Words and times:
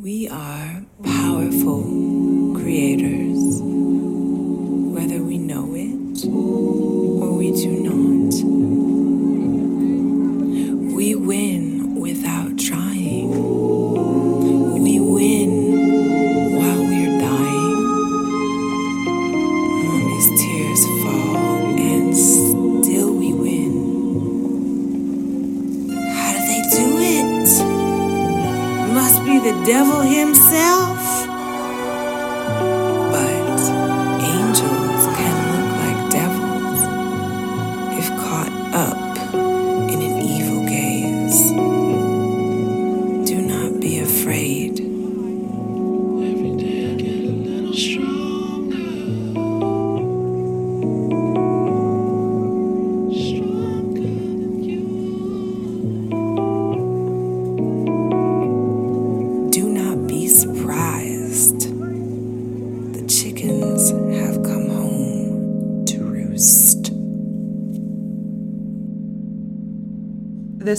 We 0.00 0.28
are 0.28 0.84
powerful 1.02 1.82
creators, 2.54 3.27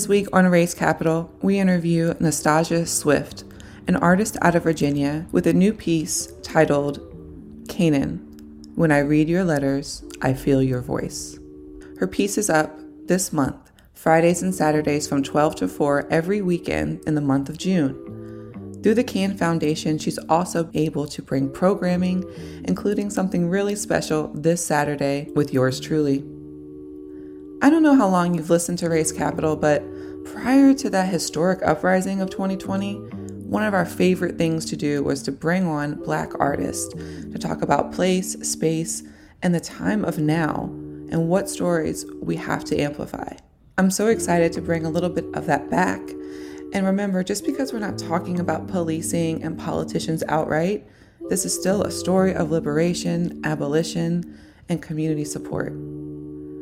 week 0.09 0.27
on 0.33 0.47
Race 0.47 0.73
Capital, 0.73 1.31
we 1.43 1.59
interview 1.59 2.15
Nastassja 2.15 2.87
Swift, 2.87 3.43
an 3.87 3.95
artist 3.95 4.37
out 4.41 4.55
of 4.55 4.63
Virginia, 4.63 5.27
with 5.31 5.45
a 5.45 5.53
new 5.53 5.71
piece 5.71 6.33
titled 6.41 6.99
Canaan. 7.69 8.17
When 8.73 8.91
I 8.91 8.99
read 8.99 9.29
your 9.29 9.43
letters, 9.43 10.03
I 10.21 10.33
feel 10.33 10.63
your 10.63 10.81
voice. 10.81 11.37
Her 11.99 12.07
piece 12.07 12.39
is 12.39 12.49
up 12.49 12.75
this 13.05 13.31
month, 13.31 13.71
Fridays 13.93 14.41
and 14.41 14.53
Saturdays 14.53 15.07
from 15.07 15.21
12 15.21 15.55
to 15.57 15.67
4 15.67 16.07
every 16.09 16.41
weekend 16.41 17.03
in 17.05 17.13
the 17.13 17.21
month 17.21 17.47
of 17.47 17.59
June. 17.59 17.93
Through 18.81 18.95
the 18.95 19.03
Can 19.03 19.37
Foundation, 19.37 19.99
she's 19.99 20.17
also 20.27 20.71
able 20.73 21.05
to 21.05 21.21
bring 21.21 21.51
programming, 21.51 22.23
including 22.63 23.11
something 23.11 23.47
really 23.47 23.75
special 23.75 24.29
this 24.33 24.65
Saturday 24.65 25.29
with 25.35 25.53
yours 25.53 25.79
truly. 25.79 26.23
I 27.61 27.69
don't 27.69 27.83
know 27.83 27.95
how 27.95 28.07
long 28.07 28.33
you've 28.33 28.49
listened 28.49 28.79
to 28.79 28.89
Race 28.89 29.11
Capital, 29.11 29.57
but 29.57 29.83
prior 30.25 30.73
to 30.75 30.89
that 30.89 31.09
historic 31.09 31.59
uprising 31.63 32.21
of 32.21 32.29
2020, 32.29 32.95
one 33.49 33.63
of 33.63 33.73
our 33.73 33.85
favorite 33.85 34.37
things 34.37 34.65
to 34.65 34.75
do 34.75 35.03
was 35.03 35.23
to 35.23 35.31
bring 35.31 35.65
on 35.65 35.95
Black 36.03 36.31
artists 36.39 36.93
to 36.93 37.37
talk 37.39 37.61
about 37.61 37.91
place, 37.91 38.33
space, 38.47 39.03
and 39.41 39.55
the 39.55 39.59
time 39.59 40.05
of 40.05 40.19
now 40.19 40.65
and 41.11 41.27
what 41.27 41.49
stories 41.49 42.05
we 42.21 42.35
have 42.35 42.63
to 42.65 42.79
amplify. 42.79 43.33
I'm 43.77 43.89
so 43.89 44.07
excited 44.07 44.53
to 44.53 44.61
bring 44.61 44.85
a 44.85 44.89
little 44.89 45.09
bit 45.09 45.25
of 45.33 45.45
that 45.47 45.69
back. 45.69 46.01
And 46.73 46.85
remember, 46.85 47.23
just 47.23 47.45
because 47.45 47.73
we're 47.73 47.79
not 47.79 47.97
talking 47.97 48.39
about 48.39 48.67
policing 48.67 49.43
and 49.43 49.57
politicians 49.57 50.23
outright, 50.27 50.85
this 51.29 51.45
is 51.45 51.53
still 51.57 51.83
a 51.83 51.91
story 51.91 52.33
of 52.33 52.51
liberation, 52.51 53.41
abolition, 53.43 54.37
and 54.67 54.81
community 54.81 55.25
support. 55.25 55.73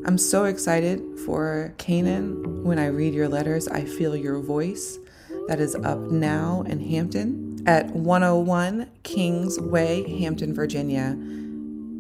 I'm 0.05 0.17
so 0.17 0.45
excited 0.45 1.01
for 1.25 1.73
Canaan. 1.77 2.63
When 2.63 2.79
I 2.79 2.87
read 2.87 3.13
your 3.13 3.27
letters, 3.27 3.67
I 3.67 3.83
feel 3.83 4.15
your 4.15 4.39
voice. 4.39 4.99
That 5.47 5.59
is 5.59 5.75
up 5.75 5.99
now 5.99 6.63
in 6.67 6.79
Hampton 6.79 7.63
at 7.65 7.87
101 7.87 8.89
Kings 9.03 9.59
Way, 9.59 10.19
Hampton, 10.19 10.53
Virginia. 10.53 11.17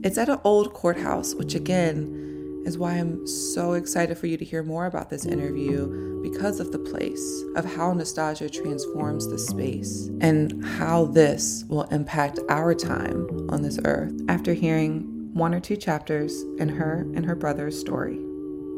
It's 0.03 0.17
at 0.17 0.29
an 0.29 0.39
old 0.43 0.73
courthouse, 0.73 1.33
which 1.35 1.55
again 1.55 2.63
is 2.65 2.77
why 2.77 2.93
I'm 2.93 3.25
so 3.25 3.73
excited 3.73 4.17
for 4.17 4.27
you 4.27 4.37
to 4.37 4.45
hear 4.45 4.63
more 4.63 4.85
about 4.85 5.09
this 5.09 5.25
interview 5.25 6.21
because 6.21 6.59
of 6.59 6.71
the 6.71 6.79
place, 6.79 7.43
of 7.55 7.65
how 7.65 7.93
nostalgia 7.93 8.49
transforms 8.49 9.27
the 9.27 9.37
space, 9.37 10.09
and 10.21 10.63
how 10.63 11.05
this 11.05 11.63
will 11.67 11.83
impact 11.83 12.39
our 12.49 12.73
time 12.73 13.47
on 13.49 13.61
this 13.61 13.79
earth 13.85 14.13
after 14.27 14.53
hearing 14.53 15.16
one 15.37 15.53
or 15.53 15.59
two 15.59 15.77
chapters 15.77 16.41
in 16.57 16.67
her 16.67 17.01
and 17.15 17.25
her 17.25 17.35
brother's 17.35 17.79
story. 17.79 18.17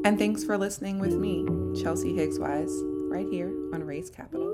And 0.05 0.17
thanks 0.17 0.43
for 0.43 0.57
listening 0.57 0.99
with 0.99 1.13
me, 1.13 1.45
Chelsea 1.81 2.13
Higgs 2.13 2.37
Wise, 2.37 2.71
right 3.09 3.27
here 3.29 3.49
on 3.73 3.83
Race 3.83 4.09
Capital. 4.09 4.47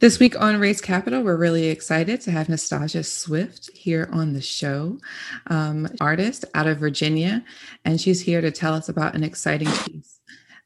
This 0.00 0.18
week 0.18 0.38
on 0.38 0.60
Race 0.60 0.82
Capital, 0.82 1.22
we're 1.22 1.36
really 1.36 1.68
excited 1.68 2.20
to 2.22 2.30
have 2.30 2.48
Nastassja 2.48 3.06
Swift 3.06 3.70
here 3.74 4.10
on 4.12 4.34
the 4.34 4.42
show, 4.42 4.98
um, 5.46 5.88
artist 5.98 6.44
out 6.52 6.66
of 6.66 6.76
Virginia, 6.76 7.42
and 7.86 7.98
she's 7.98 8.20
here 8.20 8.42
to 8.42 8.50
tell 8.50 8.74
us 8.74 8.90
about 8.90 9.14
an 9.14 9.24
exciting 9.24 9.70
piece 9.86 10.20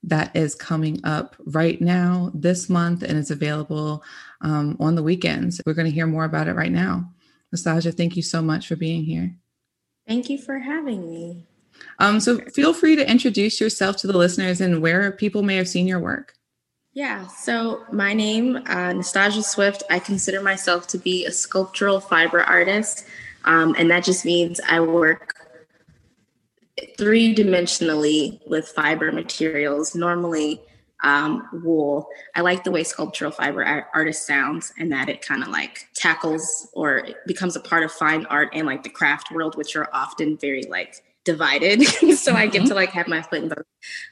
that 0.04 0.34
is 0.36 0.54
coming 0.54 1.00
up 1.04 1.36
right 1.46 1.80
now 1.80 2.30
this 2.34 2.68
month 2.68 3.02
and 3.02 3.18
is 3.18 3.30
available 3.30 4.02
um, 4.40 4.76
on 4.80 4.94
the 4.94 5.02
weekends. 5.02 5.60
We're 5.66 5.74
going 5.74 5.88
to 5.88 5.94
hear 5.94 6.06
more 6.06 6.24
about 6.24 6.48
it 6.48 6.54
right 6.54 6.72
now. 6.72 7.12
Nastassja, 7.54 7.94
thank 7.94 8.16
you 8.16 8.22
so 8.22 8.42
much 8.42 8.68
for 8.68 8.76
being 8.76 9.04
here. 9.04 9.34
Thank 10.06 10.30
you 10.30 10.38
for 10.38 10.58
having 10.58 11.08
me. 11.08 11.44
Um, 11.98 12.20
so 12.20 12.38
feel 12.38 12.72
free 12.72 12.96
to 12.96 13.08
introduce 13.08 13.60
yourself 13.60 13.96
to 13.98 14.06
the 14.06 14.16
listeners 14.16 14.60
and 14.60 14.82
where 14.82 15.12
people 15.12 15.42
may 15.42 15.56
have 15.56 15.68
seen 15.68 15.86
your 15.86 16.00
work. 16.00 16.34
Yeah, 16.92 17.26
so 17.28 17.84
my 17.92 18.12
name, 18.12 18.56
uh, 18.56 18.92
Nastassja 18.92 19.44
Swift, 19.44 19.84
I 19.90 19.98
consider 19.98 20.42
myself 20.42 20.86
to 20.88 20.98
be 20.98 21.26
a 21.26 21.30
sculptural 21.30 22.00
fiber 22.00 22.42
artist. 22.42 23.04
Um, 23.44 23.74
and 23.78 23.90
that 23.90 24.04
just 24.04 24.24
means 24.24 24.60
I 24.68 24.80
work 24.80 25.37
three 26.98 27.34
dimensionally 27.34 28.40
with 28.46 28.68
fiber 28.68 29.12
materials, 29.12 29.94
normally 29.94 30.60
um, 31.04 31.48
wool. 31.52 32.08
I 32.34 32.40
like 32.40 32.64
the 32.64 32.72
way 32.72 32.82
sculptural 32.82 33.30
fiber 33.30 33.64
art- 33.64 33.86
artist 33.94 34.26
sounds 34.26 34.72
and 34.78 34.90
that 34.92 35.08
it 35.08 35.22
kind 35.22 35.42
of 35.42 35.48
like 35.48 35.88
tackles 35.94 36.68
or 36.74 37.06
becomes 37.26 37.54
a 37.54 37.60
part 37.60 37.84
of 37.84 37.92
fine 37.92 38.26
art 38.26 38.50
and 38.52 38.66
like 38.66 38.82
the 38.82 38.90
craft 38.90 39.30
world, 39.30 39.56
which 39.56 39.76
are 39.76 39.88
often 39.92 40.36
very 40.36 40.64
like 40.64 41.02
divided. 41.24 41.84
so 42.16 42.34
I 42.34 42.48
get 42.48 42.66
to 42.66 42.74
like 42.74 42.90
have 42.90 43.06
my 43.06 43.22
foot 43.22 43.44
in 43.44 43.48
both. 43.48 43.64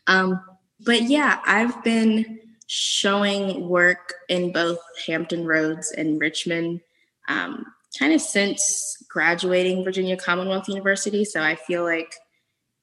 Um, 0.07 0.41
but 0.81 1.03
yeah, 1.03 1.41
I've 1.45 1.83
been 1.83 2.39
showing 2.69 3.69
work 3.69 4.15
in 4.29 4.53
both 4.53 4.79
Hampton 5.07 5.45
Roads 5.45 5.91
and 5.93 6.21
Richmond 6.21 6.81
um, 7.29 7.65
kind 7.99 8.13
of 8.13 8.21
since 8.21 9.03
graduating 9.09 9.83
Virginia 9.83 10.17
Commonwealth 10.17 10.69
University. 10.69 11.25
So 11.25 11.43
I 11.43 11.57
feel 11.57 11.83
like 11.83 12.15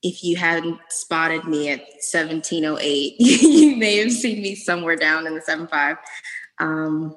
if 0.03 0.23
you 0.23 0.35
hadn't 0.35 0.79
spotted 0.89 1.45
me 1.45 1.69
at 1.69 1.79
1708, 2.11 3.15
you 3.19 3.75
may 3.77 3.97
have 3.97 4.11
seen 4.11 4.41
me 4.41 4.53
somewhere 4.55 4.95
down 4.97 5.25
in 5.25 5.33
the 5.33 5.41
75. 5.41 5.97
Um, 6.59 7.15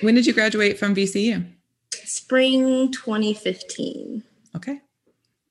When 0.00 0.14
did 0.14 0.26
you 0.26 0.32
graduate 0.32 0.78
from 0.78 0.94
VCU? 0.94 1.46
spring 2.04 2.90
2015 2.92 4.22
Okay. 4.56 4.80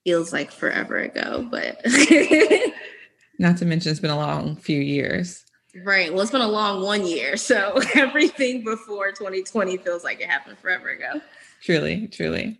feels 0.04 0.32
like 0.32 0.50
forever 0.52 0.96
ago, 0.98 1.46
but 1.50 1.80
Not 3.38 3.56
to 3.58 3.64
mention, 3.64 3.90
it's 3.90 4.00
been 4.00 4.10
a 4.10 4.16
long 4.16 4.56
few 4.56 4.78
years. 4.80 5.44
right. 5.84 6.12
Well, 6.12 6.20
it's 6.22 6.30
been 6.30 6.42
a 6.42 6.48
long 6.48 6.82
one 6.82 7.06
year. 7.06 7.36
So 7.38 7.80
everything 7.94 8.62
before 8.64 9.12
2020 9.12 9.78
feels 9.78 10.04
like 10.04 10.20
it 10.20 10.28
happened 10.28 10.58
forever 10.58 10.90
ago. 10.90 11.20
Truly, 11.62 12.06
truly. 12.08 12.59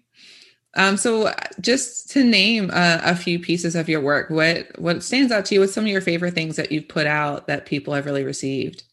Um, 0.77 0.97
so, 0.97 1.27
uh, 1.27 1.35
just 1.61 2.11
to 2.11 2.23
name 2.23 2.71
uh, 2.73 3.01
a 3.03 3.17
few 3.17 3.41
pieces 3.41 3.75
of 3.75 3.89
your 3.89 4.01
work, 4.01 4.31
what 4.31 4.79
what 4.79 5.03
stands 5.03 5.33
out 5.33 5.45
to 5.47 5.55
you? 5.55 5.61
What's 5.61 5.75
some 5.75 5.85
of 5.85 5.91
your 5.91 6.01
favorite 6.01 6.35
things 6.35 6.57
that 6.57 6.71
you've 6.71 6.89
put 6.89 7.07
out 7.07 7.49
that 7.49 7.67
people 7.67 7.93
have 7.95 8.07
really 8.07 8.25
received? 8.25 8.85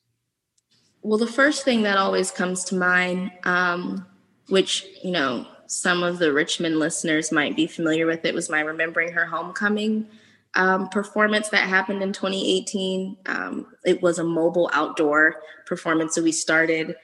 Well, 1.04 1.20
the 1.20 1.28
first 1.28 1.64
thing 1.64 1.84
that 1.84 1.98
always 1.98 2.32
comes 2.32 2.64
to 2.66 2.76
mind, 2.76 3.32
um, 3.44 4.06
which, 4.50 4.86
you 5.04 5.12
know, 5.12 5.48
some 5.68 6.04
of 6.04 6.18
the 6.18 6.34
Richmond 6.34 6.80
listeners 6.80 7.32
might 7.32 7.56
be 7.56 7.68
familiar 7.68 8.06
with, 8.06 8.26
it 8.26 8.34
was 8.34 8.50
my 8.50 8.62
Remembering 8.62 9.14
Her 9.14 9.26
Homecoming 9.26 10.08
um, 10.56 10.90
performance 10.90 11.50
that 11.50 11.70
happened 11.70 12.02
in 12.02 12.12
2018. 12.12 13.18
Um, 13.28 13.68
it 13.86 14.02
was 14.02 14.20
a 14.20 14.24
mobile 14.24 14.70
outdoor 14.74 15.36
performance. 15.66 16.16
So 16.16 16.24
we 16.24 16.32
started 16.32 16.96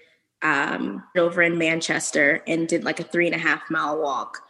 um, 0.42 1.04
over 1.16 1.42
in 1.42 1.58
Manchester 1.58 2.44
and 2.48 2.68
did 2.68 2.84
like 2.84 3.00
a 3.00 3.04
three 3.04 3.28
and 3.28 3.36
a 3.36 3.40
half 3.40 3.70
mile 3.70 4.02
walk 4.02 4.42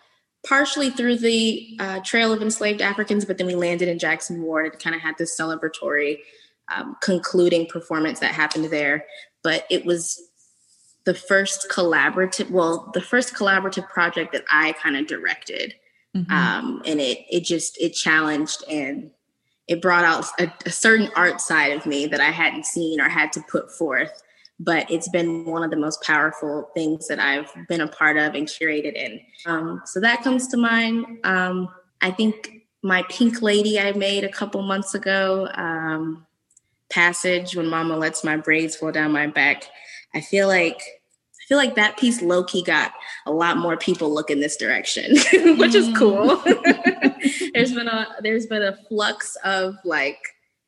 partially 0.47 0.89
through 0.89 1.17
the 1.17 1.77
uh, 1.79 1.99
Trail 2.01 2.33
of 2.33 2.41
Enslaved 2.41 2.81
Africans, 2.81 3.25
but 3.25 3.37
then 3.37 3.47
we 3.47 3.55
landed 3.55 3.87
in 3.87 3.99
Jackson 3.99 4.41
Ward 4.41 4.73
and 4.73 4.81
kind 4.81 4.95
of 4.95 5.01
had 5.01 5.17
this 5.17 5.39
celebratory 5.39 6.19
um, 6.75 6.97
concluding 7.01 7.67
performance 7.67 8.19
that 8.19 8.31
happened 8.31 8.65
there. 8.65 9.05
But 9.43 9.65
it 9.69 9.85
was 9.85 10.21
the 11.05 11.13
first 11.13 11.67
collaborative, 11.69 12.49
well, 12.49 12.91
the 12.93 13.01
first 13.01 13.33
collaborative 13.33 13.87
project 13.89 14.33
that 14.33 14.45
I 14.49 14.73
kind 14.73 14.95
of 14.95 15.07
directed. 15.07 15.75
Mm-hmm. 16.15 16.31
Um, 16.31 16.81
and 16.85 17.01
it 17.01 17.19
it 17.29 17.43
just 17.43 17.81
it 17.81 17.89
challenged 17.89 18.63
and 18.69 19.09
it 19.67 19.81
brought 19.81 20.05
out 20.05 20.25
a, 20.39 20.51
a 20.65 20.69
certain 20.69 21.09
art 21.15 21.41
side 21.41 21.71
of 21.73 21.85
me 21.85 22.05
that 22.05 22.19
I 22.19 22.29
hadn't 22.29 22.65
seen 22.65 23.01
or 23.01 23.09
had 23.09 23.31
to 23.33 23.41
put 23.49 23.71
forth 23.71 24.22
but 24.63 24.89
it's 24.89 25.09
been 25.09 25.45
one 25.45 25.63
of 25.63 25.71
the 25.71 25.77
most 25.77 26.01
powerful 26.01 26.69
things 26.73 27.07
that 27.07 27.19
I've 27.19 27.51
been 27.67 27.81
a 27.81 27.87
part 27.87 28.17
of 28.17 28.35
and 28.35 28.47
curated 28.47 28.93
in. 28.93 29.19
Um, 29.45 29.81
so 29.85 29.99
that 29.99 30.23
comes 30.23 30.47
to 30.49 30.57
mind. 30.57 31.19
Um, 31.23 31.69
I 32.01 32.11
think 32.11 32.63
my 32.81 33.03
pink 33.09 33.41
lady 33.41 33.79
I 33.79 33.91
made 33.93 34.23
a 34.23 34.29
couple 34.29 34.61
months 34.61 34.93
ago, 34.93 35.49
um, 35.55 36.25
passage 36.89 37.55
when 37.55 37.67
mama 37.67 37.97
lets 37.97 38.23
my 38.23 38.37
braids 38.37 38.75
fall 38.75 38.91
down 38.91 39.11
my 39.11 39.27
back. 39.27 39.63
I 40.13 40.21
feel 40.21 40.47
like 40.47 40.77
I 40.79 41.45
feel 41.47 41.57
like 41.57 41.75
that 41.75 41.97
piece 41.97 42.21
low 42.21 42.43
key 42.43 42.63
got 42.63 42.93
a 43.25 43.31
lot 43.31 43.57
more 43.57 43.75
people 43.75 44.13
look 44.13 44.29
in 44.29 44.39
this 44.39 44.55
direction, 44.55 45.17
which 45.57 45.75
is 45.75 45.95
cool. 45.97 46.37
there's 47.53 47.73
been 47.73 47.87
a 47.87 48.07
there's 48.21 48.45
been 48.45 48.61
a 48.61 48.77
flux 48.87 49.35
of 49.43 49.75
like 49.83 50.19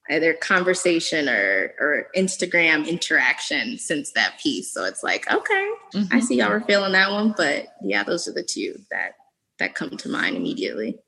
either 0.09 0.33
conversation 0.33 1.27
or 1.29 1.73
or 1.79 2.07
Instagram 2.15 2.87
interaction 2.87 3.77
since 3.77 4.11
that 4.11 4.39
piece. 4.41 4.71
So 4.71 4.85
it's 4.85 5.03
like, 5.03 5.31
okay, 5.31 5.69
mm-hmm. 5.93 6.15
I 6.15 6.19
see 6.19 6.37
y'all 6.37 6.49
were 6.49 6.61
feeling 6.61 6.93
that 6.93 7.11
one, 7.11 7.33
but 7.35 7.67
yeah, 7.81 8.03
those 8.03 8.27
are 8.27 8.33
the 8.33 8.43
two 8.43 8.79
that 8.91 9.13
that 9.59 9.75
come 9.75 9.91
to 9.91 10.09
mind 10.09 10.35
immediately. 10.35 10.99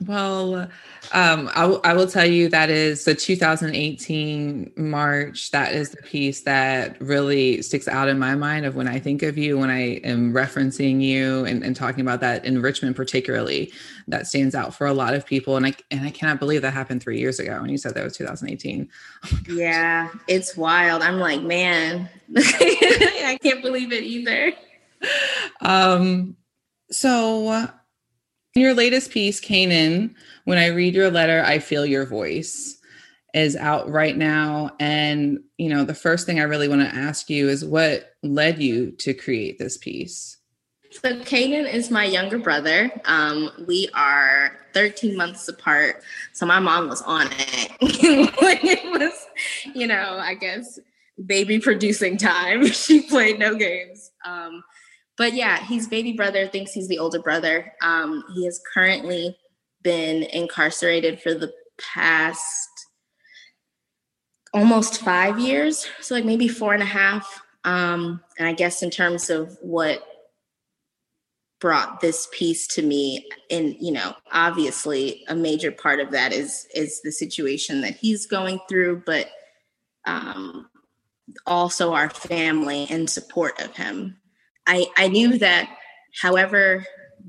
Well, 0.00 0.68
um, 1.12 1.48
I, 1.54 1.60
w- 1.62 1.80
I 1.84 1.94
will 1.94 2.08
tell 2.08 2.26
you 2.26 2.48
that 2.48 2.68
is 2.68 3.04
the 3.04 3.14
2018 3.14 4.72
March. 4.76 5.52
That 5.52 5.72
is 5.72 5.90
the 5.90 6.02
piece 6.02 6.40
that 6.42 7.00
really 7.00 7.62
sticks 7.62 7.86
out 7.86 8.08
in 8.08 8.18
my 8.18 8.34
mind 8.34 8.66
of 8.66 8.74
when 8.74 8.88
I 8.88 8.98
think 8.98 9.22
of 9.22 9.38
you, 9.38 9.56
when 9.56 9.70
I 9.70 10.00
am 10.02 10.32
referencing 10.32 11.00
you 11.00 11.44
and, 11.44 11.62
and 11.62 11.76
talking 11.76 12.00
about 12.00 12.20
that 12.20 12.44
in 12.44 12.60
Richmond, 12.60 12.96
particularly. 12.96 13.72
That 14.08 14.26
stands 14.26 14.56
out 14.56 14.74
for 14.74 14.88
a 14.88 14.92
lot 14.92 15.14
of 15.14 15.24
people, 15.24 15.56
and 15.56 15.64
I 15.64 15.74
and 15.92 16.04
I 16.04 16.10
cannot 16.10 16.40
believe 16.40 16.62
that 16.62 16.72
happened 16.72 17.02
three 17.02 17.18
years 17.18 17.38
ago. 17.38 17.56
And 17.56 17.70
you 17.70 17.78
said 17.78 17.94
that 17.94 18.04
was 18.04 18.16
2018. 18.16 18.88
Oh 19.32 19.38
yeah, 19.48 20.10
it's 20.28 20.56
wild. 20.56 21.02
I'm 21.02 21.18
like, 21.18 21.40
man, 21.42 22.08
I 22.36 23.38
can't 23.42 23.62
believe 23.62 23.92
it 23.92 24.02
either. 24.02 24.52
Um, 25.60 26.36
so 26.90 27.68
your 28.54 28.74
latest 28.74 29.10
piece, 29.10 29.40
Canaan, 29.40 30.14
when 30.44 30.58
I 30.58 30.68
read 30.68 30.94
your 30.94 31.10
letter, 31.10 31.42
I 31.44 31.58
feel 31.58 31.84
your 31.84 32.06
voice 32.06 32.78
is 33.34 33.56
out 33.56 33.90
right 33.90 34.16
now. 34.16 34.70
And, 34.78 35.40
you 35.58 35.68
know, 35.68 35.82
the 35.82 35.94
first 35.94 36.24
thing 36.24 36.38
I 36.38 36.44
really 36.44 36.68
want 36.68 36.82
to 36.82 36.96
ask 36.96 37.28
you 37.28 37.48
is 37.48 37.64
what 37.64 38.12
led 38.22 38.62
you 38.62 38.92
to 38.92 39.12
create 39.12 39.58
this 39.58 39.76
piece? 39.76 40.38
So, 40.92 41.18
Canaan 41.24 41.66
is 41.66 41.90
my 41.90 42.04
younger 42.04 42.38
brother. 42.38 42.92
Um, 43.06 43.50
we 43.66 43.88
are 43.92 44.56
13 44.72 45.16
months 45.16 45.48
apart. 45.48 46.04
So, 46.32 46.46
my 46.46 46.60
mom 46.60 46.88
was 46.88 47.02
on 47.02 47.26
it 47.32 47.72
it 47.80 49.00
was, 49.00 49.26
you 49.74 49.88
know, 49.88 50.16
I 50.20 50.34
guess 50.34 50.78
baby 51.26 51.58
producing 51.58 52.16
time. 52.16 52.66
she 52.68 53.02
played 53.02 53.40
no 53.40 53.56
games. 53.56 54.12
Um, 54.24 54.62
but 55.16 55.34
yeah, 55.34 55.64
he's 55.64 55.88
baby 55.88 56.12
brother, 56.12 56.46
thinks 56.46 56.72
he's 56.72 56.88
the 56.88 56.98
older 56.98 57.20
brother. 57.20 57.72
Um, 57.82 58.24
he 58.34 58.44
has 58.44 58.60
currently 58.72 59.36
been 59.82 60.24
incarcerated 60.24 61.20
for 61.20 61.34
the 61.34 61.52
past 61.78 62.68
almost 64.52 65.02
five 65.02 65.38
years. 65.38 65.86
So 66.00 66.14
like 66.14 66.24
maybe 66.24 66.48
four 66.48 66.74
and 66.74 66.82
a 66.82 66.86
half. 66.86 67.42
Um, 67.64 68.22
and 68.38 68.48
I 68.48 68.52
guess 68.52 68.82
in 68.82 68.90
terms 68.90 69.30
of 69.30 69.56
what 69.60 70.04
brought 71.60 72.00
this 72.00 72.28
piece 72.30 72.66
to 72.66 72.82
me 72.82 73.26
and 73.50 73.74
you 73.80 73.90
know 73.90 74.14
obviously 74.32 75.24
a 75.28 75.34
major 75.34 75.72
part 75.72 75.98
of 75.98 76.10
that 76.10 76.30
is 76.30 76.66
is 76.74 77.00
the 77.00 77.10
situation 77.10 77.80
that 77.80 77.96
he's 77.96 78.26
going 78.26 78.60
through 78.68 79.02
but 79.06 79.30
um 80.04 80.68
also 81.46 81.94
our 81.94 82.10
family 82.10 82.86
and 82.90 83.08
support 83.08 83.58
of 83.62 83.74
him 83.74 84.14
I, 84.66 84.86
I 84.96 85.08
knew 85.08 85.38
that 85.38 85.68
however 86.20 86.84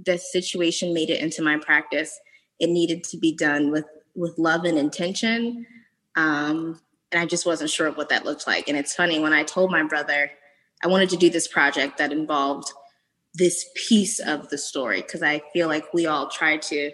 the 0.06 0.18
situation 0.18 0.94
made 0.94 1.10
it 1.10 1.22
into 1.22 1.42
my 1.42 1.58
practice, 1.58 2.20
it 2.60 2.70
needed 2.70 3.04
to 3.06 3.18
be 3.18 3.34
done 3.34 3.72
with 3.72 3.86
with 4.16 4.38
love 4.38 4.64
and 4.64 4.78
intention. 4.78 5.66
Um, 6.16 6.80
and 7.12 7.22
I 7.22 7.26
just 7.26 7.46
wasn't 7.46 7.70
sure 7.70 7.88
of 7.88 7.98
what 7.98 8.10
that 8.10 8.26
looked 8.26 8.48
like. 8.48 8.68
And 8.70 8.78
it's 8.78 8.96
funny 8.96 9.20
when 9.20 9.34
I 9.34 9.44
told 9.44 9.72
my 9.72 9.84
brother 9.84 10.32
I 10.84 10.88
wanted 10.88 11.10
to 11.10 11.18
do 11.18 11.30
this 11.30 11.48
project 11.48 11.98
that 11.98 12.12
involved 12.12 12.72
this 13.34 13.70
piece 13.76 14.20
of 14.20 14.50
the 14.50 14.58
story 14.58 15.02
because 15.02 15.22
I 15.22 15.42
feel 15.52 15.68
like 15.68 15.94
we 15.94 16.06
all 16.06 16.30
try 16.30 16.58
to 16.58 16.92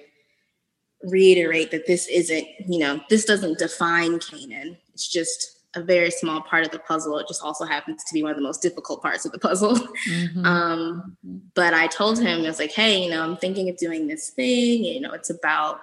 reiterate 1.03 1.71
that 1.71 1.87
this 1.87 2.07
isn't, 2.07 2.47
you 2.67 2.79
know, 2.79 2.99
this 3.09 3.25
doesn't 3.25 3.59
define 3.59 4.19
Canaan. 4.19 4.77
It's 4.93 5.07
just 5.07 5.60
a 5.75 5.81
very 5.81 6.11
small 6.11 6.41
part 6.41 6.65
of 6.65 6.71
the 6.71 6.79
puzzle. 6.79 7.17
It 7.17 7.27
just 7.27 7.43
also 7.43 7.65
happens 7.65 8.03
to 8.03 8.13
be 8.13 8.21
one 8.21 8.31
of 8.31 8.37
the 8.37 8.43
most 8.43 8.61
difficult 8.61 9.01
parts 9.01 9.25
of 9.25 9.31
the 9.31 9.39
puzzle. 9.39 9.75
Mm-hmm. 10.09 10.45
Um, 10.51 11.17
but 11.53 11.73
I 11.73 11.87
told 11.87 12.19
him, 12.19 12.41
I 12.41 12.47
was 12.47 12.59
like, 12.59 12.71
hey, 12.71 13.03
you 13.03 13.09
know, 13.09 13.23
I'm 13.23 13.37
thinking 13.37 13.69
of 13.69 13.77
doing 13.77 14.07
this 14.07 14.29
thing. 14.29 14.83
You 14.83 14.99
know, 14.99 15.11
it's 15.11 15.29
about 15.29 15.79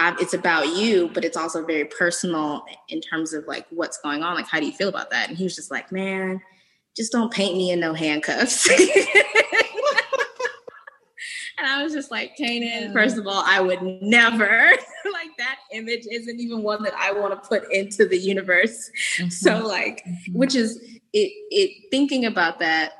it's 0.00 0.34
about 0.34 0.76
you, 0.76 1.10
but 1.12 1.24
it's 1.24 1.36
also 1.36 1.64
very 1.66 1.84
personal 1.84 2.64
in 2.88 3.00
terms 3.00 3.32
of 3.32 3.46
like 3.46 3.66
what's 3.70 3.98
going 3.98 4.22
on. 4.22 4.36
Like, 4.36 4.46
how 4.46 4.60
do 4.60 4.66
you 4.66 4.72
feel 4.72 4.88
about 4.88 5.10
that? 5.10 5.28
And 5.28 5.36
he 5.36 5.44
was 5.44 5.56
just 5.56 5.70
like, 5.70 5.90
man, 5.90 6.40
just 6.96 7.12
don't 7.12 7.32
paint 7.32 7.56
me 7.56 7.70
in 7.72 7.80
no 7.80 7.94
handcuffs. 7.94 8.68
And 11.58 11.66
I 11.66 11.82
was 11.82 11.92
just 11.92 12.10
like, 12.10 12.36
Canaan, 12.36 12.92
first 12.92 13.18
of 13.18 13.26
all, 13.26 13.42
I 13.44 13.60
would 13.60 13.82
never, 13.82 14.46
like, 15.12 15.36
that 15.38 15.58
image 15.72 16.06
isn't 16.10 16.38
even 16.38 16.62
one 16.62 16.82
that 16.84 16.94
I 16.94 17.12
want 17.12 17.32
to 17.32 17.48
put 17.48 17.72
into 17.72 18.06
the 18.06 18.16
universe. 18.16 18.90
Mm-hmm. 19.18 19.30
So, 19.30 19.66
like, 19.66 20.04
mm-hmm. 20.06 20.38
which 20.38 20.54
is 20.54 20.76
it, 21.12 21.32
it, 21.50 21.90
thinking 21.90 22.24
about 22.24 22.60
that, 22.60 22.92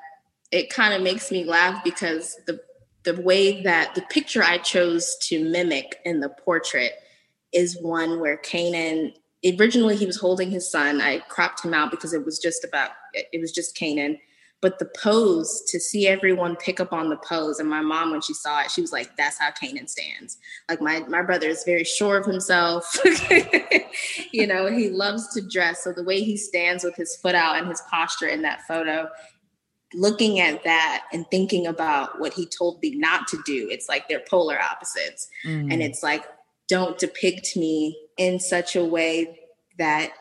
it 0.51 0.71
kind 0.71 0.95
of 0.95 1.03
makes 1.03 1.31
me 1.31 1.45
laugh 1.45 1.85
because 1.85 2.37
the, 2.47 2.61
the 3.05 3.21
way 3.21 3.63
that 3.63 3.95
the 3.95 4.03
picture 4.03 4.43
I 4.43 4.59
chose 4.59 5.17
to 5.23 5.45
mimic 5.45 6.01
in 6.05 6.21
the 6.21 6.29
portrait 6.29 6.93
is 7.53 7.81
one 7.81 8.21
where 8.21 8.37
Canaan 8.37 9.13
originally 9.59 9.97
he 9.97 10.07
was 10.07 10.17
holding 10.17 10.51
his 10.51 10.71
son. 10.71 11.01
I 11.01 11.21
cropped 11.29 11.65
him 11.65 11.75
out 11.75 11.91
because 11.91 12.13
it 12.13 12.25
was 12.25 12.39
just 12.39 12.65
about 12.65 12.91
it 13.15 13.41
was 13.41 13.53
just 13.53 13.77
Canaan 13.77 14.19
but 14.61 14.79
the 14.79 14.91
pose 15.01 15.63
to 15.69 15.79
see 15.79 16.09
everyone 16.09 16.57
pick 16.57 16.81
up 16.81 16.93
on 16.93 17.09
the 17.09 17.17
pose 17.19 17.61
and 17.61 17.69
my 17.69 17.81
mom 17.81 18.11
when 18.11 18.21
she 18.21 18.35
saw 18.35 18.61
it 18.61 18.71
she 18.71 18.81
was 18.81 18.93
like 18.93 19.17
that's 19.17 19.39
how 19.39 19.51
canaan 19.51 19.87
stands. 19.87 20.39
Like 20.69 20.81
my 20.81 21.01
my 21.01 21.23
brother 21.23 21.49
is 21.49 21.65
very 21.65 21.85
sure 21.85 22.19
of 22.19 22.27
himself. 22.27 22.97
You 24.33 24.47
know 24.47 24.71
he 24.71 24.91
loves 24.91 25.33
to 25.35 25.41
dress 25.41 25.83
so 25.83 25.93
the 25.93 26.05
way 26.05 26.23
he 26.23 26.37
stands 26.37 26.85
with 26.85 26.95
his 26.95 27.17
foot 27.17 27.35
out 27.35 27.57
and 27.57 27.67
his 27.67 27.83
posture 27.91 28.29
in 28.29 28.43
that 28.43 28.63
photo 28.63 29.09
looking 29.95 30.39
at 30.39 30.63
that 30.65 31.05
and 31.13 31.27
thinking 31.31 31.67
about 31.67 32.21
what 32.21 32.33
he 32.35 32.47
told 32.47 32.81
me 32.83 32.95
not 32.95 33.27
to 33.29 33.39
do 33.45 33.69
it's 33.71 33.89
like 33.89 34.07
they're 34.09 34.23
polar 34.29 34.61
opposites. 34.61 35.29
Mm. 35.45 35.73
and 35.73 35.83
it's 35.83 36.03
like 36.03 36.25
don't 36.69 36.99
depict 36.99 37.57
me 37.57 37.99
in 38.19 38.39
such 38.39 38.77
a 38.77 38.85
way 38.85 39.41
that 39.79 40.13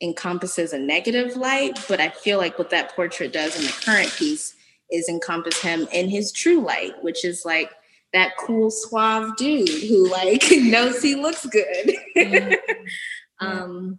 encompasses 0.00 0.72
a 0.72 0.78
negative 0.78 1.36
light, 1.36 1.78
but 1.88 2.00
I 2.00 2.08
feel 2.08 2.38
like 2.38 2.58
what 2.58 2.70
that 2.70 2.94
portrait 2.94 3.32
does 3.32 3.56
in 3.56 3.64
the 3.64 3.72
current 3.84 4.12
piece 4.16 4.54
is 4.90 5.08
encompass 5.08 5.60
him 5.60 5.88
in 5.92 6.08
his 6.08 6.32
true 6.32 6.60
light, 6.60 6.92
which 7.02 7.24
is 7.24 7.44
like 7.44 7.70
that 8.12 8.36
cool 8.38 8.70
suave 8.70 9.36
dude 9.36 9.68
who 9.68 10.10
like 10.10 10.44
knows 10.50 11.02
he 11.02 11.14
looks 11.14 11.46
good. 11.46 11.94
mm-hmm. 12.16 12.54
um 13.40 13.98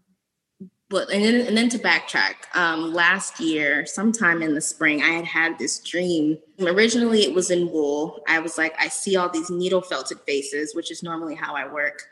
but 0.90 1.10
and 1.10 1.24
then, 1.24 1.48
and 1.48 1.58
then 1.58 1.70
to 1.70 1.78
backtrack 1.78 2.36
um 2.54 2.94
last 2.94 3.40
year 3.40 3.86
sometime 3.86 4.42
in 4.42 4.54
the 4.56 4.62
spring 4.62 5.02
i 5.02 5.10
had 5.10 5.26
had 5.26 5.58
this 5.60 5.80
dream 5.80 6.38
originally 6.62 7.24
it 7.24 7.34
was 7.34 7.52
in 7.52 7.70
wool 7.72 8.24
i 8.28 8.40
was 8.40 8.58
like 8.58 8.74
i 8.80 8.88
see 8.88 9.16
all 9.16 9.30
these 9.30 9.50
needle 9.50 9.82
felted 9.82 10.20
faces 10.26 10.74
which 10.74 10.92
is 10.92 11.04
normally 11.04 11.36
how 11.36 11.56
i 11.56 11.68
work 11.68 12.04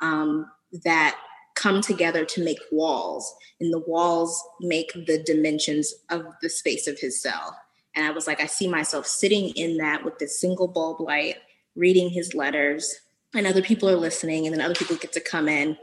um 0.00 0.48
that 0.84 1.18
come 1.58 1.80
together 1.80 2.24
to 2.24 2.44
make 2.44 2.58
walls 2.70 3.34
and 3.60 3.72
the 3.72 3.80
walls 3.80 4.42
make 4.60 4.92
the 5.06 5.22
dimensions 5.24 5.92
of 6.10 6.24
the 6.40 6.48
space 6.48 6.86
of 6.86 6.98
his 6.98 7.20
cell. 7.20 7.56
And 7.94 8.06
i 8.06 8.10
was 8.10 8.28
like 8.28 8.40
i 8.40 8.46
see 8.46 8.68
myself 8.68 9.06
sitting 9.06 9.48
in 9.50 9.78
that 9.78 10.04
with 10.04 10.18
this 10.18 10.40
single 10.40 10.68
bulb 10.68 11.00
light 11.00 11.36
reading 11.74 12.10
his 12.10 12.32
letters 12.32 12.94
and 13.34 13.46
other 13.46 13.62
people 13.62 13.88
are 13.88 13.96
listening 13.96 14.46
and 14.46 14.54
then 14.54 14.64
other 14.64 14.74
people 14.74 14.96
get 14.96 15.12
to 15.12 15.20
come 15.20 15.48
in 15.48 15.76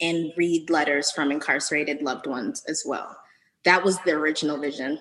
and 0.00 0.32
read 0.36 0.68
letters 0.68 1.10
from 1.10 1.32
incarcerated 1.32 2.02
loved 2.02 2.26
ones 2.26 2.62
as 2.68 2.82
well. 2.84 3.16
That 3.64 3.84
was 3.84 3.98
the 4.00 4.12
original 4.12 4.58
vision. 4.58 5.00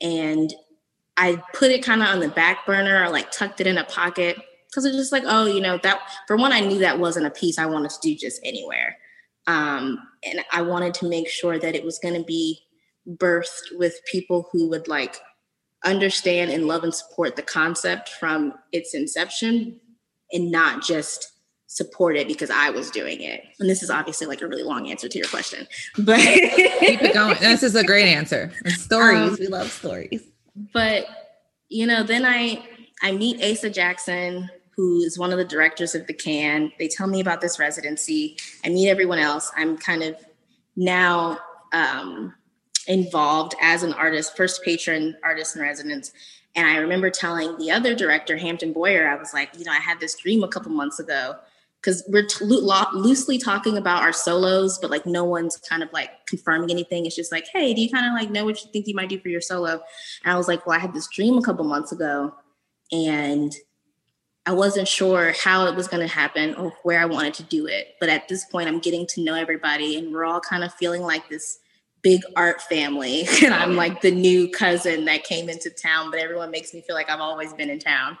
And 0.00 0.52
i 1.16 1.42
put 1.52 1.70
it 1.70 1.84
kind 1.84 2.02
of 2.02 2.08
on 2.08 2.20
the 2.20 2.28
back 2.28 2.66
burner 2.66 3.04
or 3.04 3.10
like 3.10 3.30
tucked 3.30 3.60
it 3.60 3.66
in 3.66 3.78
a 3.78 3.84
pocket 3.84 4.36
because 4.68 4.84
it's 4.84 4.96
just 4.96 5.12
like, 5.12 5.22
oh, 5.26 5.46
you 5.46 5.60
know, 5.60 5.78
that 5.78 6.00
for 6.26 6.36
one, 6.36 6.52
I 6.52 6.58
knew 6.58 6.80
that 6.80 6.98
wasn't 6.98 7.26
a 7.26 7.30
piece 7.30 7.58
I 7.58 7.66
wanted 7.66 7.90
to 7.92 7.98
do 8.02 8.16
just 8.16 8.40
anywhere. 8.44 8.96
Um, 9.46 9.98
and 10.24 10.44
I 10.52 10.62
wanted 10.62 10.94
to 10.94 11.08
make 11.08 11.28
sure 11.28 11.58
that 11.58 11.74
it 11.74 11.84
was 11.84 11.98
going 11.98 12.14
to 12.14 12.24
be 12.24 12.60
birthed 13.08 13.76
with 13.76 14.00
people 14.10 14.48
who 14.52 14.68
would 14.70 14.88
like 14.88 15.16
understand 15.84 16.50
and 16.50 16.66
love 16.66 16.82
and 16.82 16.94
support 16.94 17.36
the 17.36 17.42
concept 17.42 18.08
from 18.08 18.54
its 18.72 18.94
inception 18.94 19.78
and 20.32 20.50
not 20.50 20.82
just 20.82 21.32
support 21.66 22.16
it 22.16 22.28
because 22.28 22.50
I 22.50 22.70
was 22.70 22.90
doing 22.90 23.20
it. 23.20 23.42
And 23.58 23.68
this 23.68 23.82
is 23.82 23.90
obviously 23.90 24.26
like 24.26 24.40
a 24.42 24.46
really 24.46 24.62
long 24.62 24.90
answer 24.90 25.08
to 25.08 25.18
your 25.18 25.26
question, 25.26 25.66
but 25.98 26.18
keep 26.20 27.02
it 27.02 27.14
going. 27.14 27.36
This 27.40 27.62
is 27.62 27.74
a 27.74 27.84
great 27.84 28.08
answer. 28.08 28.52
Stories. 28.66 29.32
Um, 29.32 29.36
we 29.40 29.48
love 29.48 29.70
stories. 29.70 30.22
But 30.72 31.06
you 31.68 31.86
know, 31.86 32.02
then 32.02 32.24
I 32.24 32.64
I 33.02 33.12
meet 33.12 33.42
Asa 33.42 33.70
Jackson, 33.70 34.48
who 34.76 35.00
is 35.00 35.18
one 35.18 35.32
of 35.32 35.38
the 35.38 35.44
directors 35.44 35.94
of 35.94 36.06
the 36.06 36.12
Can. 36.12 36.72
They 36.78 36.88
tell 36.88 37.06
me 37.06 37.20
about 37.20 37.40
this 37.40 37.58
residency. 37.58 38.36
I 38.64 38.68
meet 38.68 38.88
everyone 38.88 39.18
else. 39.18 39.50
I'm 39.56 39.76
kind 39.76 40.02
of 40.02 40.16
now 40.76 41.38
um, 41.72 42.34
involved 42.86 43.54
as 43.60 43.82
an 43.82 43.92
artist, 43.92 44.36
first 44.36 44.62
patron 44.62 45.16
artist 45.22 45.56
in 45.56 45.62
residence. 45.62 46.12
And 46.56 46.66
I 46.66 46.76
remember 46.76 47.10
telling 47.10 47.56
the 47.58 47.70
other 47.70 47.94
director, 47.94 48.36
Hampton 48.36 48.72
Boyer, 48.72 49.08
I 49.08 49.16
was 49.16 49.32
like, 49.34 49.50
you 49.58 49.64
know, 49.64 49.72
I 49.72 49.80
had 49.80 50.00
this 50.00 50.16
dream 50.16 50.44
a 50.44 50.48
couple 50.48 50.70
months 50.70 51.00
ago 51.00 51.36
because 51.80 52.02
we're 52.08 52.26
t- 52.26 52.44
lo- 52.44 52.84
loosely 52.94 53.38
talking 53.38 53.76
about 53.76 54.02
our 54.02 54.12
solos, 54.12 54.78
but 54.78 54.90
like 54.90 55.04
no 55.04 55.24
one's 55.24 55.56
kind 55.56 55.82
of 55.82 55.92
like 55.92 56.10
confirming 56.26 56.70
anything. 56.70 57.04
It's 57.04 57.16
just 57.16 57.32
like, 57.32 57.46
hey, 57.52 57.74
do 57.74 57.82
you 57.82 57.90
kind 57.90 58.06
of 58.06 58.12
like 58.12 58.30
know 58.30 58.44
what 58.44 58.62
you 58.62 58.70
think 58.72 58.86
you 58.86 58.94
might 58.94 59.10
do 59.10 59.20
for 59.20 59.28
your 59.28 59.40
solo? 59.40 59.82
And 60.24 60.32
I 60.32 60.36
was 60.36 60.48
like, 60.48 60.66
well, 60.66 60.76
I 60.76 60.80
had 60.80 60.94
this 60.94 61.08
dream 61.08 61.36
a 61.36 61.42
couple 61.42 61.64
months 61.64 61.92
ago, 61.92 62.34
and 62.90 63.52
I 64.46 64.52
wasn't 64.52 64.88
sure 64.88 65.32
how 65.32 65.66
it 65.66 65.74
was 65.74 65.88
going 65.88 66.06
to 66.06 66.12
happen 66.12 66.54
or 66.54 66.70
where 66.82 67.00
I 67.00 67.06
wanted 67.06 67.34
to 67.34 67.42
do 67.44 67.66
it. 67.66 67.96
But 67.98 68.10
at 68.10 68.28
this 68.28 68.44
point, 68.44 68.68
I'm 68.68 68.78
getting 68.78 69.06
to 69.08 69.22
know 69.22 69.34
everybody, 69.34 69.96
and 69.96 70.12
we're 70.12 70.24
all 70.24 70.40
kind 70.40 70.62
of 70.62 70.74
feeling 70.74 71.02
like 71.02 71.28
this 71.28 71.60
big 72.02 72.20
art 72.36 72.60
family. 72.62 73.26
and 73.42 73.54
I'm 73.54 73.74
like 73.74 74.02
the 74.02 74.10
new 74.10 74.48
cousin 74.50 75.06
that 75.06 75.24
came 75.24 75.48
into 75.48 75.70
town, 75.70 76.10
but 76.10 76.20
everyone 76.20 76.50
makes 76.50 76.74
me 76.74 76.82
feel 76.82 76.94
like 76.94 77.10
I've 77.10 77.20
always 77.20 77.52
been 77.54 77.70
in 77.70 77.78
town. 77.78 78.18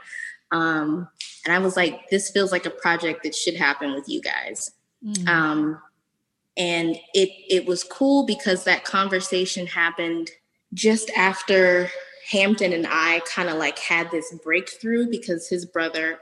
Um, 0.50 1.08
and 1.44 1.54
I 1.54 1.58
was 1.58 1.76
like, 1.76 2.08
this 2.08 2.30
feels 2.30 2.52
like 2.52 2.64
a 2.64 2.70
project 2.70 3.22
that 3.24 3.34
should 3.34 3.56
happen 3.56 3.92
with 3.92 4.08
you 4.08 4.22
guys. 4.22 4.70
Mm. 5.04 5.28
Um, 5.28 5.82
and 6.56 6.96
it 7.14 7.30
it 7.50 7.66
was 7.66 7.84
cool 7.84 8.24
because 8.24 8.64
that 8.64 8.84
conversation 8.84 9.66
happened 9.66 10.30
just 10.72 11.10
after 11.10 11.90
Hampton 12.30 12.72
and 12.72 12.86
I 12.88 13.20
kind 13.20 13.48
of 13.48 13.56
like 13.56 13.78
had 13.78 14.10
this 14.10 14.34
breakthrough 14.42 15.10
because 15.10 15.48
his 15.48 15.66
brother 15.66 16.18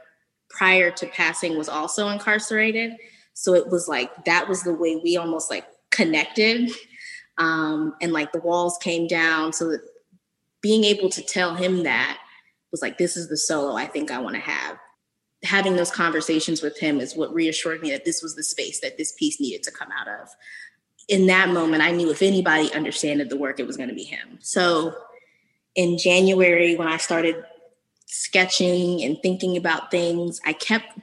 prior 0.49 0.91
to 0.91 1.07
passing 1.07 1.57
was 1.57 1.69
also 1.69 2.09
incarcerated. 2.09 2.93
So 3.35 3.55
it 3.55 3.69
was 3.69 3.89
like 3.89 4.25
that 4.25 4.49
was 4.49 4.63
the 4.63 4.75
way 4.75 4.97
we 4.97 5.17
almost 5.17 5.51
like 5.51 5.67
connected 5.91 6.71
um, 7.39 7.95
and 8.01 8.13
like 8.13 8.33
the 8.33 8.41
walls 8.41 8.79
came 8.79 9.07
down. 9.07 9.53
So 9.53 9.71
that 9.71 9.83
being 10.61 10.85
able 10.85 11.09
to 11.11 11.23
tell 11.23 11.55
him 11.55 11.83
that 11.83 12.19
was 12.71 12.83
like 12.83 12.97
this 12.97 13.17
is 13.17 13.29
the 13.29 13.37
solo 13.37 13.75
i 13.75 13.85
think 13.85 14.11
i 14.11 14.19
want 14.19 14.35
to 14.35 14.41
have. 14.41 14.79
Having 15.45 15.77
those 15.77 15.91
conversations 15.91 16.63
with 16.63 16.79
him 16.79 17.01
is 17.01 17.17
what 17.17 17.35
reassured 17.35 17.83
me 17.83 17.91
that 17.91 18.05
this 18.05 18.23
was 18.23 18.37
the 18.37 18.45
space 18.45 18.81
that 18.81 18.97
this 18.97 19.13
piece 19.19 19.41
needed 19.41 19.65
to 19.65 19.73
come 19.73 19.89
out 19.91 20.09
of. 20.09 20.29
In 21.09 21.27
that 21.27 21.51
moment 21.51 21.83
i 21.83 21.91
knew 21.91 22.11
if 22.11 22.23
anybody 22.23 22.73
understood 22.73 23.29
the 23.29 23.37
work 23.37 23.61
it 23.61 23.67
was 23.67 23.77
going 23.77 23.89
to 23.89 23.95
be 23.95 24.05
him. 24.05 24.39
So 24.41 24.95
in 25.75 25.99
january 25.99 26.77
when 26.77 26.89
i 26.89 26.97
started 26.97 27.45
sketching 28.07 29.03
and 29.03 29.21
thinking 29.23 29.57
about 29.57 29.91
things 29.91 30.41
i 30.47 30.53
kept 30.53 30.99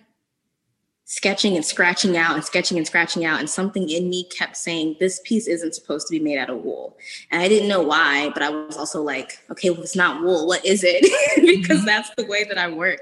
sketching 1.10 1.56
and 1.56 1.66
scratching 1.66 2.16
out 2.16 2.36
and 2.36 2.46
sketching 2.46 2.78
and 2.78 2.86
scratching 2.86 3.26
out 3.26 3.40
and 3.40 3.50
something 3.50 3.90
in 3.90 4.08
me 4.12 4.26
kept 4.26 4.56
saying 4.56 4.96
this 5.00 5.20
piece 5.26 5.48
isn't 5.48 5.74
supposed 5.74 6.06
to 6.06 6.12
be 6.12 6.20
made 6.20 6.38
out 6.38 6.52
of 6.52 6.64
wool. 6.64 6.96
And 7.32 7.42
i 7.42 7.48
didn't 7.48 7.68
know 7.68 7.82
why 7.82 8.30
but 8.30 8.44
i 8.44 8.50
was 8.52 8.78
also 8.78 9.02
like 9.02 9.40
okay 9.50 9.72
well 9.72 9.82
it's 9.82 9.96
not 9.96 10.22
wool. 10.22 10.46
What 10.46 10.64
is 10.64 10.84
it? 10.86 11.04
Because 11.60 11.78
mm-hmm. 11.78 11.86
that's 11.88 12.12
the 12.16 12.28
way 12.28 12.44
that 12.44 12.60
i 12.60 12.70
work. 12.70 13.00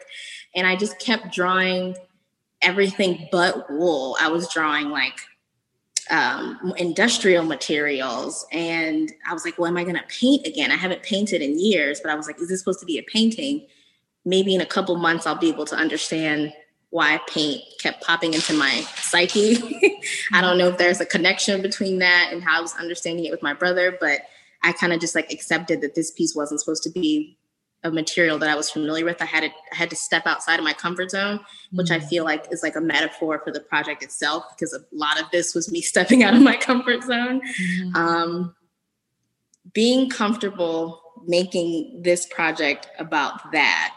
And 0.55 0.65
i 0.65 0.77
just 0.77 0.99
kept 0.99 1.33
drawing 1.33 1.97
everything 2.61 3.27
but 3.29 3.69
wool. 3.69 4.15
I 4.21 4.29
was 4.29 4.47
drawing 4.53 4.89
like 4.89 5.19
um, 6.09 6.73
industrial 6.77 7.43
materials. 7.43 8.45
And 8.51 9.11
i 9.27 9.33
was 9.33 9.45
like 9.45 9.57
well 9.57 9.67
am 9.67 9.77
i 9.77 9.83
going 9.83 9.95
to 9.95 10.03
paint 10.07 10.45
again? 10.45 10.71
I 10.71 10.75
haven't 10.75 11.03
painted 11.03 11.41
in 11.41 11.59
years 11.59 11.99
but 11.99 12.11
i 12.11 12.15
was 12.15 12.27
like 12.27 12.41
is 12.41 12.49
this 12.49 12.59
supposed 12.59 12.79
to 12.79 12.85
be 12.85 12.97
a 12.97 13.03
painting? 13.03 13.67
Maybe 14.25 14.53
in 14.53 14.61
a 14.61 14.65
couple 14.65 14.95
months 14.97 15.25
i'll 15.25 15.35
be 15.35 15.49
able 15.49 15.65
to 15.65 15.75
understand 15.75 16.53
why 16.89 17.19
paint 17.27 17.61
kept 17.79 18.03
popping 18.03 18.33
into 18.33 18.53
my 18.53 18.81
psyche. 18.95 19.57
I 20.33 20.41
don't 20.41 20.57
know 20.57 20.69
if 20.69 20.77
there's 20.77 21.01
a 21.01 21.05
connection 21.05 21.61
between 21.61 21.99
that 21.99 22.29
and 22.31 22.41
how 22.41 22.59
I 22.59 22.61
was 22.61 22.73
understanding 22.75 23.25
it 23.25 23.31
with 23.31 23.43
my 23.43 23.53
brother, 23.53 23.97
but 23.99 24.21
I 24.63 24.71
kind 24.71 24.93
of 24.93 24.99
just 24.99 25.13
like 25.13 25.31
accepted 25.31 25.81
that 25.81 25.95
this 25.95 26.11
piece 26.11 26.35
wasn't 26.35 26.61
supposed 26.61 26.83
to 26.83 26.89
be 26.89 27.36
a 27.87 27.91
material 27.91 28.37
that 28.39 28.49
I 28.49 28.55
was 28.55 28.69
familiar 28.69 29.05
with. 29.05 29.21
I 29.21 29.25
had 29.25 29.41
to 29.41 29.47
I 29.47 29.75
had 29.75 29.89
to 29.89 29.95
step 29.95 30.27
outside 30.27 30.59
of 30.59 30.63
my 30.63 30.73
comfort 30.73 31.11
zone, 31.11 31.39
which. 31.71 31.89
I 31.89 31.99
feel 31.99 32.23
like 32.23 32.45
is 32.51 32.63
like 32.63 32.75
a 32.75 32.81
metaphor 32.81 33.41
for 33.43 33.51
the 33.51 33.59
project 33.59 34.03
itself 34.03 34.43
because 34.55 34.73
a 34.73 34.79
lot 34.95 35.19
of 35.19 35.29
this 35.31 35.55
was 35.55 35.71
me 35.71 35.81
stepping 35.93 36.23
out 36.23 36.35
of 36.35 36.41
my 36.41 36.55
comfort 36.55 37.03
zone. 37.03 37.41
Mm-hmm. 37.41 37.95
Um, 37.95 38.55
being 39.73 40.09
comfortable 40.09 41.01
making 41.25 42.01
this 42.01 42.25
project 42.25 42.87
about 42.99 43.51
that 43.51 43.95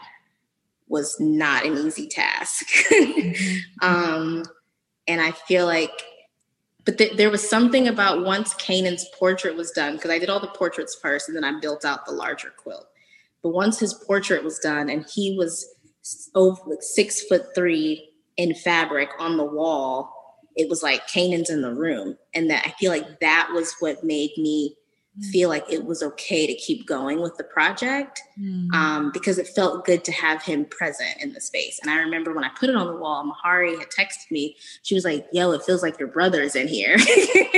was 0.87 1.19
not 1.19 1.65
an 1.65 1.77
easy 1.77 2.07
task. 2.07 2.67
mm-hmm. 2.91 3.57
um, 3.81 4.43
and 5.07 5.21
I 5.21 5.31
feel 5.31 5.65
like, 5.65 5.91
but 6.83 6.97
th- 6.97 7.15
there 7.15 7.29
was 7.29 7.47
something 7.47 7.87
about 7.87 8.25
once 8.25 8.53
Canaan's 8.55 9.05
portrait 9.17 9.55
was 9.55 9.71
done, 9.71 9.95
because 9.95 10.11
I 10.11 10.19
did 10.19 10.29
all 10.29 10.39
the 10.39 10.47
portraits 10.47 10.95
first 10.95 11.29
and 11.29 11.35
then 11.35 11.43
I 11.43 11.59
built 11.59 11.85
out 11.85 12.05
the 12.05 12.11
larger 12.11 12.53
quilt. 12.57 12.87
But 13.43 13.49
once 13.49 13.79
his 13.79 13.93
portrait 13.93 14.43
was 14.43 14.59
done 14.59 14.89
and 14.89 15.05
he 15.13 15.35
was 15.37 15.67
over 16.35 16.61
like 16.67 16.81
six 16.81 17.23
foot 17.23 17.47
three 17.55 18.09
in 18.37 18.55
fabric 18.55 19.09
on 19.19 19.37
the 19.37 19.43
wall, 19.45 20.13
it 20.55 20.69
was 20.69 20.83
like 20.83 21.07
Canaan's 21.07 21.49
in 21.49 21.61
the 21.61 21.73
room. 21.73 22.17
And 22.33 22.49
that 22.49 22.63
I 22.65 22.71
feel 22.79 22.91
like 22.91 23.19
that 23.19 23.49
was 23.53 23.75
what 23.79 24.03
made 24.03 24.31
me 24.37 24.75
feel 25.31 25.49
like 25.49 25.65
it 25.69 25.85
was 25.85 26.01
okay 26.01 26.47
to 26.47 26.55
keep 26.55 26.87
going 26.87 27.21
with 27.21 27.35
the 27.35 27.43
project 27.43 28.21
mm. 28.39 28.73
um, 28.73 29.11
because 29.11 29.37
it 29.37 29.47
felt 29.47 29.85
good 29.85 30.05
to 30.05 30.11
have 30.11 30.41
him 30.41 30.65
present 30.65 31.21
in 31.21 31.33
the 31.33 31.41
space. 31.41 31.79
And 31.81 31.91
I 31.91 31.97
remember 31.97 32.33
when 32.33 32.45
I 32.45 32.49
put 32.57 32.69
it 32.69 32.75
on 32.75 32.87
the 32.87 32.95
wall, 32.95 33.29
Mahari 33.29 33.77
had 33.77 33.89
texted 33.89 34.31
me. 34.31 34.55
She 34.83 34.95
was 34.95 35.03
like, 35.03 35.27
"Yo, 35.33 35.51
it 35.51 35.63
feels 35.63 35.83
like 35.83 35.99
your 35.99 36.07
brother 36.07 36.41
is 36.41 36.55
in 36.55 36.67
here," 36.67 36.97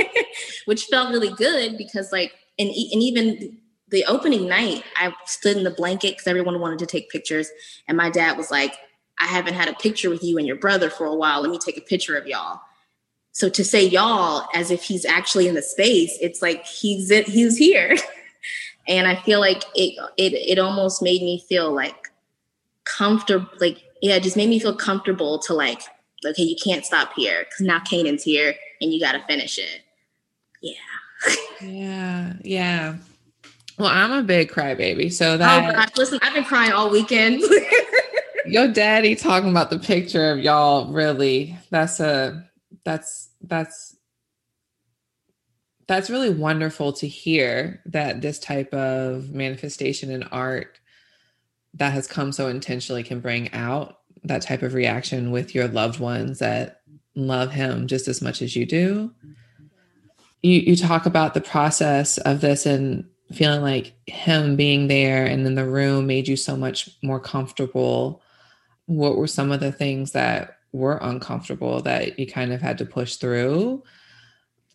which 0.64 0.86
felt 0.86 1.10
really 1.10 1.32
good 1.34 1.78
because, 1.78 2.10
like, 2.10 2.32
and 2.58 2.68
and 2.68 3.02
even 3.02 3.58
the 3.94 4.04
opening 4.06 4.48
night, 4.48 4.82
I 4.96 5.14
stood 5.24 5.56
in 5.56 5.62
the 5.62 5.70
blanket 5.70 6.14
because 6.14 6.26
everyone 6.26 6.58
wanted 6.60 6.80
to 6.80 6.86
take 6.86 7.10
pictures, 7.10 7.48
and 7.86 7.96
my 7.96 8.10
dad 8.10 8.36
was 8.36 8.50
like, 8.50 8.74
"I 9.20 9.26
haven't 9.26 9.54
had 9.54 9.68
a 9.68 9.74
picture 9.74 10.10
with 10.10 10.24
you 10.24 10.36
and 10.36 10.46
your 10.46 10.56
brother 10.56 10.90
for 10.90 11.06
a 11.06 11.14
while. 11.14 11.40
Let 11.40 11.50
me 11.50 11.58
take 11.58 11.78
a 11.78 11.80
picture 11.80 12.16
of 12.16 12.26
y'all." 12.26 12.60
So 13.30 13.48
to 13.48 13.64
say 13.64 13.84
y'all 13.84 14.48
as 14.52 14.72
if 14.72 14.82
he's 14.82 15.04
actually 15.04 15.46
in 15.46 15.54
the 15.54 15.62
space, 15.62 16.18
it's 16.20 16.42
like 16.42 16.66
he's 16.66 17.08
he's 17.08 17.56
here. 17.56 17.96
and 18.88 19.06
I 19.06 19.14
feel 19.14 19.38
like 19.38 19.62
it 19.76 19.96
it 20.16 20.32
it 20.32 20.58
almost 20.58 21.00
made 21.00 21.22
me 21.22 21.44
feel 21.48 21.72
like 21.72 22.10
comfortable 22.84 23.48
like 23.60 23.80
yeah, 24.02 24.16
it 24.16 24.24
just 24.24 24.36
made 24.36 24.50
me 24.50 24.58
feel 24.58 24.76
comfortable 24.76 25.38
to 25.40 25.54
like 25.54 25.82
okay, 26.26 26.42
you 26.42 26.56
can't 26.62 26.84
stop 26.84 27.12
here 27.14 27.44
cuz 27.44 27.60
now 27.60 27.78
Canaan's 27.78 28.24
here 28.24 28.56
and 28.80 28.92
you 28.92 28.98
got 28.98 29.12
to 29.12 29.22
finish 29.26 29.56
it. 29.58 29.82
Yeah. 30.60 31.34
yeah. 31.62 32.32
Yeah. 32.42 32.96
Well, 33.78 33.88
I'm 33.88 34.12
a 34.12 34.22
big 34.22 34.50
crybaby, 34.50 35.12
so 35.12 35.34
oh, 35.34 35.36
that. 35.36 35.70
Oh 35.70 35.72
God, 35.72 35.90
listen, 35.96 36.18
I've 36.22 36.34
been 36.34 36.44
crying 36.44 36.72
all 36.72 36.90
weekend. 36.90 37.42
your 38.46 38.68
daddy 38.68 39.14
talking 39.14 39.50
about 39.50 39.70
the 39.70 39.78
picture 39.78 40.30
of 40.30 40.38
y'all. 40.38 40.92
Really, 40.92 41.56
that's 41.70 42.00
a 42.00 42.48
that's 42.84 43.30
that's 43.42 43.96
that's 45.86 46.10
really 46.10 46.30
wonderful 46.30 46.92
to 46.94 47.06
hear 47.06 47.82
that 47.86 48.22
this 48.22 48.38
type 48.38 48.72
of 48.72 49.30
manifestation 49.30 50.10
in 50.10 50.22
art 50.24 50.78
that 51.74 51.92
has 51.92 52.06
come 52.06 52.32
so 52.32 52.48
intentionally 52.48 53.02
can 53.02 53.20
bring 53.20 53.52
out 53.52 53.98
that 54.22 54.42
type 54.42 54.62
of 54.62 54.72
reaction 54.72 55.30
with 55.30 55.54
your 55.54 55.68
loved 55.68 56.00
ones 56.00 56.38
that 56.38 56.80
love 57.14 57.52
him 57.52 57.86
just 57.86 58.08
as 58.08 58.22
much 58.22 58.40
as 58.40 58.56
you 58.56 58.64
do. 58.64 59.12
You 60.42 60.60
you 60.60 60.76
talk 60.76 61.06
about 61.06 61.34
the 61.34 61.40
process 61.40 62.18
of 62.18 62.40
this 62.40 62.66
and 62.66 63.06
feeling 63.34 63.62
like 63.62 63.94
him 64.06 64.56
being 64.56 64.88
there 64.88 65.26
and 65.26 65.44
then 65.44 65.54
the 65.54 65.66
room 65.66 66.06
made 66.06 66.28
you 66.28 66.36
so 66.36 66.56
much 66.56 66.90
more 67.02 67.20
comfortable. 67.20 68.22
What 68.86 69.16
were 69.16 69.26
some 69.26 69.52
of 69.52 69.60
the 69.60 69.72
things 69.72 70.12
that 70.12 70.58
were 70.72 70.98
uncomfortable 71.02 71.82
that 71.82 72.18
you 72.18 72.26
kind 72.26 72.52
of 72.52 72.60
had 72.60 72.78
to 72.78 72.84
push 72.84 73.16
through 73.16 73.82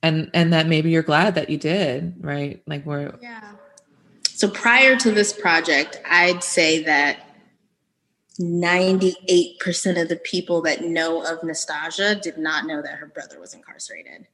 and 0.02 0.32
and 0.34 0.54
that 0.54 0.68
maybe 0.68 0.90
you're 0.90 1.04
glad 1.04 1.36
that 1.36 1.50
you 1.50 1.58
did 1.58 2.16
right 2.22 2.64
like 2.68 2.86
we're 2.86 3.14
yeah 3.22 3.52
so 4.30 4.50
prior 4.50 4.96
to 4.96 5.12
this 5.12 5.34
project 5.34 6.00
i'd 6.06 6.42
say 6.42 6.82
that 6.82 7.30
98% 8.40 10.02
of 10.02 10.08
the 10.08 10.16
people 10.16 10.62
that 10.62 10.82
know 10.82 11.22
of 11.22 11.42
Nastassja 11.42 12.22
did 12.22 12.38
not 12.38 12.66
know 12.66 12.82
that 12.82 12.96
her 12.96 13.08
brother 13.08 13.40
was 13.40 13.54
incarcerated. 13.54 14.28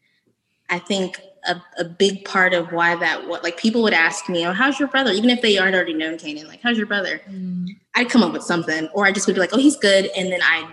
I 0.70 0.77
think 0.79 1.20
a, 1.48 1.62
a 1.78 1.84
big 1.86 2.25
part 2.25 2.54
of 2.54 2.72
why 2.72 2.96
that 2.96 3.28
what 3.28 3.44
like 3.44 3.58
people 3.58 3.82
would 3.84 3.94
ask 3.94 4.30
me, 4.30 4.46
oh, 4.46 4.54
how's 4.54 4.80
your 4.80 4.88
brother? 4.88 5.12
Even 5.12 5.30
if 5.30 5.42
they 5.42 5.58
aren't 5.58 5.75
already 5.75 5.94
known 5.94 6.18
Canaan, 6.18 6.48
like, 6.48 6.62
how's 6.62 6.78
your 6.78 6.88
brother? 6.88 7.22
Mm. 7.30 7.68
I'd 7.96 8.10
come 8.10 8.24
up 8.24 8.34
with 8.34 8.44
something, 8.44 8.88
or 8.94 9.06
I 9.06 9.12
just 9.12 9.28
would 9.28 9.36
be 9.36 9.40
like, 9.40 9.54
oh, 9.54 9.58
he's 9.58 9.78
good. 9.78 10.10
And 10.18 10.32
then 10.32 10.42
I'd 10.42 10.72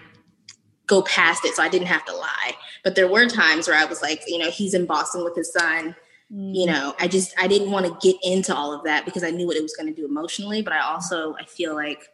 go 0.87 1.03
past 1.03 1.45
it. 1.45 1.55
So 1.55 1.63
I 1.63 1.69
didn't 1.69 1.89
have 1.89 2.05
to 2.07 2.15
lie. 2.15 2.57
But 2.85 2.95
there 2.95 3.09
were 3.09 3.27
times 3.27 3.69
where 3.69 3.77
I 3.77 3.85
was 3.85 4.03
like, 4.03 4.23
you 4.27 4.39
know, 4.39 4.51
he's 4.51 4.75
in 4.75 4.87
Boston 4.87 5.25
with 5.25 5.37
his 5.37 5.53
son. 5.53 5.95
Mm. 6.33 6.55
You 6.55 6.67
know, 6.67 6.95
I 6.99 7.09
just 7.09 7.35
I 7.39 7.47
didn't 7.47 7.71
want 7.71 7.87
to 7.87 7.97
get 8.07 8.19
into 8.23 8.55
all 8.55 8.73
of 8.73 8.85
that 8.85 9.05
because 9.05 9.25
I 9.25 9.31
knew 9.31 9.47
what 9.47 9.57
it 9.57 9.63
was 9.63 9.75
going 9.77 9.93
to 9.93 9.95
do 9.95 10.07
emotionally. 10.07 10.63
But 10.63 10.73
I 10.73 10.81
also 10.81 11.35
I 11.35 11.45
feel 11.45 11.75
like 11.75 12.09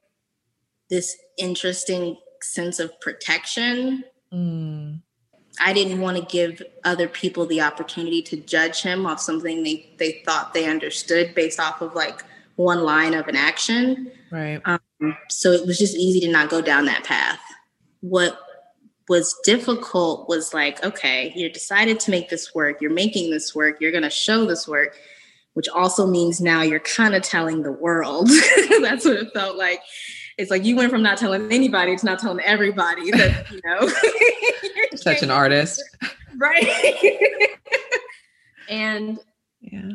this 0.91 1.17
interesting 1.37 2.17
sense 2.43 2.79
of 2.79 2.99
protection. 3.01 4.05
Mm. 4.33 5.03
I 5.61 5.73
didn't 5.73 6.01
want 6.01 6.17
to 6.17 6.25
give 6.25 6.63
other 6.85 7.09
people 7.09 7.47
the 7.47 7.61
opportunity 7.61 8.23
to 8.23 8.37
judge 8.37 8.83
him 8.83 9.07
off 9.07 9.21
something 9.21 9.63
they, 9.63 9.89
they 9.99 10.23
thought 10.25 10.55
they 10.55 10.69
understood 10.69 11.35
based 11.35 11.61
off 11.61 11.81
of 11.81 11.95
like 11.95 12.23
one 12.57 12.83
line 12.83 13.15
of 13.15 13.29
an 13.29 13.37
action. 13.37 14.11
Right. 14.31 14.61
Um, 14.65 15.17
so 15.29 15.53
it 15.53 15.67
was 15.67 15.79
just 15.79 15.97
easy 15.97 16.21
to 16.21 16.29
not 16.29 16.51
go 16.51 16.61
down 16.61 16.87
that 16.87 17.05
path. 17.05 17.41
What 18.01 18.39
was 19.09 19.35
difficult 19.45 20.29
was 20.29 20.53
like, 20.53 20.83
okay, 20.85 21.33
you 21.35 21.49
decided 21.51 21.99
to 22.01 22.11
make 22.11 22.29
this 22.29 22.55
work, 22.55 22.81
you're 22.81 22.91
making 22.91 23.31
this 23.31 23.55
work, 23.55 23.81
you're 23.81 23.93
going 23.93 24.03
to 24.03 24.11
show 24.11 24.45
this 24.45 24.69
work, 24.69 24.97
which 25.55 25.69
also 25.69 26.07
means 26.07 26.41
now 26.41 26.63
you're 26.63 26.81
kind 26.81 27.15
of 27.15 27.23
telling 27.23 27.63
the 27.63 27.73
world. 27.73 28.29
That's 28.81 29.05
what 29.05 29.17
it 29.17 29.33
felt 29.33 29.57
like 29.57 29.81
it's 30.39 30.53
like 30.53 30.65
you 30.65 30.77
went 30.77 30.91
from 30.91 31.03
not 31.03 31.19
telling 31.19 31.53
anybody 31.53 31.97
to 31.97 32.07
not 32.07 32.21
telling 32.21 32.41
everybody 32.45 33.11
that 33.11 33.51
you 33.51 33.61
know. 33.65 33.91
Such 34.97 35.23
an 35.23 35.31
artist. 35.31 35.83
Right. 36.39 37.37
And 38.71 39.19
yeah. 39.63 39.93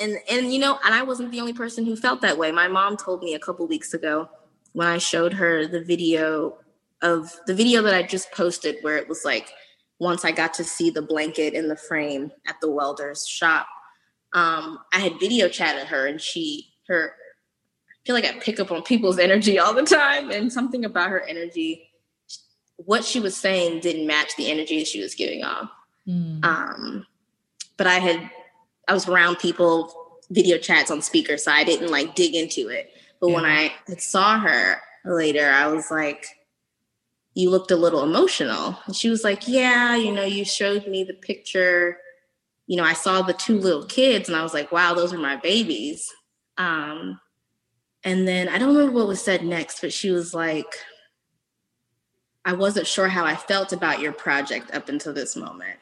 and 0.00 0.18
and 0.28 0.52
you 0.52 0.58
know 0.58 0.76
and 0.84 0.92
i 0.92 1.04
wasn't 1.04 1.30
the 1.30 1.38
only 1.38 1.52
person 1.52 1.84
who 1.84 1.94
felt 1.94 2.20
that 2.22 2.36
way. 2.36 2.50
My 2.50 2.66
mom 2.66 2.96
told 2.96 3.22
me 3.22 3.34
a 3.34 3.38
couple 3.38 3.64
weeks 3.68 3.94
ago 3.94 4.28
when 4.72 4.88
i 4.88 4.98
showed 4.98 5.32
her 5.32 5.68
the 5.68 5.84
video 5.84 6.58
of 7.00 7.32
the 7.46 7.54
video 7.54 7.80
that 7.82 7.94
i 7.94 8.02
just 8.02 8.32
posted 8.32 8.78
where 8.82 8.96
it 8.96 9.08
was 9.08 9.24
like 9.24 9.52
once 10.00 10.24
i 10.24 10.32
got 10.32 10.52
to 10.54 10.64
see 10.64 10.90
the 10.90 11.00
blanket 11.00 11.54
in 11.54 11.68
the 11.68 11.76
frame 11.76 12.32
at 12.48 12.56
the 12.60 12.68
welder's 12.68 13.24
shop 13.24 13.68
um, 14.32 14.80
i 14.92 14.98
had 14.98 15.20
video 15.20 15.48
chatted 15.48 15.86
her 15.86 16.08
and 16.08 16.20
she 16.20 16.72
her 16.88 17.14
feel 18.08 18.14
like 18.14 18.24
I 18.24 18.38
pick 18.38 18.58
up 18.58 18.72
on 18.72 18.82
people's 18.84 19.18
energy 19.18 19.58
all 19.58 19.74
the 19.74 19.82
time, 19.82 20.30
and 20.30 20.50
something 20.50 20.86
about 20.86 21.10
her 21.10 21.20
energy, 21.28 21.90
what 22.76 23.04
she 23.04 23.20
was 23.20 23.36
saying 23.36 23.80
didn't 23.80 24.06
match 24.06 24.34
the 24.38 24.50
energy 24.50 24.82
she 24.84 25.02
was 25.02 25.14
giving 25.14 25.44
off. 25.44 25.68
Mm. 26.06 26.42
Um, 26.42 27.06
but 27.76 27.86
I 27.86 27.96
had, 27.96 28.30
I 28.88 28.94
was 28.94 29.06
around 29.06 29.40
people, 29.40 30.20
video 30.30 30.56
chats 30.56 30.90
on 30.90 31.02
speaker, 31.02 31.36
so 31.36 31.52
I 31.52 31.64
didn't 31.64 31.90
like 31.90 32.14
dig 32.14 32.34
into 32.34 32.68
it. 32.68 32.90
But 33.20 33.28
yeah. 33.28 33.34
when 33.34 33.44
I 33.44 33.74
saw 33.98 34.38
her 34.38 34.80
later, 35.04 35.50
I 35.50 35.66
was 35.66 35.90
like, 35.90 36.24
you 37.34 37.50
looked 37.50 37.72
a 37.72 37.76
little 37.76 38.02
emotional. 38.02 38.78
And 38.86 38.96
she 38.96 39.10
was 39.10 39.22
like, 39.22 39.46
Yeah, 39.46 39.96
you 39.96 40.12
know, 40.12 40.24
you 40.24 40.46
showed 40.46 40.86
me 40.86 41.04
the 41.04 41.12
picture. 41.12 41.98
You 42.66 42.78
know, 42.78 42.84
I 42.84 42.94
saw 42.94 43.20
the 43.20 43.34
two 43.34 43.58
little 43.58 43.84
kids 43.84 44.30
and 44.30 44.36
I 44.36 44.42
was 44.42 44.54
like, 44.54 44.72
wow, 44.72 44.94
those 44.94 45.12
are 45.12 45.18
my 45.18 45.36
babies. 45.36 46.10
Um, 46.56 47.20
and 48.04 48.26
then 48.26 48.48
I 48.48 48.58
don't 48.58 48.74
remember 48.74 48.92
what 48.92 49.08
was 49.08 49.22
said 49.22 49.44
next, 49.44 49.80
but 49.80 49.92
she 49.92 50.10
was 50.10 50.32
like, 50.32 50.72
I 52.44 52.52
wasn't 52.52 52.86
sure 52.86 53.08
how 53.08 53.24
I 53.24 53.36
felt 53.36 53.72
about 53.72 54.00
your 54.00 54.12
project 54.12 54.72
up 54.72 54.88
until 54.88 55.12
this 55.12 55.36
moment. 55.36 55.78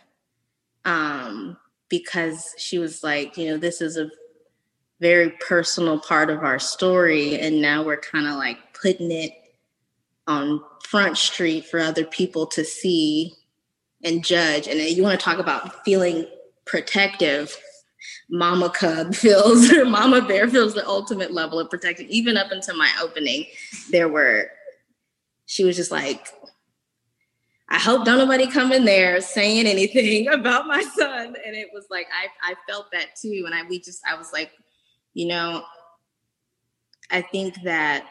Um, 0.85 1.57
because 1.89 2.55
she 2.59 2.79
was 2.79 3.03
like, 3.05 3.37
you 3.37 3.51
know, 3.51 3.57
this 3.57 3.81
is 3.81 3.97
a 3.97 4.11
very 5.01 5.31
personal 5.41 6.01
part 6.01 6.31
of 6.31 6.43
our 6.43 6.59
story. 6.59 7.39
And 7.39 7.61
now 7.61 7.85
we're 7.85 8.01
kind 8.01 8.27
of 8.27 8.35
like 8.35 8.59
putting 8.73 9.13
it 9.13 9.33
on 10.27 10.63
Front 10.85 11.19
Street 11.19 11.67
for 11.67 11.79
other 11.79 12.05
people 12.05 12.47
to 12.49 12.65
see 12.65 13.35
and 14.03 14.25
judge. 14.25 14.67
And 14.67 14.81
you 14.81 15.03
want 15.03 15.19
to 15.19 15.25
talk 15.25 15.39
about 15.39 15.85
feeling 15.85 16.27
protective 16.65 17.57
mama 18.31 18.71
cub 18.71 19.15
feels 19.15 19.73
or 19.73 19.85
mama 19.85 20.23
bear 20.23 20.49
feels 20.49 20.75
the 20.75 20.87
ultimate 20.87 21.33
level 21.33 21.59
of 21.59 21.71
protection. 21.71 22.07
Even 22.09 22.37
up 22.37 22.51
until 22.51 22.77
my 22.77 22.91
opening, 23.01 23.47
there 23.91 24.09
were, 24.09 24.51
she 25.47 25.65
was 25.65 25.77
just 25.77 25.91
like, 25.91 26.29
I 27.69 27.79
hope 27.79 28.05
don't 28.05 28.19
nobody 28.19 28.47
come 28.47 28.73
in 28.73 28.85
there 28.85 29.21
saying 29.21 29.67
anything 29.67 30.29
about 30.33 30.67
my 30.67 30.83
son. 30.83 31.35
And 31.45 31.57
it 31.57 31.69
was 31.73 31.87
like 31.91 32.07
I, 32.13 32.53
I 32.53 32.55
felt 32.69 32.87
that 32.93 33.17
too. 33.21 33.43
And 33.45 33.55
I 33.55 33.65
we 33.69 33.81
just 33.81 34.03
I 34.09 34.17
was 34.17 34.33
like, 34.33 34.53
you 35.15 35.27
know, 35.27 35.65
I 37.11 37.23
think 37.23 37.63
that 37.63 38.07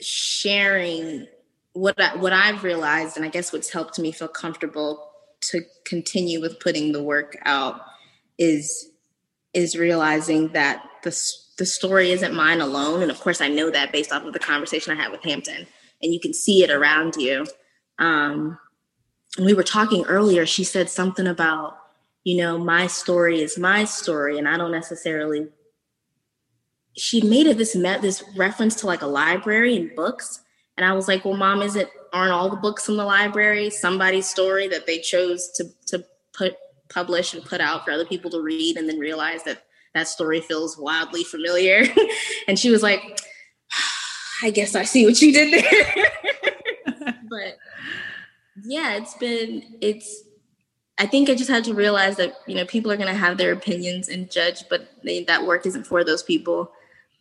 sharing 0.00 1.26
what 1.72 2.00
I, 2.00 2.16
what 2.16 2.32
I've 2.32 2.64
realized, 2.64 3.16
and 3.16 3.24
I 3.24 3.28
guess 3.28 3.52
what's 3.52 3.70
helped 3.70 3.98
me 3.98 4.12
feel 4.12 4.28
comfortable 4.28 5.11
to 5.50 5.62
continue 5.84 6.40
with 6.40 6.60
putting 6.60 6.92
the 6.92 7.02
work 7.02 7.36
out 7.44 7.80
is 8.38 8.90
is 9.54 9.76
realizing 9.76 10.48
that 10.52 10.82
the 11.02 11.10
the 11.58 11.66
story 11.66 12.10
isn't 12.12 12.34
mine 12.34 12.60
alone. 12.60 13.02
And 13.02 13.10
of 13.10 13.20
course 13.20 13.40
I 13.40 13.48
know 13.48 13.70
that 13.70 13.92
based 13.92 14.12
off 14.12 14.24
of 14.24 14.32
the 14.32 14.38
conversation 14.38 14.92
I 14.92 15.00
had 15.00 15.12
with 15.12 15.22
Hampton 15.22 15.66
and 16.02 16.12
you 16.12 16.20
can 16.20 16.32
see 16.32 16.64
it 16.64 16.70
around 16.70 17.16
you. 17.16 17.46
Um 17.98 18.58
we 19.38 19.54
were 19.54 19.62
talking 19.62 20.04
earlier 20.04 20.44
she 20.44 20.64
said 20.64 20.90
something 20.90 21.26
about 21.26 21.78
you 22.24 22.36
know 22.36 22.58
my 22.58 22.86
story 22.86 23.40
is 23.40 23.58
my 23.58 23.84
story 23.84 24.38
and 24.38 24.48
I 24.48 24.56
don't 24.56 24.72
necessarily 24.72 25.48
she 26.94 27.22
made 27.22 27.46
it 27.46 27.56
this 27.58 27.74
met 27.74 28.02
this 28.02 28.22
reference 28.36 28.74
to 28.76 28.86
like 28.86 29.02
a 29.02 29.06
library 29.06 29.76
and 29.76 29.94
books 29.94 30.41
and 30.76 30.86
I 30.86 30.92
was 30.92 31.08
like 31.08 31.24
well 31.24 31.36
mom 31.36 31.62
is 31.62 31.76
it 31.76 31.90
aren't 32.12 32.32
all 32.32 32.50
the 32.50 32.56
books 32.56 32.88
in 32.88 32.96
the 32.96 33.04
library 33.04 33.70
somebody's 33.70 34.28
story 34.28 34.68
that 34.68 34.86
they 34.86 34.98
chose 34.98 35.50
to 35.52 35.64
to 35.86 36.04
put 36.32 36.56
publish 36.88 37.34
and 37.34 37.44
put 37.44 37.60
out 37.60 37.84
for 37.84 37.90
other 37.90 38.04
people 38.04 38.30
to 38.30 38.42
read 38.42 38.76
and 38.76 38.88
then 38.88 38.98
realize 38.98 39.42
that 39.44 39.64
that 39.94 40.08
story 40.08 40.40
feels 40.40 40.78
wildly 40.78 41.24
familiar? 41.24 41.84
And 42.48 42.58
she 42.58 42.70
was 42.70 42.82
like 42.82 43.20
i 44.42 44.50
guess 44.50 44.74
i 44.74 44.82
see 44.82 45.06
what 45.06 45.20
you 45.22 45.32
did 45.32 45.62
there. 45.62 47.14
But 47.30 47.56
yeah 48.64 48.94
it's 48.96 49.14
been 49.14 49.62
it's 49.80 50.24
i 50.98 51.06
think 51.06 51.30
i 51.30 51.34
just 51.34 51.48
had 51.48 51.64
to 51.64 51.72
realize 51.72 52.16
that 52.16 52.34
you 52.46 52.54
know 52.54 52.66
people 52.66 52.92
are 52.92 52.96
going 52.96 53.08
to 53.08 53.14
have 53.14 53.38
their 53.38 53.52
opinions 53.52 54.08
and 54.08 54.30
judge 54.30 54.68
but 54.68 54.90
they, 55.02 55.24
that 55.24 55.46
work 55.46 55.64
isn't 55.66 55.86
for 55.86 56.04
those 56.04 56.22
people. 56.22 56.72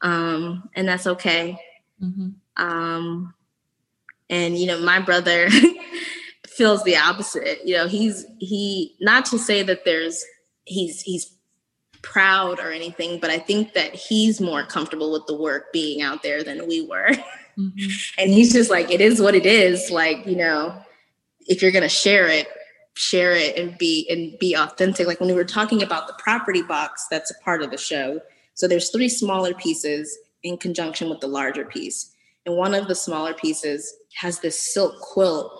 Um 0.01 0.69
and 0.75 0.87
that's 0.87 1.07
okay. 1.07 1.57
Mm-hmm. 2.01 2.29
um 2.57 3.33
and 4.31 4.57
you 4.57 4.65
know 4.65 4.79
my 4.79 4.99
brother 4.99 5.49
feels 6.47 6.83
the 6.83 6.97
opposite. 6.97 7.59
You 7.63 7.75
know 7.75 7.87
he's 7.87 8.25
he 8.39 8.95
not 8.99 9.25
to 9.25 9.37
say 9.37 9.61
that 9.61 9.85
there's 9.85 10.23
he's 10.63 11.01
he's 11.01 11.31
proud 12.01 12.59
or 12.59 12.71
anything 12.71 13.19
but 13.19 13.29
i 13.29 13.37
think 13.37 13.73
that 13.73 13.93
he's 13.93 14.41
more 14.41 14.65
comfortable 14.65 15.11
with 15.11 15.23
the 15.27 15.37
work 15.37 15.71
being 15.71 16.01
out 16.01 16.23
there 16.23 16.43
than 16.43 16.67
we 16.67 16.87
were. 16.87 17.11
Mm-hmm. 17.59 17.89
and 18.17 18.31
he's 18.31 18.53
just 18.53 18.71
like 18.71 18.89
it 18.89 19.01
is 19.01 19.21
what 19.21 19.35
it 19.35 19.45
is. 19.45 19.91
Like 19.91 20.25
you 20.25 20.37
know 20.37 20.73
if 21.41 21.61
you're 21.61 21.73
going 21.73 21.83
to 21.83 21.89
share 21.89 22.25
it 22.29 22.47
share 22.93 23.33
it 23.33 23.57
and 23.57 23.77
be 23.77 24.07
and 24.09 24.39
be 24.39 24.55
authentic. 24.55 25.05
Like 25.05 25.19
when 25.19 25.27
we 25.27 25.35
were 25.35 25.43
talking 25.43 25.83
about 25.83 26.07
the 26.07 26.13
property 26.13 26.61
box 26.61 27.07
that's 27.11 27.29
a 27.29 27.37
part 27.43 27.61
of 27.61 27.69
the 27.69 27.77
show. 27.77 28.21
So 28.53 28.69
there's 28.69 28.89
three 28.89 29.09
smaller 29.09 29.53
pieces 29.53 30.17
in 30.43 30.57
conjunction 30.57 31.09
with 31.09 31.19
the 31.19 31.27
larger 31.27 31.65
piece 31.65 32.15
and 32.45 32.55
one 32.55 32.73
of 32.73 32.87
the 32.87 32.95
smaller 32.95 33.33
pieces 33.33 33.93
has 34.15 34.39
this 34.39 34.59
silk 34.59 34.99
quilt 34.99 35.51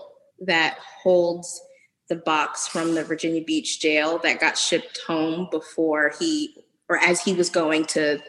that 0.45 0.77
holds 1.03 1.61
the 2.09 2.15
box 2.17 2.67
from 2.67 2.95
the 2.95 3.03
Virginia 3.03 3.43
Beach 3.43 3.79
jail 3.79 4.19
that 4.23 4.39
got 4.39 4.57
shipped 4.57 4.99
home 5.07 5.47
before 5.51 6.11
he 6.19 6.55
or 6.89 6.97
as 6.97 7.21
he 7.21 7.33
was 7.33 7.49
going 7.49 7.85
to 7.85 8.19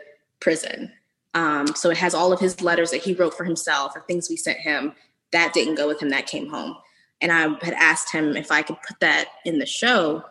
prison. 0.40 0.92
Um, 1.34 1.66
so 1.68 1.90
it 1.90 1.96
has 1.96 2.14
all 2.14 2.32
of 2.32 2.38
his 2.38 2.60
letters 2.60 2.90
that 2.90 3.02
he 3.02 3.14
wrote 3.14 3.34
for 3.34 3.44
himself 3.44 3.92
or 3.96 4.02
things 4.02 4.28
we 4.28 4.36
sent 4.36 4.58
him. 4.58 4.92
That 5.32 5.52
didn't 5.54 5.76
go 5.76 5.88
with 5.88 6.00
him, 6.00 6.10
that 6.10 6.26
came 6.26 6.48
home. 6.48 6.76
And 7.20 7.32
I 7.32 7.42
had 7.64 7.74
asked 7.74 8.12
him 8.12 8.36
if 8.36 8.52
I 8.52 8.62
could 8.62 8.76
put 8.86 9.00
that 9.00 9.28
in 9.44 9.58
the 9.58 9.66
show. 9.66 10.22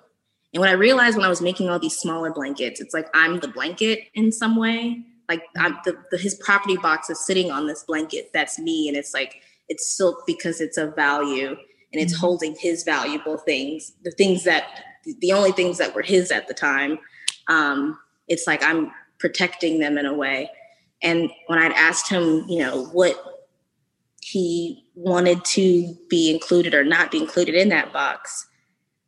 And 0.53 0.61
what 0.61 0.69
I 0.69 0.73
realized 0.73 1.17
when 1.17 1.25
I 1.25 1.29
was 1.29 1.41
making 1.41 1.69
all 1.69 1.79
these 1.79 1.97
smaller 1.97 2.31
blankets, 2.31 2.79
it's 2.79 2.93
like 2.93 3.07
I'm 3.13 3.39
the 3.39 3.47
blanket 3.47 4.07
in 4.13 4.31
some 4.31 4.55
way. 4.55 5.03
Like 5.31 5.43
I'm 5.57 5.77
the, 5.85 5.95
the 6.11 6.17
his 6.17 6.35
property 6.35 6.75
box 6.75 7.09
is 7.09 7.25
sitting 7.25 7.51
on 7.51 7.65
this 7.65 7.83
blanket. 7.83 8.31
That's 8.33 8.59
me. 8.59 8.89
And 8.89 8.97
it's 8.97 9.13
like 9.13 9.41
it's 9.69 9.95
silk 9.95 10.23
because 10.27 10.59
it's 10.59 10.77
of 10.77 10.93
value 10.93 11.51
and 11.93 12.01
it's 12.01 12.13
mm-hmm. 12.13 12.19
holding 12.19 12.55
his 12.59 12.83
valuable 12.83 13.37
things, 13.37 13.93
the 14.03 14.11
things 14.11 14.43
that 14.43 14.65
the 15.21 15.31
only 15.31 15.53
things 15.53 15.77
that 15.77 15.95
were 15.95 16.01
his 16.01 16.31
at 16.31 16.49
the 16.49 16.53
time. 16.53 16.99
Um, 17.47 17.97
it's 18.27 18.45
like 18.45 18.61
I'm 18.61 18.91
protecting 19.19 19.79
them 19.79 19.97
in 19.97 20.05
a 20.05 20.13
way. 20.13 20.49
And 21.01 21.29
when 21.47 21.59
I'd 21.59 21.71
asked 21.71 22.09
him, 22.09 22.43
you 22.49 22.59
know, 22.59 22.87
what 22.87 23.15
he 24.21 24.83
wanted 24.95 25.45
to 25.45 25.95
be 26.09 26.29
included 26.29 26.73
or 26.73 26.83
not 26.83 27.09
be 27.09 27.19
included 27.19 27.55
in 27.55 27.69
that 27.69 27.93
box, 27.93 28.47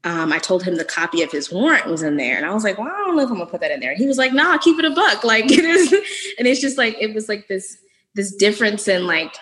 um, 0.05 0.33
I 0.33 0.39
told 0.39 0.63
him 0.63 0.75
the 0.75 0.83
copy 0.83 1.21
of 1.21 1.31
his 1.31 1.51
warrant 1.51 1.87
was 1.87 2.03
in 2.03 2.17
there. 2.17 2.35
And 2.35 2.45
I 2.45 2.53
was 2.53 2.63
like, 2.63 2.77
well, 2.77 2.87
I 2.87 2.97
don't 3.05 3.15
know 3.15 3.23
if 3.23 3.29
I'm 3.29 3.37
gonna 3.37 3.49
put 3.49 3.61
that 3.61 3.71
in 3.71 3.79
there. 3.79 3.91
And 3.91 3.99
he 3.99 4.07
was 4.07 4.17
like, 4.17 4.33
nah, 4.33 4.57
keep 4.57 4.77
it 4.79 4.85
a 4.85 4.91
buck. 4.91 5.23
Like 5.33 5.51
it 5.51 5.63
is, 5.63 5.91
and 6.37 6.47
it's 6.47 6.59
just 6.61 6.77
like 6.77 6.95
it 6.99 7.13
was 7.13 7.29
like 7.29 7.47
this 7.47 7.77
this 8.15 8.35
difference 8.35 8.87
in 8.87 9.07
like 9.07 9.33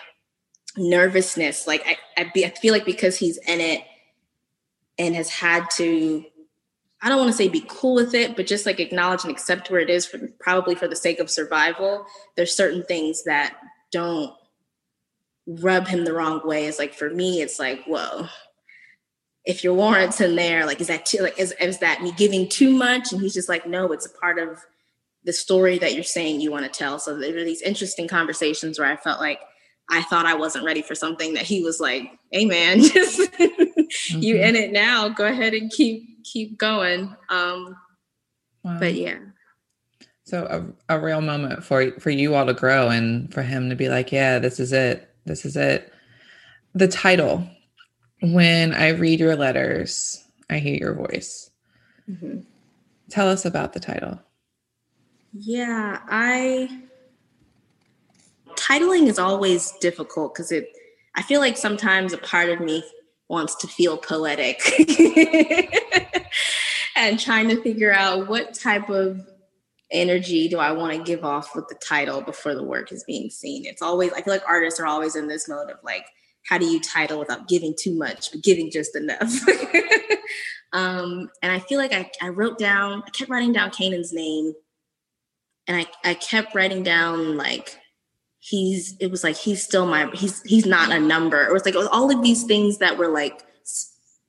nervousness. 0.76 1.66
Like 1.66 1.82
I 1.86 1.96
I, 2.16 2.30
be, 2.32 2.46
I 2.46 2.50
feel 2.50 2.72
like 2.72 2.84
because 2.84 3.16
he's 3.16 3.38
in 3.38 3.60
it 3.60 3.82
and 4.98 5.14
has 5.14 5.28
had 5.28 5.68
to 5.76 6.24
I 7.02 7.08
don't 7.08 7.18
want 7.18 7.30
to 7.30 7.36
say 7.36 7.48
be 7.48 7.64
cool 7.68 7.94
with 7.94 8.14
it, 8.14 8.36
but 8.36 8.46
just 8.46 8.64
like 8.64 8.78
acknowledge 8.78 9.24
and 9.24 9.32
accept 9.32 9.70
where 9.70 9.80
it 9.80 9.90
is 9.90 10.06
for 10.06 10.20
probably 10.38 10.76
for 10.76 10.86
the 10.86 10.94
sake 10.94 11.18
of 11.18 11.28
survival. 11.28 12.06
There's 12.36 12.54
certain 12.54 12.84
things 12.84 13.24
that 13.24 13.56
don't 13.90 14.32
rub 15.46 15.88
him 15.88 16.04
the 16.04 16.12
wrong 16.12 16.40
way. 16.44 16.66
It's 16.66 16.78
like 16.78 16.94
for 16.94 17.10
me, 17.10 17.42
it's 17.42 17.58
like, 17.58 17.82
whoa, 17.86 18.28
if 19.44 19.64
your 19.64 19.74
warrant's 19.74 20.20
in 20.20 20.36
there, 20.36 20.66
like 20.66 20.80
is 20.80 20.86
that 20.86 21.04
too 21.04 21.18
like 21.18 21.38
is, 21.38 21.52
is 21.60 21.78
that 21.78 22.02
me 22.02 22.12
giving 22.12 22.48
too 22.48 22.70
much? 22.70 23.12
And 23.12 23.20
he's 23.20 23.34
just 23.34 23.48
like, 23.48 23.66
no, 23.66 23.92
it's 23.92 24.06
a 24.06 24.18
part 24.18 24.38
of 24.38 24.58
the 25.24 25.32
story 25.32 25.78
that 25.78 25.94
you're 25.94 26.04
saying 26.04 26.40
you 26.40 26.50
want 26.50 26.64
to 26.64 26.70
tell. 26.70 26.98
So 26.98 27.18
there 27.18 27.32
were 27.32 27.44
these 27.44 27.62
interesting 27.62 28.08
conversations 28.08 28.78
where 28.78 28.88
I 28.88 28.96
felt 28.96 29.20
like 29.20 29.40
I 29.90 30.02
thought 30.02 30.26
I 30.26 30.34
wasn't 30.34 30.64
ready 30.64 30.82
for 30.82 30.94
something 30.94 31.34
that 31.34 31.44
he 31.44 31.62
was 31.62 31.80
like, 31.80 32.10
hey 32.30 32.44
man, 32.44 32.80
just 32.82 33.20
mm-hmm. 33.20 34.18
you 34.20 34.36
in 34.36 34.56
it 34.56 34.72
now. 34.72 35.08
Go 35.08 35.26
ahead 35.26 35.54
and 35.54 35.70
keep 35.70 36.24
keep 36.24 36.56
going. 36.56 37.14
Um 37.28 37.76
wow. 38.62 38.78
but 38.78 38.94
yeah. 38.94 39.18
So 40.24 40.74
a, 40.88 40.96
a 40.96 41.00
real 41.00 41.20
moment 41.20 41.64
for 41.64 41.90
for 41.98 42.10
you 42.10 42.36
all 42.36 42.46
to 42.46 42.54
grow 42.54 42.90
and 42.90 43.32
for 43.34 43.42
him 43.42 43.70
to 43.70 43.76
be 43.76 43.88
like, 43.88 44.12
yeah, 44.12 44.38
this 44.38 44.60
is 44.60 44.72
it. 44.72 45.08
This 45.24 45.44
is 45.44 45.56
it. 45.56 45.92
The 46.74 46.88
title 46.88 47.46
when 48.22 48.72
I 48.72 48.88
read 48.90 49.20
your 49.20 49.36
letters, 49.36 50.24
I 50.48 50.58
hear 50.58 50.76
your 50.76 50.94
voice. 50.94 51.50
Mm-hmm. 52.08 52.40
Tell 53.10 53.28
us 53.28 53.44
about 53.44 53.72
the 53.72 53.80
title. 53.80 54.20
Yeah, 55.32 56.00
I 56.08 56.82
titling 58.54 59.08
is 59.08 59.18
always 59.18 59.72
difficult 59.80 60.34
because 60.34 60.52
it 60.52 60.68
I 61.14 61.22
feel 61.22 61.40
like 61.40 61.56
sometimes 61.56 62.12
a 62.12 62.18
part 62.18 62.48
of 62.48 62.60
me 62.60 62.84
wants 63.28 63.54
to 63.56 63.66
feel 63.66 63.96
poetic 63.96 64.60
and 66.96 67.18
trying 67.18 67.48
to 67.48 67.62
figure 67.62 67.92
out 67.92 68.28
what 68.28 68.54
type 68.54 68.88
of 68.88 69.20
energy 69.90 70.48
do 70.48 70.58
I 70.58 70.72
want 70.72 70.92
to 70.92 71.02
give 71.02 71.24
off 71.24 71.54
with 71.54 71.68
the 71.68 71.74
title 71.74 72.20
before 72.22 72.54
the 72.54 72.62
work 72.62 72.92
is 72.92 73.04
being 73.04 73.30
seen. 73.30 73.66
It's 73.66 73.82
always 73.82 74.12
I 74.12 74.22
feel 74.22 74.34
like 74.34 74.48
artists 74.48 74.78
are 74.78 74.86
always 74.86 75.16
in 75.16 75.28
this 75.28 75.48
mode 75.48 75.70
of 75.70 75.78
like 75.82 76.06
how 76.48 76.58
do 76.58 76.66
you 76.66 76.80
title 76.80 77.18
without 77.18 77.48
giving 77.48 77.74
too 77.78 77.94
much, 77.94 78.30
but 78.32 78.42
giving 78.42 78.70
just 78.70 78.96
enough? 78.96 79.32
um, 80.72 81.30
and 81.42 81.52
I 81.52 81.58
feel 81.60 81.78
like 81.78 81.92
I, 81.92 82.10
I 82.20 82.28
wrote 82.28 82.58
down, 82.58 83.02
I 83.06 83.10
kept 83.10 83.30
writing 83.30 83.52
down 83.52 83.70
Canaan's 83.70 84.12
name, 84.12 84.54
and 85.66 85.76
I, 85.76 85.86
I 86.04 86.14
kept 86.14 86.54
writing 86.54 86.82
down 86.82 87.36
like 87.36 87.78
he's 88.42 88.96
it 88.98 89.08
was 89.08 89.22
like 89.22 89.36
he's 89.36 89.62
still 89.62 89.86
my 89.86 90.10
he's 90.12 90.42
he's 90.42 90.66
not 90.66 90.90
a 90.90 90.98
number. 90.98 91.42
It 91.44 91.52
was 91.52 91.64
like 91.64 91.74
it 91.74 91.78
was 91.78 91.88
all 91.92 92.10
of 92.10 92.22
these 92.22 92.42
things 92.42 92.78
that 92.78 92.98
were 92.98 93.08
like 93.08 93.44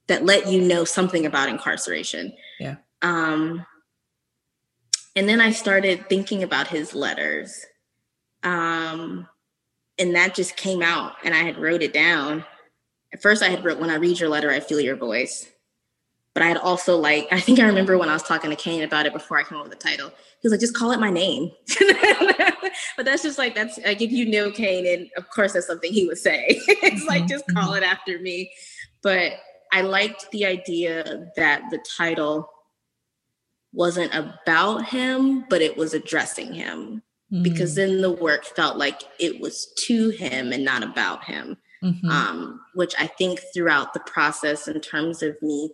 that 0.08 0.24
let 0.24 0.48
you 0.48 0.62
know 0.62 0.86
something 0.86 1.26
about 1.26 1.50
incarceration. 1.50 2.32
Yeah. 2.60 2.76
Um 3.02 3.66
and 5.16 5.28
then 5.28 5.42
I 5.42 5.52
started 5.52 6.08
thinking 6.10 6.44
about 6.44 6.68
his 6.68 6.94
letters. 6.94 7.66
Um 8.44 9.28
and 9.98 10.16
that 10.16 10.36
just 10.36 10.56
came 10.56 10.82
out 10.82 11.14
and 11.24 11.34
I 11.34 11.40
had 11.40 11.58
wrote 11.58 11.84
it 11.84 11.94
down. 11.94 12.46
At 13.14 13.22
first 13.22 13.44
I 13.44 13.50
had 13.50 13.64
wrote 13.64 13.80
when 13.80 13.90
I 13.90 13.96
read 13.96 14.20
your 14.20 14.30
letter, 14.30 14.50
I 14.50 14.60
feel 14.60 14.80
your 14.80 14.96
voice. 14.96 15.50
But 16.34 16.42
I 16.42 16.48
had 16.48 16.58
also 16.58 16.98
like, 16.98 17.28
I 17.32 17.40
think 17.40 17.60
I 17.60 17.66
remember 17.66 17.98
when 17.98 18.10
I 18.10 18.14
was 18.14 18.24
talking 18.24 18.50
to 18.50 18.56
Kane 18.56 18.82
about 18.82 19.06
it 19.06 19.14
before 19.14 19.38
I 19.38 19.44
came 19.44 19.60
up 19.60 19.70
with 19.70 19.80
the 19.80 19.88
title. 19.88 20.10
He 20.10 20.48
was 20.48 20.52
like, 20.52 20.60
just 20.60 20.76
call 20.76 20.92
it 20.92 21.00
my 21.00 21.12
name. 21.12 21.52
but 22.98 23.06
that's 23.06 23.22
just 23.22 23.38
like 23.38 23.54
that's 23.54 23.78
like 23.86 24.02
if 24.02 24.12
you 24.12 24.26
know 24.26 24.52
Kane, 24.52 24.88
and 24.88 25.10
of 25.16 25.30
course 25.30 25.54
that's 25.54 25.68
something 25.68 25.94
he 25.94 26.08
would 26.08 26.18
say. 26.18 26.46
it's 26.68 27.06
like 27.06 27.28
just 27.28 27.46
call 27.54 27.74
mm-hmm. 27.74 27.84
it 27.84 27.86
after 27.86 28.18
me. 28.20 28.52
But 29.04 29.34
I 29.72 29.82
liked 29.82 30.32
the 30.32 30.48
idea 30.48 31.32
that 31.36 31.70
the 31.70 31.84
title 31.98 32.50
wasn't 33.72 34.14
about 34.16 34.86
him, 34.86 35.46
but 35.50 35.62
it 35.62 35.78
was 35.78 35.94
addressing 35.94 36.52
him 36.52 37.04
mm-hmm. 37.34 37.44
because 37.44 37.76
then 37.76 38.02
the 38.02 38.12
work 38.12 38.46
felt 38.46 38.78
like 38.78 39.02
it 39.20 39.42
was 39.42 39.74
to 39.86 40.10
him 40.10 40.54
and 40.54 40.64
not 40.64 40.84
about 40.84 41.24
him. 41.26 41.58
Mm-hmm. 41.82 42.10
Um, 42.10 42.62
which 42.76 42.94
I 42.98 43.08
think 43.08 43.42
throughout 43.54 43.94
the 43.94 44.00
process, 44.02 44.70
in 44.70 44.80
terms 44.80 45.22
of 45.22 45.36
me 45.42 45.70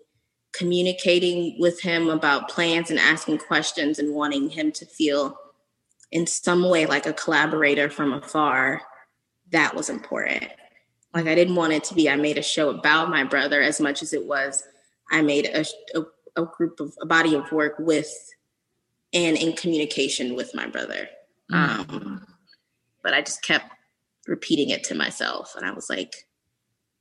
communicating 0.54 1.56
with 1.60 1.80
him 1.82 2.10
about 2.10 2.50
plans 2.50 2.90
and 2.90 2.98
asking 2.98 3.38
questions 3.38 4.00
and 4.00 4.16
wanting 4.16 4.50
him 4.50 4.72
to 4.72 4.88
feel 4.88 5.38
in 6.12 6.26
some 6.26 6.68
way 6.68 6.88
like 6.88 7.06
a 7.06 7.14
collaborator 7.14 7.92
from 7.92 8.14
afar, 8.14 8.82
that 9.52 9.76
was 9.76 9.88
important. 9.88 10.48
Like 11.14 11.28
I 11.28 11.36
didn't 11.36 11.56
want 11.56 11.74
it 11.74 11.84
to 11.86 11.94
be 11.94 12.10
I 12.10 12.16
made 12.16 12.40
a 12.40 12.44
show 12.44 12.72
about 12.72 13.12
my 13.12 13.24
brother 13.24 13.62
as 13.62 13.80
much 13.80 14.02
as 14.02 14.12
it 14.12 14.26
was 14.26 14.64
I 15.12 15.22
made 15.22 15.46
a, 15.46 15.66
a, 15.98 16.42
a 16.44 16.46
group 16.46 16.80
of 16.80 16.94
a 17.02 17.06
body 17.06 17.36
of 17.36 17.52
work 17.52 17.76
with 17.80 18.12
and 19.14 19.38
in 19.38 19.54
communication 19.54 20.36
with 20.36 20.54
my 20.54 20.68
brother. 20.68 21.10
Mm-hmm. 21.52 21.96
Um, 21.96 22.28
but 23.04 23.14
I 23.14 23.22
just 23.22 23.44
kept 23.44 23.72
repeating 24.28 24.70
it 24.70 24.84
to 24.86 24.96
myself, 24.96 25.54
and 25.56 25.66
I 25.66 25.72
was 25.72 25.90
like, 25.90 26.14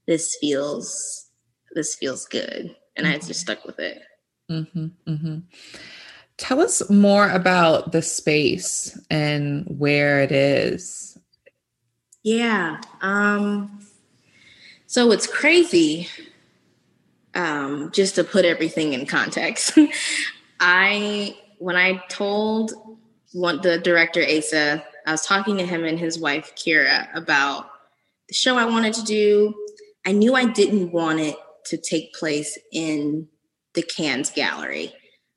"This 0.06 0.37
feels, 0.40 1.26
this 1.74 1.94
feels 1.94 2.26
good," 2.26 2.74
and 2.96 3.06
mm-hmm. 3.06 3.14
I 3.14 3.18
just 3.18 3.40
stuck 3.40 3.64
with 3.64 3.78
it. 3.78 4.02
Mm-hmm, 4.50 4.87
mm-hmm. 5.06 5.38
Tell 6.38 6.61
us 6.61 6.88
more 6.88 7.28
about 7.28 7.92
the 7.92 8.00
space 8.00 8.98
and 9.11 9.66
where 9.66 10.22
it 10.22 10.30
is. 10.30 11.18
Yeah. 12.22 12.80
Um, 13.00 13.80
so 14.87 15.11
it's 15.11 15.26
crazy. 15.26 16.08
Um, 17.34 17.90
just 17.92 18.14
to 18.14 18.24
put 18.24 18.44
everything 18.44 18.92
in 18.92 19.06
context, 19.06 19.76
I 20.61 21.37
when 21.58 21.76
I 21.76 22.02
told 22.08 22.72
one 23.32 23.60
the 23.62 23.78
director 23.78 24.22
Asa, 24.22 24.84
I 25.06 25.12
was 25.12 25.22
talking 25.22 25.56
to 25.58 25.66
him 25.66 25.84
and 25.84 25.98
his 25.98 26.18
wife 26.18 26.54
Kira 26.56 27.08
about 27.14 27.70
the 28.28 28.34
show 28.34 28.56
I 28.56 28.64
wanted 28.64 28.94
to 28.94 29.04
do. 29.04 29.54
I 30.06 30.12
knew 30.12 30.34
I 30.34 30.46
didn't 30.46 30.92
want 30.92 31.20
it 31.20 31.36
to 31.66 31.76
take 31.76 32.14
place 32.14 32.58
in 32.72 33.28
the 33.74 33.82
Can 33.82 34.24
Gallery, 34.34 34.92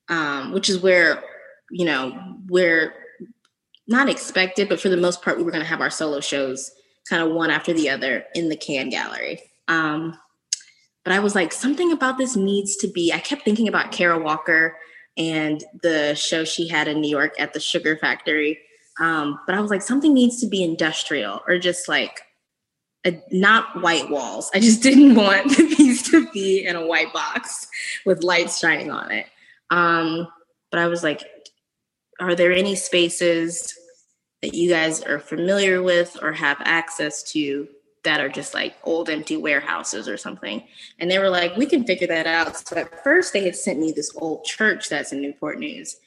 um, 0.10 0.51
which 0.51 0.69
is 0.69 0.80
where 0.80 1.23
you 1.69 1.86
know 1.86 2.38
we're 2.47 2.93
not 3.88 4.10
expected, 4.10 4.69
but 4.69 4.80
for 4.80 4.89
the 4.89 4.97
most 4.97 5.21
part, 5.21 5.38
we 5.38 5.43
were 5.43 5.51
going 5.51 5.63
to 5.63 5.69
have 5.69 5.82
our 5.82 5.89
solo 5.89 6.21
shows 6.21 6.71
kind 7.10 7.21
of 7.21 7.34
one 7.34 7.49
after 7.49 7.73
the 7.73 7.89
other 7.89 8.23
in 8.36 8.49
the 8.49 8.56
Can 8.56 8.89
Gallery. 8.89 9.41
Um, 9.67 10.17
but 11.04 11.13
I 11.13 11.19
was 11.19 11.36
like, 11.36 11.51
something 11.51 11.91
about 11.91 12.17
this 12.17 12.36
needs 12.36 12.75
to 12.77 12.88
be. 12.88 13.12
I 13.12 13.19
kept 13.19 13.43
thinking 13.43 13.67
about 13.67 13.91
Kara 13.91 14.19
Walker 14.19 14.77
and 15.17 15.63
the 15.82 16.15
show 16.15 16.43
she 16.43 16.67
had 16.67 16.88
in 16.88 17.02
New 17.02 17.10
York 17.10 17.34
at 17.39 17.54
the 17.54 17.60
Sugar 17.60 17.97
Factory. 17.97 18.60
Um, 19.00 19.39
but 19.45 19.56
I 19.56 19.62
was 19.62 19.71
like, 19.71 19.82
something 19.82 20.13
needs 20.13 20.39
to 20.41 20.47
be 20.47 20.63
industrial 20.63 21.41
or 21.47 21.58
just 21.58 21.88
like 21.88 22.21
a, 23.06 23.21
not 23.32 23.82
white 23.82 24.10
walls. 24.10 24.52
I 24.54 24.60
just 24.60 24.84
didn't 24.84 25.15
want 25.15 25.50
the 25.58 25.76
piece 25.76 26.10
to 26.12 26.30
be 26.32 26.65
in 26.65 26.76
a 26.76 26.86
white 26.86 27.13
box 27.13 27.67
with 28.06 28.24
lights 28.24 28.60
shining 28.60 28.91
on 28.91 29.12
it. 29.12 29.28
Um, 29.69 30.28
but 30.69 30.80
I 30.80 30.88
was 30.88 31.04
like, 31.04 31.24
are 32.19 32.36
there 32.36 32.52
any 32.52 32.76
spaces 32.76 33.74
that 34.41 34.54
you 34.54 34.69
guys 34.69 35.02
are 35.04 35.19
familiar 35.19 35.82
with 35.82 36.17
or 36.21 36.34
have 36.34 36.58
access 36.62 37.24
to 37.32 37.67
that 38.04 38.20
are 38.20 38.30
just 38.30 38.54
like 38.54 38.76
old 38.84 39.10
empty 39.10 39.38
warehouses 39.38 40.08
or 40.08 40.18
something. 40.18 40.64
And 41.00 41.10
they 41.10 41.20
were 41.20 41.30
like, 41.30 41.56
we 41.56 41.66
can 41.66 41.84
figure 41.84 42.08
that 42.08 42.28
out. 42.28 42.56
So 42.68 42.78
at 42.78 43.04
first 43.04 43.34
they 43.34 43.44
had 43.44 43.56
sent 43.56 43.80
me 43.80 43.92
this 43.92 44.12
old 44.16 44.44
church 44.44 44.90
that's 44.90 45.12
in 45.12 45.22
Newport 45.22 45.60
News. 45.60 45.98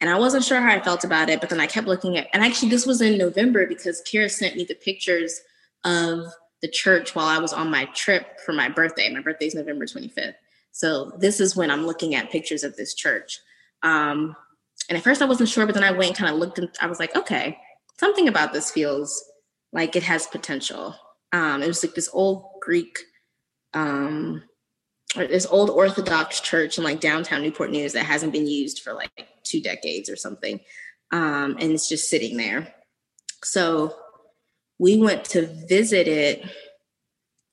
And 0.00 0.10
I 0.10 0.18
wasn't 0.18 0.44
sure 0.44 0.60
how 0.60 0.74
I 0.74 0.80
felt 0.80 1.04
about 1.04 1.28
it, 1.28 1.40
but 1.40 1.48
then 1.48 1.60
I 1.60 1.66
kept 1.66 1.86
looking 1.86 2.16
at 2.16 2.28
and 2.32 2.42
actually 2.42 2.70
this 2.70 2.86
was 2.86 3.00
in 3.00 3.18
November 3.18 3.66
because 3.66 4.02
Kira 4.02 4.30
sent 4.30 4.56
me 4.56 4.64
the 4.64 4.74
pictures 4.74 5.42
of 5.84 6.26
the 6.60 6.68
church 6.68 7.14
while 7.14 7.26
I 7.26 7.38
was 7.38 7.52
on 7.52 7.70
my 7.70 7.84
trip 7.86 8.40
for 8.40 8.52
my 8.52 8.68
birthday. 8.68 9.12
My 9.12 9.20
birthday 9.20 9.46
is 9.46 9.54
November 9.54 9.84
25th. 9.84 10.34
So 10.70 11.12
this 11.18 11.38
is 11.38 11.54
when 11.54 11.70
I'm 11.70 11.86
looking 11.86 12.14
at 12.14 12.30
pictures 12.30 12.64
of 12.64 12.76
this 12.76 12.94
church. 12.94 13.40
Um, 13.82 14.34
and 14.88 14.96
at 14.96 15.04
first 15.04 15.22
I 15.22 15.26
wasn't 15.26 15.50
sure, 15.50 15.66
but 15.66 15.74
then 15.74 15.84
I 15.84 15.92
went 15.92 16.08
and 16.08 16.16
kind 16.16 16.32
of 16.32 16.38
looked 16.38 16.58
and 16.58 16.68
I 16.80 16.86
was 16.86 16.98
like, 16.98 17.14
okay, 17.14 17.58
something 17.98 18.26
about 18.26 18.52
this 18.52 18.70
feels 18.70 19.22
like 19.72 19.96
it 19.96 20.02
has 20.02 20.26
potential. 20.26 20.94
Um, 21.32 21.62
it 21.62 21.68
was 21.68 21.82
like 21.82 21.94
this 21.94 22.10
old 22.12 22.60
Greek, 22.60 22.98
um, 23.74 24.42
this 25.16 25.46
old 25.46 25.70
Orthodox 25.70 26.40
church 26.40 26.78
in 26.78 26.84
like 26.84 27.00
downtown 27.00 27.42
Newport 27.42 27.70
News 27.70 27.92
that 27.92 28.04
hasn't 28.04 28.32
been 28.32 28.46
used 28.46 28.80
for 28.80 28.92
like 28.92 29.28
two 29.44 29.60
decades 29.60 30.08
or 30.08 30.16
something. 30.16 30.60
Um, 31.10 31.56
and 31.58 31.72
it's 31.72 31.88
just 31.88 32.08
sitting 32.08 32.36
there. 32.36 32.74
So 33.44 33.94
we 34.78 34.98
went 34.98 35.24
to 35.26 35.46
visit 35.68 36.08
it 36.08 36.44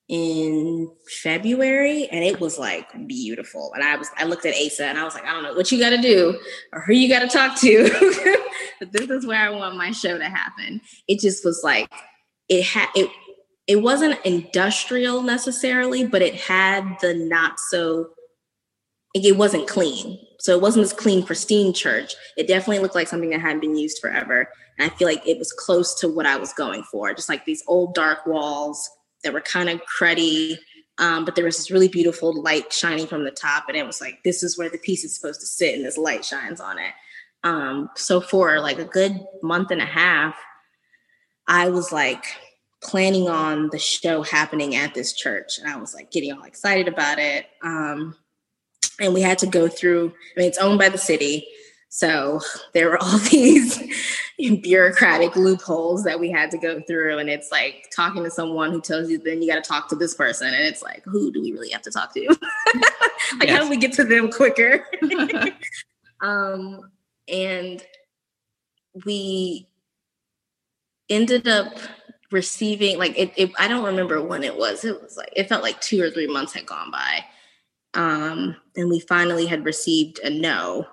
in 0.09 0.89
February 1.21 2.07
and 2.07 2.23
it 2.23 2.39
was 2.39 2.57
like 2.57 2.87
beautiful. 3.07 3.71
And 3.75 3.83
I 3.83 3.95
was 3.95 4.09
I 4.17 4.25
looked 4.25 4.45
at 4.45 4.55
Asa 4.55 4.85
and 4.85 4.97
I 4.97 5.03
was 5.03 5.13
like, 5.13 5.25
I 5.25 5.33
don't 5.33 5.43
know 5.43 5.53
what 5.53 5.71
you 5.71 5.79
gotta 5.79 6.01
do 6.01 6.37
or 6.73 6.81
who 6.81 6.93
you 6.93 7.07
gotta 7.07 7.27
talk 7.27 7.59
to. 7.59 8.37
but 8.79 8.91
this 8.91 9.09
is 9.09 9.27
where 9.27 9.39
I 9.39 9.51
want 9.51 9.77
my 9.77 9.91
show 9.91 10.17
to 10.17 10.25
happen. 10.25 10.81
It 11.07 11.19
just 11.19 11.45
was 11.45 11.61
like 11.63 11.91
it 12.49 12.63
had 12.63 12.89
it 12.95 13.09
it 13.69 13.83
wasn't 13.83 14.19
industrial 14.25 15.21
necessarily, 15.21 16.03
but 16.03 16.23
it 16.23 16.33
had 16.33 16.97
the 17.01 17.13
not 17.13 17.59
so 17.59 18.09
it 19.13 19.37
wasn't 19.37 19.67
clean. 19.67 20.17
So 20.39 20.53
it 20.53 20.61
wasn't 20.61 20.85
this 20.85 20.93
clean, 20.93 21.23
pristine 21.23 21.71
church. 21.71 22.15
It 22.35 22.47
definitely 22.47 22.79
looked 22.79 22.95
like 22.95 23.07
something 23.07 23.29
that 23.29 23.41
hadn't 23.41 23.59
been 23.59 23.77
used 23.77 23.99
forever. 23.99 24.49
And 24.77 24.89
I 24.89 24.95
feel 24.95 25.07
like 25.07 25.25
it 25.27 25.37
was 25.37 25.51
close 25.51 25.93
to 25.99 26.07
what 26.07 26.25
I 26.25 26.35
was 26.35 26.51
going 26.53 26.81
for. 26.83 27.13
Just 27.13 27.29
like 27.29 27.45
these 27.45 27.63
old 27.67 27.93
dark 27.93 28.25
walls 28.25 28.89
that 29.23 29.33
were 29.33 29.41
kind 29.41 29.69
of 29.69 29.81
cruddy. 29.85 30.57
Um, 30.97 31.23
but 31.23 31.35
there 31.35 31.45
was 31.45 31.57
this 31.57 31.69
really 31.69 31.87
beautiful 31.87 32.41
light 32.41 32.73
shining 32.73 33.05
from 33.05 33.23
the 33.23 33.31
top. 33.31 33.65
And 33.67 33.77
it 33.77 33.85
was 33.85 34.01
like, 34.01 34.23
this 34.23 34.41
is 34.41 34.57
where 34.57 34.69
the 34.69 34.79
piece 34.79 35.03
is 35.03 35.15
supposed 35.15 35.41
to 35.41 35.45
sit 35.45 35.75
and 35.75 35.85
this 35.85 35.97
light 35.97 36.25
shines 36.25 36.59
on 36.59 36.79
it. 36.79 36.93
Um, 37.43 37.91
so 37.95 38.19
for 38.19 38.59
like 38.61 38.79
a 38.79 38.85
good 38.85 39.19
month 39.43 39.69
and 39.69 39.81
a 39.81 39.85
half, 39.85 40.35
I 41.47 41.69
was 41.69 41.91
like 41.91 42.25
planning 42.81 43.27
on 43.27 43.69
the 43.71 43.79
show 43.79 44.23
happening 44.23 44.75
at 44.75 44.93
this 44.93 45.13
church. 45.13 45.59
And 45.59 45.67
I 45.67 45.77
was 45.77 45.93
like 45.93 46.11
getting 46.11 46.31
all 46.31 46.43
excited 46.43 46.87
about 46.87 47.19
it. 47.19 47.47
Um, 47.61 48.15
and 48.99 49.13
we 49.13 49.21
had 49.21 49.37
to 49.39 49.47
go 49.47 49.67
through, 49.67 50.13
I 50.35 50.39
mean, 50.39 50.47
it's 50.47 50.57
owned 50.57 50.79
by 50.79 50.89
the 50.89 50.97
city. 50.97 51.47
So 51.89 52.39
there 52.73 52.89
were 52.89 53.01
all 53.01 53.17
these 53.31 53.81
bureaucratic 54.61 55.35
loopholes 55.35 56.03
that 56.03 56.19
we 56.19 56.31
had 56.31 56.51
to 56.51 56.57
go 56.57 56.81
through. 56.87 57.17
And 57.17 57.29
it's 57.29 57.51
like 57.51 57.89
talking 57.93 58.23
to 58.23 58.31
someone 58.31 58.71
who 58.71 58.81
tells 58.81 59.09
you, 59.09 59.17
then 59.17 59.41
you 59.41 59.49
got 59.49 59.61
to 59.61 59.67
talk 59.67 59.89
to 59.89 59.95
this 59.95 60.13
person. 60.13 60.47
And 60.47 60.63
it's 60.63 60.81
like, 60.81 61.03
who 61.03 61.31
do 61.31 61.41
we 61.41 61.51
really 61.51 61.71
have 61.71 61.81
to 61.81 61.91
talk 61.91 62.13
to? 62.13 62.27
like, 63.39 63.47
yes. 63.47 63.49
how 63.49 63.63
do 63.63 63.69
we 63.69 63.77
get 63.77 63.93
to 63.93 64.03
them 64.03 64.31
quicker? 64.31 64.85
um, 66.21 66.91
and 67.27 67.83
we 69.05 69.67
ended 71.09 71.47
up 71.47 71.73
receiving, 72.31 72.97
like, 72.97 73.17
it, 73.17 73.33
it, 73.35 73.51
I 73.57 73.67
don't 73.67 73.85
remember 73.85 74.21
when 74.21 74.43
it 74.43 74.57
was. 74.57 74.85
It 74.85 75.01
was 75.01 75.17
like, 75.17 75.33
it 75.35 75.49
felt 75.49 75.63
like 75.63 75.81
two 75.81 76.01
or 76.01 76.09
three 76.09 76.27
months 76.27 76.53
had 76.53 76.65
gone 76.65 76.91
by. 76.91 77.25
Um, 77.93 78.55
and 78.75 78.89
we 78.89 78.99
finally 78.99 79.45
had 79.47 79.65
received 79.65 80.19
a 80.19 80.29
no 80.29 80.85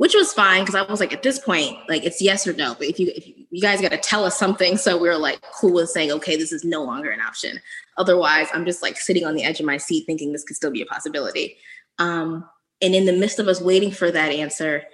which 0.00 0.14
was 0.14 0.32
fine 0.32 0.62
because 0.62 0.74
I 0.74 0.90
was 0.90 0.98
like, 0.98 1.12
at 1.12 1.22
this 1.22 1.38
point, 1.38 1.76
like 1.86 2.06
it's 2.06 2.22
yes 2.22 2.46
or 2.46 2.54
no. 2.54 2.74
But 2.74 2.86
if 2.86 2.98
you 2.98 3.12
if 3.14 3.28
you 3.28 3.60
guys 3.60 3.82
got 3.82 3.90
to 3.90 3.98
tell 3.98 4.24
us 4.24 4.38
something, 4.38 4.78
so 4.78 4.96
we 4.96 5.10
are 5.10 5.18
like 5.18 5.42
cool 5.52 5.74
with 5.74 5.90
saying, 5.90 6.10
okay, 6.12 6.36
this 6.36 6.52
is 6.52 6.64
no 6.64 6.82
longer 6.82 7.10
an 7.10 7.20
option. 7.20 7.60
Otherwise, 7.98 8.48
I'm 8.54 8.64
just 8.64 8.80
like 8.80 8.96
sitting 8.96 9.26
on 9.26 9.34
the 9.34 9.44
edge 9.44 9.60
of 9.60 9.66
my 9.66 9.76
seat, 9.76 10.06
thinking 10.06 10.32
this 10.32 10.42
could 10.42 10.56
still 10.56 10.70
be 10.70 10.80
a 10.80 10.86
possibility. 10.86 11.58
Um, 11.98 12.48
and 12.80 12.94
in 12.94 13.04
the 13.04 13.12
midst 13.12 13.38
of 13.38 13.46
us 13.46 13.60
waiting 13.60 13.90
for 13.90 14.10
that 14.10 14.32
answer, 14.32 14.84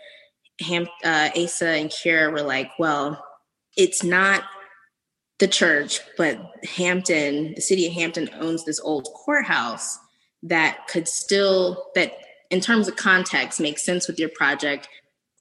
Ham, 0.62 0.88
uh, 1.04 1.30
Asa 1.36 1.68
and 1.68 1.88
Kira 1.88 2.32
were 2.32 2.42
like, 2.42 2.72
well, 2.76 3.24
it's 3.76 4.02
not 4.02 4.42
the 5.38 5.48
church, 5.48 6.00
but 6.16 6.38
Hampton, 6.76 7.54
the 7.54 7.60
city 7.60 7.86
of 7.86 7.92
Hampton 7.92 8.30
owns 8.40 8.64
this 8.64 8.80
old 8.80 9.08
courthouse 9.14 9.98
that 10.42 10.86
could 10.88 11.08
still 11.08 11.90
that 11.94 12.12
in 12.50 12.60
terms 12.60 12.88
of 12.88 12.96
context 12.96 13.60
makes 13.60 13.82
sense 13.82 14.06
with 14.06 14.18
your 14.18 14.28
project, 14.30 14.88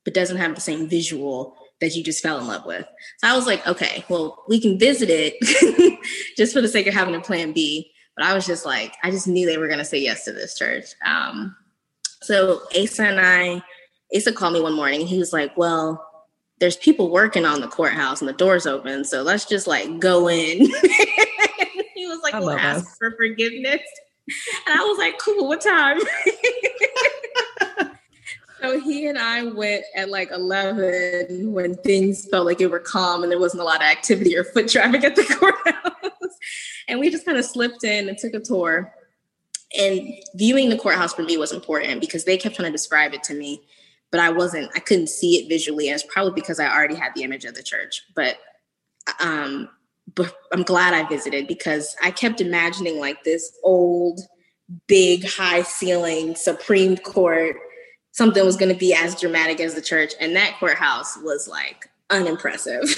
but 0.03 0.13
doesn't 0.13 0.37
have 0.37 0.55
the 0.55 0.61
same 0.61 0.87
visual 0.87 1.55
that 1.81 1.95
you 1.95 2.03
just 2.03 2.23
fell 2.23 2.39
in 2.39 2.47
love 2.47 2.65
with. 2.65 2.85
So 3.19 3.27
I 3.27 3.35
was 3.35 3.45
like, 3.45 3.65
okay, 3.67 4.03
well, 4.09 4.43
we 4.47 4.59
can 4.59 4.79
visit 4.79 5.09
it 5.11 5.99
just 6.37 6.53
for 6.53 6.61
the 6.61 6.67
sake 6.67 6.87
of 6.87 6.93
having 6.93 7.15
a 7.15 7.21
plan 7.21 7.51
B. 7.51 7.91
But 8.15 8.25
I 8.25 8.33
was 8.33 8.45
just 8.45 8.65
like, 8.65 8.95
I 9.03 9.11
just 9.11 9.27
knew 9.27 9.45
they 9.45 9.57
were 9.57 9.67
going 9.67 9.79
to 9.79 9.85
say 9.85 9.99
yes 9.99 10.23
to 10.25 10.31
this 10.31 10.57
church. 10.57 10.85
Um, 11.05 11.55
so 12.21 12.61
Asa 12.75 13.03
and 13.03 13.19
I, 13.19 13.61
Asa 14.15 14.31
called 14.31 14.53
me 14.53 14.61
one 14.61 14.73
morning 14.73 15.01
and 15.01 15.09
he 15.09 15.19
was 15.19 15.33
like, 15.33 15.55
well, 15.57 16.04
there's 16.59 16.77
people 16.77 17.09
working 17.09 17.45
on 17.45 17.61
the 17.61 17.67
courthouse 17.67 18.21
and 18.21 18.29
the 18.29 18.33
door's 18.33 18.65
open. 18.65 19.03
So 19.03 19.21
let's 19.21 19.45
just 19.45 19.67
like 19.67 19.99
go 19.99 20.29
in. 20.29 20.59
he 21.95 22.07
was 22.07 22.21
like, 22.23 22.33
we'll 22.33 22.51
ask 22.51 22.85
us. 22.85 22.97
for 22.97 23.11
forgiveness. 23.17 23.81
And 24.67 24.79
I 24.79 24.83
was 24.83 24.97
like, 24.97 25.19
cool, 25.19 25.47
what 25.47 25.61
time? 25.61 25.99
so 28.61 28.79
he 28.79 29.07
and 29.07 29.17
I 29.17 29.43
went 29.43 29.83
at 29.95 30.09
like 30.09 30.31
11 30.31 31.51
when 31.51 31.75
things 31.75 32.27
felt 32.29 32.45
like 32.45 32.61
it 32.61 32.71
were 32.71 32.79
calm 32.79 33.23
and 33.23 33.31
there 33.31 33.39
wasn't 33.39 33.61
a 33.61 33.65
lot 33.65 33.77
of 33.77 33.87
activity 33.87 34.35
or 34.37 34.43
foot 34.43 34.69
traffic 34.69 35.03
at 35.03 35.15
the 35.15 35.23
courthouse. 35.39 36.39
and 36.87 36.99
we 36.99 37.11
just 37.11 37.25
kind 37.25 37.37
of 37.37 37.45
slipped 37.45 37.83
in 37.83 38.07
and 38.09 38.17
took 38.17 38.33
a 38.33 38.39
tour. 38.39 38.93
And 39.77 40.13
viewing 40.35 40.69
the 40.69 40.77
courthouse 40.77 41.13
for 41.13 41.23
me 41.23 41.35
was 41.37 41.51
important 41.51 41.99
because 41.99 42.23
they 42.23 42.37
kept 42.37 42.55
trying 42.55 42.67
to 42.67 42.71
describe 42.71 43.13
it 43.13 43.23
to 43.23 43.33
me, 43.33 43.61
but 44.11 44.19
I 44.19 44.29
wasn't, 44.29 44.71
I 44.75 44.79
couldn't 44.79 45.09
see 45.09 45.37
it 45.37 45.49
visually. 45.49 45.87
And 45.87 45.95
it's 45.95 46.05
probably 46.11 46.33
because 46.33 46.59
I 46.59 46.73
already 46.73 46.95
had 46.95 47.13
the 47.15 47.23
image 47.23 47.45
of 47.45 47.55
the 47.55 47.63
church. 47.63 48.03
But 48.15 48.37
um, 49.19 49.69
but 50.13 50.35
I'm 50.53 50.63
glad 50.63 50.93
I 50.93 51.07
visited 51.07 51.47
because 51.47 51.95
I 52.01 52.11
kept 52.11 52.41
imagining 52.41 52.99
like 52.99 53.23
this 53.23 53.51
old, 53.63 54.19
big, 54.87 55.25
high 55.27 55.63
ceiling 55.63 56.35
Supreme 56.35 56.97
Court, 56.97 57.55
something 58.11 58.45
was 58.45 58.57
going 58.57 58.71
to 58.71 58.77
be 58.77 58.93
as 58.93 59.19
dramatic 59.19 59.59
as 59.59 59.73
the 59.73 59.81
church. 59.81 60.13
And 60.19 60.35
that 60.35 60.55
courthouse 60.59 61.17
was 61.17 61.47
like 61.47 61.89
unimpressive. 62.09 62.83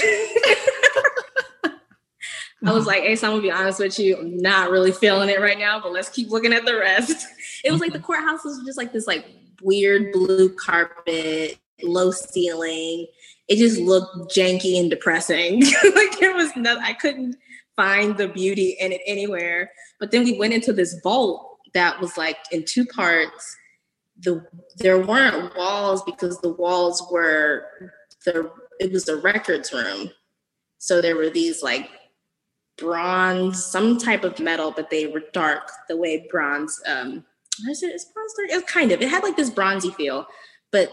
I 2.66 2.74
was 2.74 2.88
like, 2.88 3.04
hey, 3.04 3.16
so 3.16 3.28
I'm 3.28 3.34
gonna 3.34 3.44
be 3.44 3.52
honest 3.52 3.80
with 3.80 4.00
you, 4.00 4.18
I'm 4.18 4.38
not 4.38 4.72
really 4.72 4.92
feeling 4.92 5.30
it 5.30 5.40
right 5.40 5.60
now, 5.60 5.80
but 5.80 5.92
let's 5.92 6.10
keep 6.10 6.32
looking 6.32 6.54
at 6.54 6.66
the 6.66 6.76
rest. 6.76 7.28
It 7.64 7.72
was 7.72 7.80
like 7.80 7.94
the 7.94 8.00
courthouse 8.08 8.44
was 8.44 8.64
just 8.66 8.80
like 8.80 8.92
this 8.92 9.06
like 9.06 9.28
weird 9.62 10.12
blue 10.12 10.50
carpet, 10.50 11.58
low 11.84 12.12
ceiling 12.12 13.08
it 13.48 13.58
just 13.58 13.80
looked 13.80 14.36
janky 14.36 14.80
and 14.80 14.90
depressing. 14.90 15.62
like 15.96 16.20
there 16.20 16.36
was 16.36 16.56
nothing, 16.56 16.84
I 16.84 16.94
couldn't 16.94 17.38
find 17.76 18.18
the 18.18 18.28
beauty 18.28 18.76
in 18.80 18.92
it 18.92 19.02
anywhere. 19.06 19.72
But 20.00 20.12
then 20.12 20.24
we 20.24 20.38
went 20.38 20.54
into 20.54 20.74
this 20.74 21.00
vault 21.02 21.60
that 21.74 22.00
was 22.02 22.18
like 22.18 22.38
in 22.52 22.66
two 22.66 22.86
parts. 22.86 23.56
The 24.20 24.46
there 24.78 25.00
weren't 25.00 25.56
walls 25.56 26.04
because 26.04 26.42
the 26.42 26.54
walls 26.54 27.06
were 27.12 27.68
the 28.26 28.52
it 28.80 28.92
was 28.92 29.06
the 29.06 29.18
records 29.18 29.72
room. 29.72 30.10
So 30.80 31.02
there 31.02 31.16
were 31.16 31.30
these 31.30 31.64
like 31.64 31.90
bronze, 32.78 33.64
some 33.64 33.98
type 33.98 34.24
of 34.24 34.40
metal, 34.40 34.72
but 34.72 34.90
they 34.90 35.08
were 35.08 35.24
dark 35.34 35.72
the 35.88 35.98
way 35.98 36.28
bronze 36.30 36.82
um 36.88 37.26
is 37.70 37.84
it 37.84 37.94
is 37.94 38.06
bronze 38.06 38.34
dark? 38.38 38.50
It 38.52 38.56
was 38.56 38.64
kind 38.64 38.92
of 38.92 39.02
it 39.02 39.10
had 39.10 39.24
like 39.24 39.36
this 39.36 39.50
bronzy 39.50 39.92
feel, 39.92 40.28
but 40.72 40.92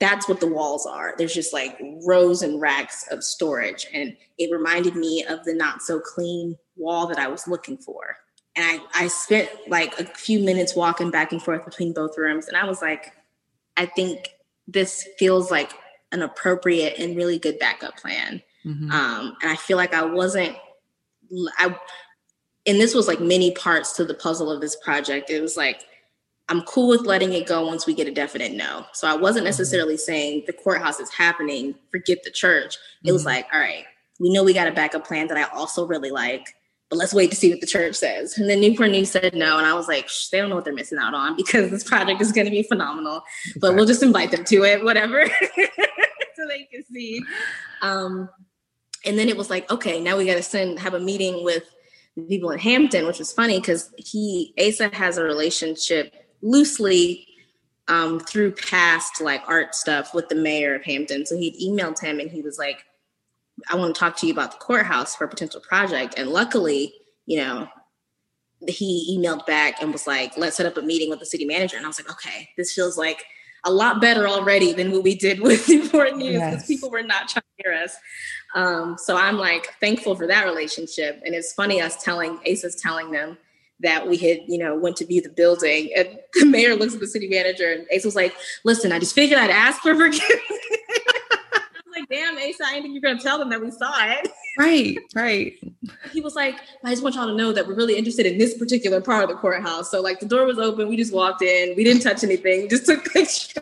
that's 0.00 0.28
what 0.28 0.40
the 0.40 0.46
walls 0.46 0.86
are. 0.86 1.14
There's 1.16 1.34
just 1.34 1.52
like 1.52 1.80
rows 2.04 2.42
and 2.42 2.60
racks 2.60 3.06
of 3.10 3.22
storage. 3.22 3.86
And 3.94 4.16
it 4.38 4.52
reminded 4.52 4.96
me 4.96 5.24
of 5.24 5.44
the 5.44 5.54
not 5.54 5.82
so 5.82 6.00
clean 6.00 6.56
wall 6.76 7.06
that 7.06 7.18
I 7.18 7.28
was 7.28 7.46
looking 7.46 7.78
for. 7.78 8.16
And 8.56 8.64
I, 8.64 9.04
I 9.04 9.08
spent 9.08 9.48
like 9.68 9.98
a 9.98 10.04
few 10.04 10.40
minutes 10.40 10.76
walking 10.76 11.10
back 11.10 11.32
and 11.32 11.42
forth 11.42 11.64
between 11.64 11.92
both 11.92 12.18
rooms. 12.18 12.48
And 12.48 12.56
I 12.56 12.66
was 12.66 12.82
like, 12.82 13.12
I 13.76 13.86
think 13.86 14.34
this 14.66 15.08
feels 15.18 15.50
like 15.50 15.72
an 16.12 16.22
appropriate 16.22 16.98
and 16.98 17.16
really 17.16 17.38
good 17.38 17.58
backup 17.58 17.96
plan. 17.96 18.42
Mm-hmm. 18.64 18.90
Um, 18.90 19.36
and 19.42 19.50
I 19.50 19.56
feel 19.56 19.76
like 19.76 19.94
I 19.94 20.04
wasn't, 20.04 20.56
I, 21.58 21.76
and 22.66 22.80
this 22.80 22.94
was 22.94 23.08
like 23.08 23.20
many 23.20 23.52
parts 23.52 23.92
to 23.94 24.04
the 24.04 24.14
puzzle 24.14 24.50
of 24.50 24.60
this 24.60 24.76
project. 24.76 25.30
It 25.30 25.40
was 25.40 25.56
like, 25.56 25.84
I'm 26.48 26.62
cool 26.62 26.88
with 26.88 27.02
letting 27.02 27.32
it 27.32 27.46
go 27.46 27.66
once 27.66 27.86
we 27.86 27.94
get 27.94 28.06
a 28.06 28.12
definite 28.12 28.52
no. 28.52 28.84
So 28.92 29.08
I 29.08 29.14
wasn't 29.14 29.44
mm-hmm. 29.44 29.50
necessarily 29.50 29.96
saying 29.96 30.44
the 30.46 30.52
courthouse 30.52 31.00
is 31.00 31.10
happening, 31.10 31.74
forget 31.90 32.22
the 32.22 32.30
church. 32.30 32.76
It 33.02 33.12
was 33.12 33.22
mm-hmm. 33.22 33.28
like, 33.28 33.46
all 33.52 33.60
right, 33.60 33.84
we 34.20 34.32
know 34.32 34.44
we 34.44 34.52
got 34.52 34.68
a 34.68 34.72
backup 34.72 35.06
plan 35.06 35.26
that 35.28 35.38
I 35.38 35.44
also 35.56 35.86
really 35.86 36.10
like, 36.10 36.54
but 36.90 36.98
let's 36.98 37.14
wait 37.14 37.30
to 37.30 37.36
see 37.36 37.50
what 37.50 37.60
the 37.60 37.66
church 37.66 37.96
says. 37.96 38.36
And 38.36 38.48
then 38.48 38.60
Newport 38.60 38.90
News 38.90 39.10
said 39.10 39.34
no. 39.34 39.56
And 39.56 39.66
I 39.66 39.72
was 39.72 39.88
like, 39.88 40.08
they 40.30 40.38
don't 40.38 40.50
know 40.50 40.54
what 40.56 40.64
they're 40.64 40.74
missing 40.74 40.98
out 40.98 41.14
on 41.14 41.34
because 41.36 41.70
this 41.70 41.84
project 41.84 42.20
is 42.20 42.32
going 42.32 42.44
to 42.44 42.50
be 42.50 42.62
phenomenal, 42.62 43.22
but 43.60 43.74
we'll 43.74 43.86
just 43.86 44.02
invite 44.02 44.30
them 44.30 44.44
to 44.44 44.64
it, 44.64 44.84
whatever, 44.84 45.26
so 45.56 46.48
they 46.48 46.68
can 46.70 46.84
see. 46.92 47.22
Um, 47.80 48.28
and 49.06 49.18
then 49.18 49.28
it 49.28 49.36
was 49.36 49.48
like, 49.48 49.70
okay, 49.70 50.00
now 50.00 50.16
we 50.16 50.26
got 50.26 50.34
to 50.34 50.42
send, 50.42 50.78
have 50.78 50.94
a 50.94 51.00
meeting 51.00 51.42
with 51.42 51.64
the 52.16 52.22
people 52.22 52.50
in 52.50 52.58
Hampton, 52.58 53.06
which 53.06 53.18
was 53.18 53.32
funny 53.32 53.58
because 53.60 53.92
he, 53.96 54.54
Asa 54.58 54.94
has 54.94 55.18
a 55.18 55.24
relationship 55.24 56.14
loosely 56.44 57.26
um, 57.88 58.20
through 58.20 58.52
past 58.52 59.20
like 59.20 59.42
art 59.48 59.74
stuff 59.74 60.14
with 60.14 60.28
the 60.28 60.34
mayor 60.34 60.74
of 60.74 60.84
Hampton. 60.84 61.26
So 61.26 61.36
he'd 61.36 61.56
emailed 61.60 62.00
him 62.00 62.20
and 62.20 62.30
he 62.30 62.40
was 62.40 62.58
like, 62.58 62.84
I 63.70 63.76
want 63.76 63.94
to 63.94 63.98
talk 63.98 64.16
to 64.18 64.26
you 64.26 64.32
about 64.32 64.52
the 64.52 64.58
courthouse 64.58 65.16
for 65.16 65.24
a 65.24 65.28
potential 65.28 65.60
project. 65.60 66.14
And 66.16 66.28
luckily, 66.30 66.92
you 67.26 67.38
know, 67.38 67.68
he 68.66 69.18
emailed 69.18 69.46
back 69.46 69.80
and 69.82 69.92
was 69.92 70.06
like, 70.06 70.36
let's 70.36 70.56
set 70.56 70.66
up 70.66 70.76
a 70.76 70.82
meeting 70.82 71.10
with 71.10 71.18
the 71.20 71.26
city 71.26 71.44
manager. 71.44 71.76
And 71.76 71.84
I 71.84 71.88
was 71.88 71.98
like, 71.98 72.10
okay, 72.10 72.48
this 72.56 72.72
feels 72.72 72.96
like 72.96 73.24
a 73.64 73.72
lot 73.72 74.00
better 74.00 74.28
already 74.28 74.72
than 74.72 74.90
what 74.92 75.02
we 75.02 75.14
did 75.14 75.40
with 75.40 75.68
Newport 75.68 76.16
News 76.16 76.42
because 76.42 76.52
Yes. 76.52 76.66
people 76.66 76.90
were 76.90 77.02
not 77.02 77.28
trying 77.28 77.42
to 77.58 77.64
hear 77.64 77.72
us. 77.72 77.96
Um, 78.54 78.96
so 78.98 79.16
I'm 79.16 79.38
like 79.38 79.74
thankful 79.80 80.14
for 80.16 80.26
that 80.26 80.44
relationship. 80.44 81.22
And 81.24 81.34
it's 81.34 81.52
funny 81.52 81.80
us 81.80 82.02
telling 82.02 82.38
Asa's 82.46 82.76
telling 82.76 83.10
them 83.10 83.38
that 83.80 84.08
we 84.08 84.16
had, 84.16 84.40
you 84.46 84.58
know, 84.58 84.76
went 84.76 84.96
to 84.96 85.06
view 85.06 85.20
the 85.20 85.28
building. 85.28 85.90
And 85.96 86.18
the 86.34 86.46
mayor 86.46 86.74
looks 86.74 86.94
at 86.94 87.00
the 87.00 87.06
city 87.06 87.28
manager 87.28 87.70
and 87.72 87.86
Ace 87.90 88.04
was 88.04 88.16
like, 88.16 88.34
listen, 88.64 88.92
I 88.92 88.98
just 88.98 89.14
figured 89.14 89.38
I'd 89.38 89.50
ask 89.50 89.80
for 89.80 89.94
forgiveness. 89.94 90.22
I 90.30 91.60
was 91.84 91.98
like, 91.98 92.08
damn, 92.08 92.38
Ace, 92.38 92.60
I 92.64 92.74
didn't 92.74 92.82
think 92.82 92.94
you're 92.94 93.12
gonna 93.12 93.22
tell 93.22 93.38
them 93.38 93.50
that 93.50 93.60
we 93.60 93.70
saw 93.70 93.92
it. 94.06 94.28
Right, 94.58 94.98
right. 95.14 95.54
He 96.12 96.20
was 96.20 96.36
like, 96.36 96.54
I 96.84 96.90
just 96.90 97.02
want 97.02 97.16
y'all 97.16 97.26
to 97.26 97.34
know 97.34 97.52
that 97.52 97.66
we're 97.66 97.74
really 97.74 97.96
interested 97.96 98.24
in 98.24 98.38
this 98.38 98.56
particular 98.56 99.00
part 99.00 99.24
of 99.24 99.30
the 99.30 99.34
courthouse. 99.34 99.90
So 99.90 100.00
like 100.00 100.20
the 100.20 100.26
door 100.26 100.46
was 100.46 100.58
open, 100.58 100.88
we 100.88 100.96
just 100.96 101.12
walked 101.12 101.42
in, 101.42 101.74
we 101.76 101.82
didn't 101.82 102.02
touch 102.02 102.22
anything, 102.22 102.62
we 102.62 102.68
just 102.68 102.86
took 102.86 103.04
pictures. 103.12 103.52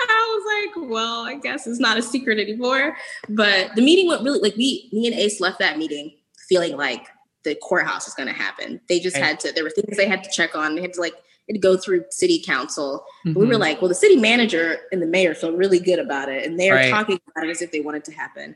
I 0.00 0.72
was 0.74 0.82
like, 0.82 0.90
well, 0.90 1.22
I 1.22 1.36
guess 1.36 1.68
it's 1.68 1.78
not 1.78 1.98
a 1.98 2.02
secret 2.02 2.40
anymore. 2.40 2.96
But 3.28 3.76
the 3.76 3.82
meeting 3.82 4.08
went 4.08 4.22
really 4.22 4.40
like 4.40 4.56
we, 4.56 4.88
me 4.92 5.06
and 5.06 5.16
Ace 5.16 5.40
left 5.40 5.60
that 5.60 5.78
meeting 5.78 6.14
feeling 6.48 6.76
like 6.76 7.06
the 7.44 7.54
courthouse 7.56 8.06
was 8.06 8.14
gonna 8.14 8.32
happen. 8.32 8.80
They 8.88 9.00
just 9.00 9.16
Right. 9.16 9.24
had 9.24 9.40
to, 9.40 9.52
there 9.52 9.64
were 9.64 9.70
things 9.70 9.96
they 9.96 10.06
had 10.06 10.22
to 10.24 10.30
check 10.30 10.54
on. 10.54 10.74
They 10.74 10.82
had 10.82 10.92
to 10.94 11.00
like 11.00 11.14
had 11.48 11.54
to 11.54 11.58
go 11.60 11.76
through 11.76 12.04
city 12.10 12.40
council. 12.44 13.04
But 13.24 13.36
we 13.36 13.46
were 13.46 13.54
Mhm. 13.54 13.60
like, 13.60 13.82
well, 13.82 13.88
the 13.88 13.94
city 13.94 14.16
manager 14.16 14.78
and 14.92 15.02
the 15.02 15.06
mayor 15.06 15.34
feel 15.34 15.52
really 15.52 15.80
good 15.80 15.98
about 15.98 16.28
it. 16.28 16.46
And 16.46 16.60
they're 16.60 16.74
Right. 16.74 16.90
talking 16.90 17.18
about 17.34 17.46
it 17.48 17.50
as 17.50 17.60
if 17.60 17.72
they 17.72 17.80
want 17.80 17.96
it 17.96 18.04
to 18.04 18.12
happen. 18.12 18.54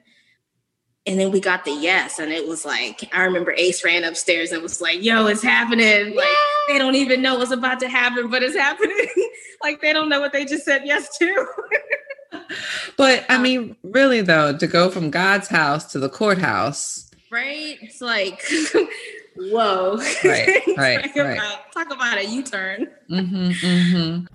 And 1.06 1.18
then 1.20 1.32
we 1.32 1.40
got 1.40 1.64
the 1.64 1.72
yes. 1.72 2.18
And 2.18 2.32
it 2.32 2.46
was 2.46 2.64
like, 2.64 3.08
I 3.12 3.24
remember 3.24 3.52
Ace 3.58 3.84
ran 3.84 4.04
upstairs 4.04 4.52
and 4.52 4.62
was 4.62 4.80
like, 4.80 5.02
yo, 5.02 5.26
it's 5.26 5.42
happening. 5.42 6.14
Like, 6.14 6.26
they 6.68 6.78
don't 6.78 6.94
even 6.94 7.20
know 7.20 7.34
what's 7.36 7.50
about 7.50 7.80
to 7.80 7.88
happen, 7.88 8.30
but 8.30 8.42
it's 8.42 8.56
happening. 8.56 9.06
like, 9.62 9.80
they 9.82 9.92
don't 9.92 10.08
know 10.08 10.20
what 10.20 10.32
they 10.32 10.44
just 10.44 10.64
said 10.64 10.82
yes 10.84 11.18
to. 11.18 11.46
But 12.96 13.24
I 13.28 13.38
mean, 13.38 13.76
really 13.82 14.20
though, 14.20 14.56
to 14.56 14.66
go 14.66 14.90
from 14.90 15.10
God's 15.10 15.48
house 15.48 15.90
to 15.92 15.98
the 15.98 16.08
courthouse, 16.08 17.03
right? 17.34 17.78
It's 17.82 18.00
like, 18.00 18.42
whoa. 19.36 19.96
Right, 20.24 20.62
right, 20.78 21.04
talk, 21.14 21.16
right. 21.16 21.38
About, 21.38 21.72
talk 21.72 21.92
about 21.92 22.18
a 22.18 22.24
U 22.26 22.42
turn. 22.44 22.86
Mm-hmm, 23.10 23.50
mm-hmm. 23.50 24.26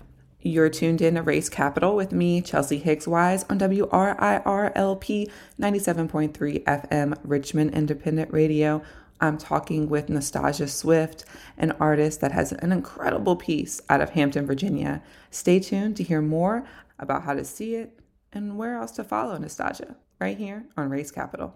You're 0.42 0.70
tuned 0.70 1.02
in 1.02 1.14
to 1.16 1.22
Race 1.22 1.48
Capital 1.48 1.96
with 1.96 2.12
me, 2.12 2.40
Chelsea 2.40 2.78
Higgs 2.78 3.08
Wise, 3.08 3.44
on 3.44 3.58
WRIRLP 3.58 5.30
97.3 5.58 6.64
FM, 6.64 7.18
Richmond 7.24 7.74
Independent 7.74 8.32
Radio. 8.32 8.82
I'm 9.20 9.36
talking 9.36 9.90
with 9.90 10.06
Nastassja 10.06 10.68
Swift, 10.68 11.26
an 11.58 11.72
artist 11.72 12.22
that 12.22 12.32
has 12.32 12.52
an 12.52 12.72
incredible 12.72 13.36
piece 13.36 13.82
out 13.90 14.00
of 14.00 14.10
Hampton, 14.10 14.46
Virginia. 14.46 15.02
Stay 15.30 15.60
tuned 15.60 15.96
to 15.98 16.02
hear 16.02 16.22
more 16.22 16.66
about 16.98 17.24
how 17.24 17.34
to 17.34 17.44
see 17.44 17.74
it 17.74 17.98
and 18.32 18.56
where 18.56 18.76
else 18.76 18.92
to 18.92 19.04
follow 19.04 19.36
Nastasia, 19.36 19.96
right 20.18 20.38
here 20.38 20.64
on 20.76 20.88
Race 20.88 21.10
Capital. 21.10 21.54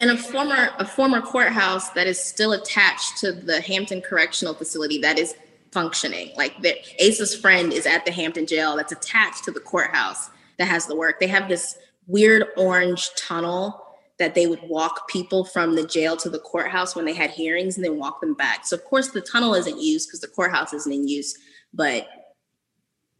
And 0.00 0.10
a 0.10 0.16
former 0.16 0.70
a 0.78 0.84
former 0.84 1.20
courthouse 1.20 1.90
that 1.90 2.06
is 2.06 2.18
still 2.18 2.52
attached 2.52 3.18
to 3.18 3.32
the 3.32 3.60
Hampton 3.60 4.00
Correctional 4.00 4.54
Facility 4.54 4.98
that 4.98 5.18
is 5.18 5.34
functioning. 5.72 6.32
Like 6.36 6.60
the 6.62 6.76
Ace's 7.02 7.34
friend 7.34 7.72
is 7.72 7.86
at 7.86 8.04
the 8.04 8.12
Hampton 8.12 8.46
jail 8.46 8.76
that's 8.76 8.92
attached 8.92 9.44
to 9.44 9.50
the 9.50 9.60
courthouse 9.60 10.30
that 10.58 10.68
has 10.68 10.86
the 10.86 10.96
work. 10.96 11.20
They 11.20 11.26
have 11.26 11.48
this 11.48 11.76
weird 12.06 12.44
orange 12.56 13.10
tunnel 13.16 13.84
that 14.18 14.34
they 14.34 14.46
would 14.46 14.62
walk 14.62 15.08
people 15.08 15.44
from 15.44 15.76
the 15.76 15.86
jail 15.86 16.16
to 16.16 16.28
the 16.30 16.40
courthouse 16.40 16.96
when 16.96 17.04
they 17.04 17.14
had 17.14 17.30
hearings 17.30 17.76
and 17.76 17.84
then 17.84 17.98
walk 17.98 18.20
them 18.20 18.34
back. 18.34 18.66
So 18.66 18.76
of 18.76 18.84
course 18.84 19.10
the 19.10 19.20
tunnel 19.20 19.54
isn't 19.54 19.80
used 19.80 20.08
because 20.08 20.20
the 20.20 20.28
courthouse 20.28 20.72
isn't 20.72 20.92
in 20.92 21.06
use, 21.06 21.36
but 21.72 22.08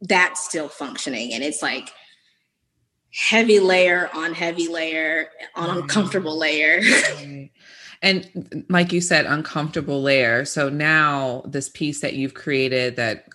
that's 0.01 0.45
still 0.45 0.69
functioning 0.69 1.33
and 1.33 1.43
it's 1.43 1.61
like 1.61 1.91
heavy 3.13 3.59
layer 3.59 4.09
on 4.13 4.33
heavy 4.33 4.67
layer 4.67 5.27
on 5.55 5.69
mm. 5.69 5.81
uncomfortable 5.81 6.37
layer. 6.37 6.81
Right. 7.19 7.51
And 8.01 8.65
like 8.69 8.93
you 8.93 9.01
said, 9.01 9.25
uncomfortable 9.25 10.01
layer. 10.01 10.45
So 10.45 10.69
now 10.69 11.43
this 11.45 11.67
piece 11.67 11.99
that 11.99 12.13
you've 12.13 12.33
created 12.33 12.95
that 12.95 13.25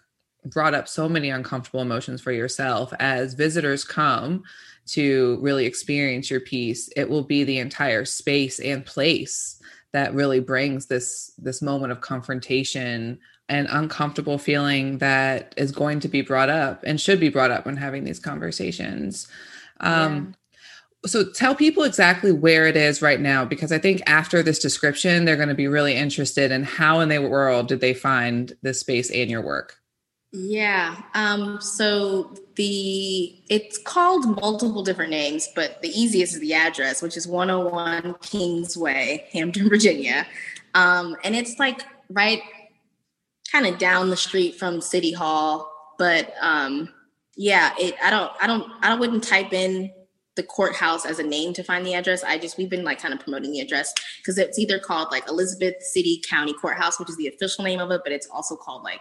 brought 0.46 0.74
up 0.74 0.88
so 0.88 1.06
many 1.06 1.28
uncomfortable 1.28 1.82
emotions 1.82 2.22
for 2.22 2.32
yourself 2.32 2.92
as 2.98 3.34
visitors 3.34 3.84
come 3.84 4.42
to 4.86 5.38
really 5.40 5.66
experience 5.66 6.30
your 6.30 6.40
piece, 6.40 6.88
it 6.96 7.08
will 7.08 7.22
be 7.22 7.44
the 7.44 7.58
entire 7.58 8.04
space 8.04 8.58
and 8.58 8.84
place 8.84 9.60
that 9.92 10.14
really 10.14 10.40
brings 10.40 10.86
this 10.86 11.32
this 11.38 11.62
moment 11.62 11.92
of 11.92 12.00
confrontation 12.00 13.18
and 13.48 13.68
uncomfortable 13.70 14.38
feeling 14.38 14.98
that 14.98 15.54
is 15.56 15.70
going 15.70 16.00
to 16.00 16.08
be 16.08 16.22
brought 16.22 16.48
up 16.48 16.82
and 16.84 17.00
should 17.00 17.20
be 17.20 17.28
brought 17.28 17.50
up 17.50 17.66
when 17.66 17.76
having 17.76 18.04
these 18.04 18.18
conversations. 18.18 19.28
Um, 19.80 20.34
so 21.06 21.30
tell 21.30 21.54
people 21.54 21.82
exactly 21.82 22.32
where 22.32 22.66
it 22.66 22.76
is 22.76 23.02
right 23.02 23.20
now 23.20 23.44
because 23.44 23.70
i 23.70 23.78
think 23.78 24.00
after 24.06 24.42
this 24.42 24.58
description 24.58 25.26
they're 25.26 25.36
going 25.36 25.50
to 25.50 25.54
be 25.54 25.68
really 25.68 25.94
interested 25.94 26.50
in 26.50 26.62
how 26.62 27.00
in 27.00 27.10
the 27.10 27.18
world 27.18 27.68
did 27.68 27.80
they 27.80 27.92
find 27.92 28.54
this 28.62 28.80
space 28.80 29.10
and 29.10 29.30
your 29.30 29.42
work 29.42 29.76
Yeah. 30.36 31.00
Um, 31.14 31.60
so 31.60 32.34
the 32.56 33.40
it's 33.48 33.78
called 33.78 34.26
multiple 34.42 34.82
different 34.82 35.12
names, 35.12 35.48
but 35.54 35.80
the 35.80 35.90
easiest 35.90 36.34
is 36.34 36.40
the 36.40 36.54
address, 36.54 37.02
which 37.02 37.16
is 37.16 37.28
101 37.28 38.16
Kingsway, 38.20 39.28
Hampton, 39.32 39.68
Virginia. 39.68 40.26
Um, 40.74 41.14
and 41.22 41.36
it's 41.36 41.60
like 41.60 41.82
right 42.10 42.42
kind 43.52 43.64
of 43.64 43.78
down 43.78 44.10
the 44.10 44.16
street 44.16 44.56
from 44.56 44.80
City 44.80 45.12
Hall. 45.12 45.70
But 45.98 46.34
um, 46.40 46.92
yeah, 47.36 47.72
it 47.78 47.94
I 48.02 48.10
don't 48.10 48.32
I 48.40 48.46
don't 48.46 48.70
I 48.82 48.94
wouldn't 48.94 49.24
type 49.24 49.52
in 49.52 49.90
the 50.36 50.42
courthouse 50.42 51.06
as 51.06 51.20
a 51.20 51.22
name 51.22 51.52
to 51.54 51.62
find 51.62 51.86
the 51.86 51.94
address. 51.94 52.24
I 52.24 52.38
just 52.38 52.58
we've 52.58 52.70
been 52.70 52.84
like 52.84 53.00
kind 53.00 53.14
of 53.14 53.20
promoting 53.20 53.52
the 53.52 53.60
address 53.60 53.92
because 54.18 54.38
it's 54.38 54.58
either 54.58 54.78
called 54.78 55.08
like 55.10 55.28
Elizabeth 55.28 55.80
City 55.80 56.22
County 56.28 56.54
Courthouse, 56.54 56.98
which 56.98 57.08
is 57.08 57.16
the 57.16 57.28
official 57.28 57.64
name 57.64 57.80
of 57.80 57.90
it, 57.90 58.00
but 58.04 58.12
it's 58.12 58.28
also 58.28 58.56
called 58.56 58.82
like 58.82 59.00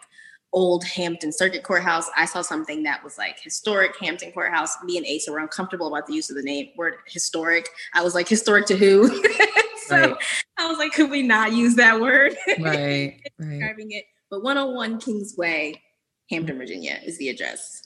Old 0.51 0.83
Hampton 0.83 1.31
Circuit 1.31 1.63
Courthouse. 1.63 2.09
I 2.15 2.25
saw 2.25 2.41
something 2.41 2.83
that 2.83 3.03
was 3.03 3.17
like 3.17 3.39
historic 3.41 3.97
Hampton 3.99 4.31
Courthouse. 4.31 4.77
Me 4.83 4.97
and 4.97 5.05
Asa 5.05 5.31
were 5.31 5.39
uncomfortable 5.39 5.87
about 5.87 6.05
the 6.05 6.13
use 6.13 6.29
of 6.29 6.35
the 6.35 6.43
name 6.43 6.69
word 6.77 6.95
historic. 7.07 7.67
I 7.95 8.03
was 8.03 8.13
like, 8.13 8.27
historic 8.27 8.67
to 8.67 8.77
who? 8.77 9.07
so 9.87 9.97
Right. 9.97 10.15
I 10.57 10.67
was 10.67 10.77
like, 10.77 10.93
could 10.93 11.09
we 11.09 11.23
not 11.23 11.53
use 11.53 11.75
that 11.75 11.99
word? 11.99 12.35
right 12.47 12.63
right 12.63 13.19
Describing 13.39 13.91
it. 13.91 14.05
But 14.29 14.43
101 14.43 14.99
Kingsway, 14.99 15.81
Hampton, 16.29 16.57
Virginia 16.57 16.99
is 17.03 17.17
the 17.17 17.29
address. 17.29 17.83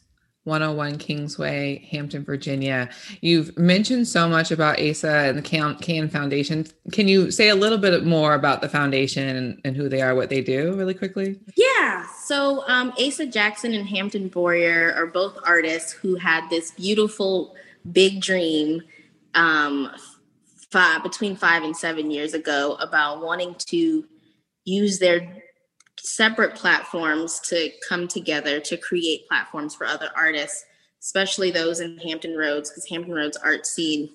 101 0.47 0.97
Kingsway, 0.97 1.85
Hampton, 1.91 2.23
Virginia. 2.23 2.89
You've 3.21 3.55
mentioned 3.57 4.07
so 4.07 4.27
much 4.29 4.49
about 4.49 4.79
ASA 4.79 5.09
and 5.09 5.37
the 5.37 5.41
Can, 5.41 6.09
Foundation. 6.09 6.65
Can 6.91 7.07
you 7.07 7.29
say 7.31 7.49
a 7.49 7.55
little 7.55 7.77
bit 7.77 8.05
more 8.05 8.33
about 8.33 8.61
the 8.61 8.69
foundation 8.69 9.27
and, 9.27 9.61
and 9.65 9.75
who 9.75 9.89
they 9.89 10.01
are, 10.01 10.15
what 10.15 10.29
they 10.29 10.41
do, 10.41 10.73
really 10.73 10.93
quickly? 10.93 11.39
Yeah. 11.55 12.07
So 12.23 12.63
um, 12.67 12.93
Asa 12.97 13.25
Jackson 13.25 13.73
and 13.73 13.87
Hampton 13.87 14.29
Boyer 14.29 14.93
are 14.95 15.07
both 15.07 15.37
artists 15.45 15.91
who 15.91 16.15
had 16.15 16.49
this 16.49 16.71
beautiful 16.71 17.53
big 17.91 18.21
dream 18.21 18.81
um, 19.35 19.91
five, 20.71 21.03
between 21.03 21.35
five 21.35 21.63
and 21.63 21.75
seven 21.75 22.09
years 22.09 22.33
ago 22.33 22.75
about 22.79 23.21
wanting 23.21 23.55
to 23.67 24.05
use 24.63 24.99
their 24.99 25.43
separate 25.99 26.55
platforms 26.55 27.39
to 27.41 27.71
come 27.87 28.07
together 28.07 28.59
to 28.59 28.77
create 28.77 29.27
platforms 29.27 29.75
for 29.75 29.85
other 29.85 30.09
artists, 30.15 30.65
especially 31.01 31.51
those 31.51 31.79
in 31.79 31.97
Hampton 31.99 32.35
Roads, 32.35 32.69
because 32.69 32.87
Hampton 32.89 33.13
Roads 33.13 33.37
art 33.37 33.65
scene 33.65 34.09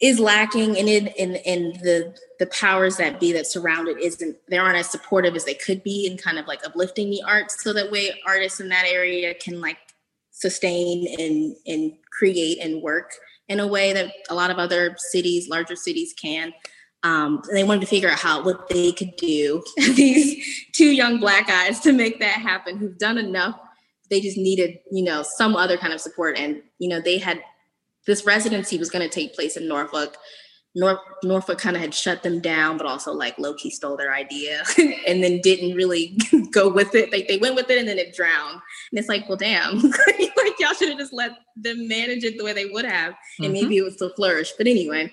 is 0.00 0.18
lacking 0.18 0.78
and 0.78 0.88
in 0.88 1.36
in 1.36 1.72
the 1.82 2.14
the 2.38 2.46
powers 2.46 2.96
that 2.96 3.20
be 3.20 3.32
that 3.32 3.46
surround 3.46 3.86
it 3.86 3.98
isn't 3.98 4.34
they 4.48 4.56
aren't 4.56 4.78
as 4.78 4.88
supportive 4.88 5.36
as 5.36 5.44
they 5.44 5.54
could 5.54 5.82
be 5.82 6.06
in 6.06 6.16
kind 6.16 6.38
of 6.38 6.46
like 6.46 6.66
uplifting 6.66 7.10
the 7.10 7.22
arts 7.26 7.62
so 7.62 7.72
that 7.72 7.90
way 7.90 8.10
artists 8.26 8.60
in 8.60 8.68
that 8.70 8.86
area 8.86 9.34
can 9.34 9.60
like 9.60 9.76
sustain 10.30 11.06
and 11.18 11.54
and 11.66 11.92
create 12.10 12.58
and 12.62 12.80
work 12.80 13.12
in 13.48 13.60
a 13.60 13.66
way 13.66 13.92
that 13.92 14.10
a 14.30 14.34
lot 14.34 14.50
of 14.50 14.58
other 14.58 14.96
cities 14.96 15.50
larger 15.50 15.76
cities 15.76 16.14
can 16.14 16.52
um, 17.02 17.42
and 17.48 17.56
they 17.56 17.64
wanted 17.64 17.80
to 17.80 17.86
figure 17.86 18.10
out 18.10 18.18
how 18.18 18.42
what 18.42 18.68
they 18.68 18.92
could 18.92 19.14
do 19.16 19.62
these 19.76 20.66
two 20.72 20.90
young 20.90 21.18
black 21.18 21.46
guys 21.46 21.80
to 21.80 21.92
make 21.92 22.20
that 22.20 22.40
happen 22.40 22.76
who've 22.76 22.98
done 22.98 23.18
enough 23.18 23.58
they 24.10 24.20
just 24.20 24.36
needed 24.36 24.78
you 24.90 25.02
know 25.02 25.22
some 25.22 25.56
other 25.56 25.76
kind 25.76 25.92
of 25.92 26.00
support 26.00 26.36
and 26.36 26.62
you 26.78 26.88
know 26.88 27.00
they 27.00 27.18
had 27.18 27.42
this 28.06 28.26
residency 28.26 28.78
was 28.78 28.90
going 28.90 29.08
to 29.08 29.14
take 29.14 29.34
place 29.34 29.56
in 29.56 29.68
Norfolk. 29.68 30.16
Nor- 30.76 31.00
Norfolk 31.24 31.58
kind 31.58 31.74
of 31.74 31.82
had 31.82 31.92
shut 31.92 32.22
them 32.22 32.40
down, 32.40 32.76
but 32.76 32.86
also 32.86 33.12
like 33.12 33.36
low 33.40 33.54
key 33.54 33.70
stole 33.70 33.96
their 33.96 34.14
idea 34.14 34.62
and 34.78 35.22
then 35.22 35.40
didn't 35.40 35.74
really 35.74 36.16
go 36.52 36.68
with 36.68 36.94
it. 36.94 37.10
Like 37.10 37.26
they 37.26 37.38
went 37.38 37.56
with 37.56 37.68
it 37.70 37.78
and 37.78 37.88
then 37.88 37.98
it 37.98 38.14
drowned. 38.14 38.60
And 38.90 38.98
it's 38.98 39.08
like, 39.08 39.28
well, 39.28 39.36
damn, 39.36 39.80
like 39.80 40.60
y'all 40.60 40.72
should 40.74 40.90
have 40.90 40.98
just 40.98 41.12
let 41.12 41.32
them 41.56 41.88
manage 41.88 42.22
it 42.22 42.38
the 42.38 42.44
way 42.44 42.52
they 42.52 42.66
would 42.66 42.84
have, 42.84 43.14
and 43.40 43.52
maybe 43.52 43.78
it 43.78 43.82
would 43.82 43.94
still 43.94 44.14
flourish. 44.14 44.52
But 44.56 44.68
anyway, 44.68 45.12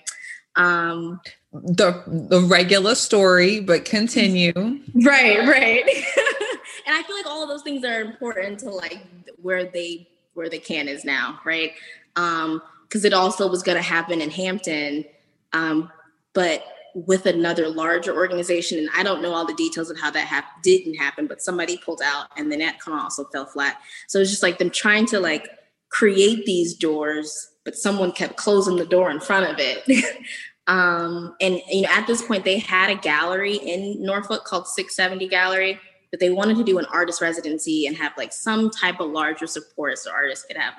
um, 0.55 1.19
The, 1.53 2.03
the 2.29 2.41
regular 2.41 2.95
story, 2.95 3.59
but 3.59 3.85
continue. 3.85 4.53
right, 4.95 5.47
right. 5.47 5.83
and 6.85 6.95
I 6.95 7.03
feel 7.03 7.15
like 7.15 7.25
all 7.25 7.41
of 7.41 7.49
those 7.49 7.63
things 7.63 7.83
are 7.85 8.01
important 8.01 8.59
to 8.59 8.69
like 8.69 8.99
where 9.41 9.65
they 9.65 10.07
where 10.33 10.49
the 10.49 10.59
can 10.59 10.87
is 10.87 11.03
now, 11.03 11.39
right? 11.45 11.71
Um, 12.15 12.61
because 12.83 13.03
it 13.03 13.13
also 13.13 13.49
was 13.49 13.63
going 13.63 13.75
to 13.75 13.81
happen 13.81 14.21
in 14.21 14.29
Hampton, 14.29 15.03
um, 15.51 15.91
but 16.33 16.63
with 16.93 17.25
another 17.25 17.67
larger 17.67 18.15
organization. 18.15 18.79
And 18.79 18.89
I 18.95 19.03
don't 19.03 19.21
know 19.21 19.33
all 19.33 19.45
the 19.45 19.53
details 19.55 19.89
of 19.89 19.99
how 19.99 20.09
that 20.11 20.25
hap- 20.25 20.63
didn't 20.63 20.95
happen, 20.95 21.27
but 21.27 21.41
somebody 21.41 21.77
pulled 21.77 22.01
out, 22.03 22.27
and 22.37 22.51
then 22.51 22.59
that 22.59 22.79
kind 22.79 22.97
of 22.97 23.03
also 23.03 23.25
fell 23.25 23.45
flat. 23.45 23.77
So 24.07 24.19
it's 24.19 24.29
just 24.29 24.43
like 24.43 24.57
them 24.57 24.69
trying 24.69 25.05
to 25.07 25.19
like 25.19 25.49
create 25.89 26.45
these 26.45 26.75
doors, 26.75 27.49
but 27.65 27.75
someone 27.75 28.11
kept 28.11 28.37
closing 28.37 28.77
the 28.77 28.85
door 28.85 29.11
in 29.11 29.19
front 29.19 29.51
of 29.51 29.57
it. 29.59 29.83
um, 30.67 31.35
and 31.39 31.61
you 31.69 31.81
know, 31.81 31.89
at 31.89 32.07
this 32.07 32.21
point, 32.21 32.43
they 32.43 32.59
had 32.59 32.89
a 32.89 32.95
gallery 32.95 33.55
in 33.55 34.03
Norfolk 34.03 34.43
called 34.43 34.67
670 34.67 35.27
Gallery, 35.29 35.79
but 36.11 36.19
they 36.19 36.29
wanted 36.29 36.57
to 36.57 36.63
do 36.63 36.77
an 36.77 36.85
artist 36.85 37.21
residency 37.21 37.87
and 37.87 37.95
have 37.95 38.11
like 38.17 38.33
some 38.33 38.69
type 38.69 38.99
of 38.99 39.09
larger 39.09 39.47
support 39.47 39.97
so 39.97 40.11
artists 40.11 40.45
could 40.45 40.57
have 40.57 40.73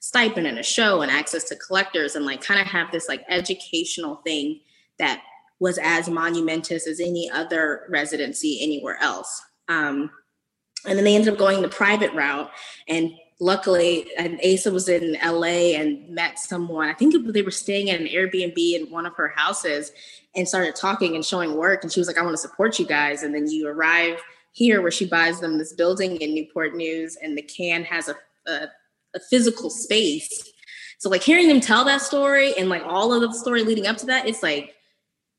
stipend 0.00 0.46
and 0.46 0.58
a 0.58 0.62
show 0.62 1.02
and 1.02 1.10
access 1.10 1.44
to 1.44 1.56
collectors 1.56 2.14
and 2.14 2.26
like 2.26 2.42
kind 2.42 2.60
of 2.60 2.66
have 2.66 2.90
this 2.90 3.08
like 3.08 3.24
educational 3.28 4.16
thing 4.16 4.60
that 4.98 5.22
was 5.60 5.78
as 5.78 6.08
monumentous 6.08 6.86
as 6.86 7.00
any 7.00 7.30
other 7.30 7.86
residency 7.88 8.60
anywhere 8.62 8.98
else. 9.00 9.42
Um, 9.68 10.10
and 10.86 10.98
then 10.98 11.04
they 11.04 11.14
ended 11.14 11.32
up 11.32 11.38
going 11.38 11.62
the 11.62 11.68
private 11.68 12.12
route. 12.12 12.50
And 12.88 13.12
luckily, 13.40 14.06
and 14.16 14.40
Asa 14.44 14.70
was 14.70 14.88
in 14.88 15.16
LA 15.24 15.76
and 15.76 16.08
met 16.08 16.38
someone. 16.38 16.88
I 16.88 16.94
think 16.94 17.14
they 17.32 17.42
were 17.42 17.50
staying 17.50 17.90
at 17.90 18.00
an 18.00 18.06
Airbnb 18.06 18.56
in 18.56 18.90
one 18.90 19.06
of 19.06 19.14
her 19.14 19.28
houses 19.28 19.92
and 20.36 20.48
started 20.48 20.74
talking 20.74 21.14
and 21.14 21.24
showing 21.24 21.56
work. 21.56 21.82
And 21.82 21.92
she 21.92 22.00
was 22.00 22.06
like, 22.06 22.18
I 22.18 22.22
want 22.22 22.34
to 22.34 22.38
support 22.38 22.78
you 22.78 22.86
guys. 22.86 23.22
And 23.22 23.34
then 23.34 23.48
you 23.48 23.68
arrive 23.68 24.20
here 24.52 24.82
where 24.82 24.90
she 24.90 25.06
buys 25.06 25.40
them 25.40 25.58
this 25.58 25.72
building 25.72 26.16
in 26.16 26.34
Newport 26.34 26.74
News, 26.74 27.16
and 27.16 27.36
the 27.36 27.42
can 27.42 27.84
has 27.84 28.08
a, 28.08 28.16
a 28.46 28.68
a 29.14 29.20
physical 29.20 29.70
space. 29.70 30.50
So 30.98 31.08
like 31.08 31.22
hearing 31.22 31.48
them 31.48 31.60
tell 31.60 31.84
that 31.84 32.00
story 32.00 32.54
and 32.58 32.68
like 32.68 32.82
all 32.84 33.12
of 33.12 33.20
the 33.20 33.32
story 33.32 33.62
leading 33.62 33.86
up 33.86 33.96
to 33.98 34.06
that, 34.06 34.26
it's 34.26 34.42
like, 34.42 34.74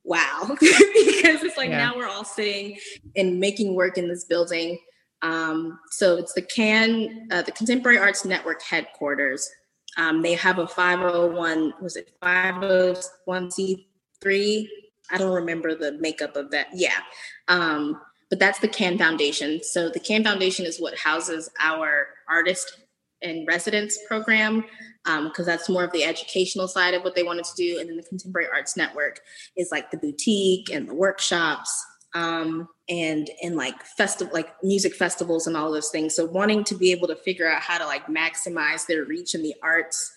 wow. 0.03 0.47
because 0.59 1.43
it's 1.43 1.57
like 1.57 1.69
yeah. 1.69 1.77
now 1.77 1.95
we're 1.95 2.07
all 2.07 2.23
sitting 2.23 2.77
and 3.15 3.39
making 3.39 3.75
work 3.75 3.97
in 3.97 4.07
this 4.07 4.25
building. 4.25 4.79
Um, 5.25 5.79
so 5.89 6.15
it's 6.17 6.33
the 6.33 6.43
CAN, 6.43 7.29
uh, 7.31 7.41
the 7.41 7.51
Contemporary 7.51 7.97
Arts 7.97 8.25
Network 8.25 8.61
headquarters. 8.61 9.49
Um, 9.97 10.21
they 10.21 10.35
have 10.35 10.59
a 10.59 10.67
501, 10.67 11.73
was 11.81 11.95
it 11.95 12.11
501c3? 12.21 14.67
I 15.11 15.17
don't 15.17 15.33
remember 15.33 15.73
the 15.73 15.93
makeup 15.93 16.35
of 16.35 16.51
that. 16.51 16.67
Yeah. 16.73 16.99
Um, 17.47 17.99
but 18.29 18.37
that's 18.37 18.59
the 18.59 18.67
CAN 18.67 18.99
Foundation. 18.99 19.61
So 19.63 19.89
the 19.89 19.99
CAN 19.99 20.23
Foundation 20.23 20.67
is 20.67 20.79
what 20.79 20.95
houses 20.95 21.49
our 21.59 22.09
artist 22.29 22.81
and 23.23 23.47
residence 23.47 23.97
program 24.07 24.63
because 25.03 25.39
um, 25.39 25.45
that's 25.45 25.69
more 25.69 25.83
of 25.83 25.91
the 25.91 26.03
educational 26.03 26.67
side 26.67 26.93
of 26.93 27.03
what 27.03 27.15
they 27.15 27.23
wanted 27.23 27.45
to 27.45 27.55
do 27.55 27.79
and 27.79 27.89
then 27.89 27.97
the 27.97 28.03
contemporary 28.03 28.47
arts 28.53 28.77
network 28.77 29.21
is 29.55 29.71
like 29.71 29.89
the 29.89 29.97
boutique 29.97 30.69
and 30.71 30.87
the 30.89 30.93
workshops 30.93 31.83
um, 32.15 32.67
and 32.89 33.29
like 33.53 33.83
festival 33.83 34.33
like 34.33 34.51
music 34.63 34.95
festivals 34.95 35.45
and 35.45 35.55
all 35.55 35.71
those 35.71 35.89
things 35.89 36.15
so 36.15 36.25
wanting 36.25 36.63
to 36.63 36.75
be 36.75 36.91
able 36.91 37.07
to 37.07 37.15
figure 37.15 37.49
out 37.49 37.61
how 37.61 37.77
to 37.77 37.85
like 37.85 38.07
maximize 38.07 38.87
their 38.87 39.05
reach 39.05 39.35
in 39.35 39.43
the 39.43 39.53
arts 39.61 40.11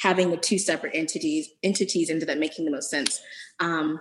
having 0.00 0.30
the 0.30 0.36
two 0.36 0.58
separate 0.58 0.94
entities 0.94 1.48
entities 1.62 2.10
ended 2.10 2.28
up 2.28 2.38
making 2.38 2.64
the 2.64 2.70
most 2.70 2.90
sense 2.90 3.20
um, 3.60 3.98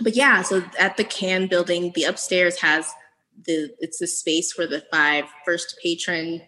but 0.00 0.14
yeah 0.14 0.42
so 0.42 0.62
at 0.78 0.96
the 0.96 1.04
can 1.04 1.46
building 1.46 1.92
the 1.94 2.04
upstairs 2.04 2.60
has 2.60 2.92
the 3.46 3.74
it's 3.78 3.98
the 3.98 4.06
space 4.06 4.58
where 4.58 4.66
the 4.66 4.84
five 4.90 5.24
first 5.46 5.78
patron 5.82 6.42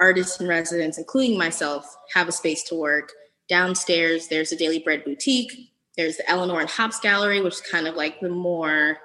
artists 0.00 0.40
and 0.40 0.48
residents, 0.48 0.98
including 0.98 1.38
myself, 1.38 1.96
have 2.14 2.26
a 2.26 2.32
space 2.32 2.64
to 2.64 2.74
work. 2.74 3.12
Downstairs, 3.48 4.28
there's 4.28 4.50
a 4.50 4.56
Daily 4.56 4.78
Bread 4.78 5.04
boutique. 5.04 5.72
There's 5.96 6.16
the 6.16 6.28
Eleanor 6.28 6.60
and 6.60 6.70
Hops 6.70 6.98
Gallery, 6.98 7.40
which 7.42 7.54
is 7.54 7.60
kind 7.60 7.86
of 7.86 7.94
like 7.94 8.18
the 8.20 8.30
more, 8.30 8.98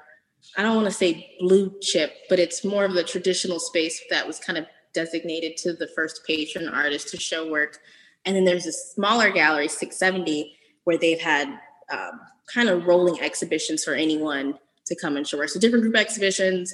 I 0.58 0.62
don't 0.62 0.76
want 0.76 0.88
to 0.88 0.94
say 0.94 1.36
blue 1.40 1.74
chip, 1.82 2.14
but 2.30 2.40
it's 2.40 2.64
more 2.64 2.86
of 2.86 2.94
the 2.94 3.04
traditional 3.04 3.60
space 3.60 4.02
that 4.10 4.26
was 4.26 4.40
kind 4.40 4.58
of 4.58 4.66
designated 4.94 5.58
to 5.58 5.74
the 5.74 5.88
first 5.88 6.22
patron 6.26 6.68
artist 6.70 7.10
to 7.10 7.20
show 7.20 7.50
work. 7.50 7.80
And 8.26 8.36
then 8.36 8.46
there's 8.46 8.66
a 8.66 8.72
smaller 8.72 9.30
gallery, 9.30 9.68
670, 9.68 10.56
where 10.86 10.98
they've 10.98 11.20
had 11.20 11.48
um, 11.92 12.22
kind 12.52 12.70
of 12.70 12.86
rolling 12.86 13.20
exhibitions 13.22 13.84
for 13.84 13.94
anyone 13.94 14.58
to 14.88 14.96
come 14.96 15.18
and 15.18 15.28
show 15.28 15.38
work. 15.38 15.50
So 15.50 15.60
different 15.60 15.84
group 15.84 15.96
exhibitions, 15.96 16.74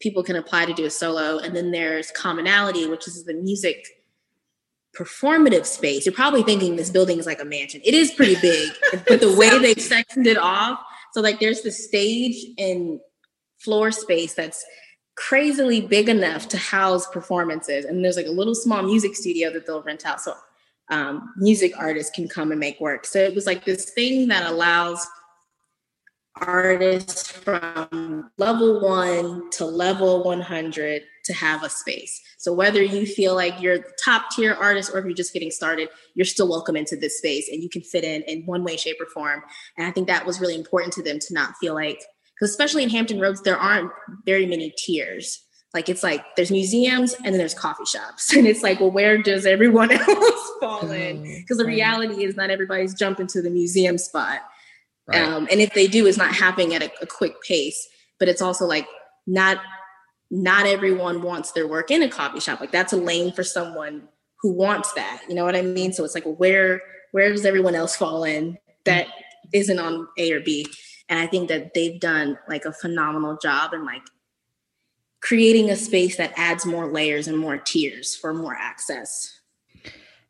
people 0.00 0.22
can 0.22 0.36
apply 0.36 0.66
to 0.66 0.74
do 0.74 0.84
a 0.84 0.90
solo. 0.90 1.38
And 1.38 1.56
then 1.56 1.70
there's 1.70 2.10
commonality, 2.10 2.86
which 2.86 3.08
is 3.08 3.24
the 3.24 3.34
music 3.34 3.86
performative 4.96 5.64
space. 5.64 6.04
You're 6.04 6.14
probably 6.14 6.42
thinking 6.42 6.76
this 6.76 6.90
building 6.90 7.18
is 7.18 7.26
like 7.26 7.40
a 7.40 7.44
mansion. 7.44 7.80
It 7.84 7.94
is 7.94 8.10
pretty 8.10 8.36
big, 8.40 8.70
but 9.08 9.20
the 9.20 9.34
way 9.34 9.58
they've 9.58 9.80
sectioned 9.80 10.26
it 10.26 10.36
off. 10.36 10.78
So 11.12 11.20
like 11.20 11.40
there's 11.40 11.62
the 11.62 11.70
stage 11.70 12.44
and 12.58 13.00
floor 13.64 13.92
space 13.92 14.34
that's 14.34 14.64
crazily 15.14 15.80
big 15.80 16.08
enough 16.08 16.48
to 16.48 16.56
house 16.56 17.06
performances. 17.06 17.84
And 17.84 18.04
there's 18.04 18.16
like 18.16 18.26
a 18.26 18.30
little 18.30 18.54
small 18.54 18.82
music 18.82 19.14
studio 19.14 19.50
that 19.52 19.66
they'll 19.66 19.82
rent 19.82 20.06
out. 20.06 20.20
So 20.20 20.34
um, 20.90 21.32
music 21.36 21.72
artists 21.78 22.14
can 22.14 22.28
come 22.28 22.50
and 22.50 22.60
make 22.60 22.80
work. 22.80 23.06
So 23.06 23.18
it 23.18 23.34
was 23.34 23.46
like 23.46 23.64
this 23.64 23.90
thing 23.90 24.28
that 24.28 24.50
allows 24.50 25.06
artists 26.36 27.30
from 27.30 28.30
level 28.38 28.80
one 28.80 29.50
to 29.50 29.66
level 29.66 30.24
100 30.24 31.02
to 31.24 31.32
have 31.34 31.62
a 31.62 31.68
space. 31.68 32.20
So 32.38 32.52
whether 32.52 32.82
you 32.82 33.06
feel 33.06 33.34
like 33.34 33.60
you're 33.60 33.78
the 33.78 33.92
top 34.02 34.30
tier 34.30 34.54
artist 34.54 34.90
or 34.92 34.98
if 34.98 35.04
you're 35.04 35.14
just 35.14 35.32
getting 35.32 35.50
started, 35.50 35.88
you're 36.14 36.24
still 36.24 36.48
welcome 36.48 36.74
into 36.74 36.96
this 36.96 37.18
space 37.18 37.48
and 37.50 37.62
you 37.62 37.68
can 37.68 37.82
fit 37.82 38.02
in 38.02 38.22
in 38.22 38.44
one 38.46 38.64
way, 38.64 38.76
shape, 38.76 38.96
or 39.00 39.06
form. 39.06 39.42
And 39.76 39.86
I 39.86 39.90
think 39.90 40.08
that 40.08 40.26
was 40.26 40.40
really 40.40 40.56
important 40.56 40.94
to 40.94 41.02
them 41.02 41.18
to 41.20 41.34
not 41.34 41.54
feel 41.60 41.74
like, 41.74 42.02
because 42.34 42.50
especially 42.50 42.82
in 42.82 42.90
Hampton 42.90 43.20
Roads, 43.20 43.42
there 43.42 43.56
aren't 43.56 43.90
very 44.26 44.46
many 44.46 44.72
tiers. 44.76 45.42
Like 45.74 45.88
it's 45.88 46.02
like 46.02 46.24
there's 46.36 46.50
museums 46.50 47.14
and 47.14 47.26
then 47.26 47.38
there's 47.38 47.54
coffee 47.54 47.84
shops. 47.84 48.34
And 48.36 48.46
it's 48.46 48.62
like, 48.62 48.80
well, 48.80 48.90
where 48.90 49.18
does 49.22 49.46
everyone 49.46 49.90
else 49.92 50.50
fall 50.60 50.90
in? 50.90 51.22
Because 51.22 51.58
oh, 51.58 51.62
the 51.62 51.66
reality 51.66 52.24
is 52.24 52.36
not 52.36 52.50
everybody's 52.50 52.94
jumping 52.94 53.26
to 53.28 53.42
the 53.42 53.50
museum 53.50 53.98
spot. 53.98 54.40
Right. 55.06 55.22
Um, 55.22 55.48
and 55.50 55.60
if 55.60 55.74
they 55.74 55.86
do, 55.86 56.06
it's 56.06 56.18
not 56.18 56.34
happening 56.34 56.74
at 56.74 56.82
a, 56.82 56.90
a 57.00 57.06
quick 57.06 57.42
pace. 57.42 57.88
But 58.18 58.28
it's 58.28 58.42
also 58.42 58.66
like 58.66 58.86
not 59.26 59.58
not 60.30 60.66
everyone 60.66 61.22
wants 61.22 61.52
their 61.52 61.68
work 61.68 61.90
in 61.90 62.02
a 62.02 62.08
coffee 62.08 62.40
shop. 62.40 62.60
Like 62.60 62.72
that's 62.72 62.92
a 62.92 62.96
lane 62.96 63.32
for 63.32 63.44
someone 63.44 64.08
who 64.40 64.52
wants 64.52 64.92
that. 64.92 65.22
You 65.28 65.34
know 65.34 65.44
what 65.44 65.56
I 65.56 65.62
mean? 65.62 65.92
So 65.92 66.04
it's 66.04 66.14
like 66.14 66.24
where 66.24 66.82
where 67.12 67.30
does 67.30 67.44
everyone 67.44 67.74
else 67.74 67.96
fall 67.96 68.24
in 68.24 68.58
that 68.84 69.06
isn't 69.52 69.78
on 69.78 70.08
A 70.18 70.32
or 70.32 70.40
B? 70.40 70.66
And 71.08 71.18
I 71.18 71.26
think 71.26 71.48
that 71.48 71.74
they've 71.74 71.98
done 72.00 72.38
like 72.48 72.64
a 72.64 72.72
phenomenal 72.72 73.36
job 73.36 73.74
in 73.74 73.84
like 73.84 74.02
creating 75.20 75.70
a 75.70 75.76
space 75.76 76.16
that 76.16 76.32
adds 76.36 76.66
more 76.66 76.90
layers 76.90 77.28
and 77.28 77.38
more 77.38 77.56
tiers 77.56 78.14
for 78.14 78.34
more 78.34 78.54
access. 78.54 79.40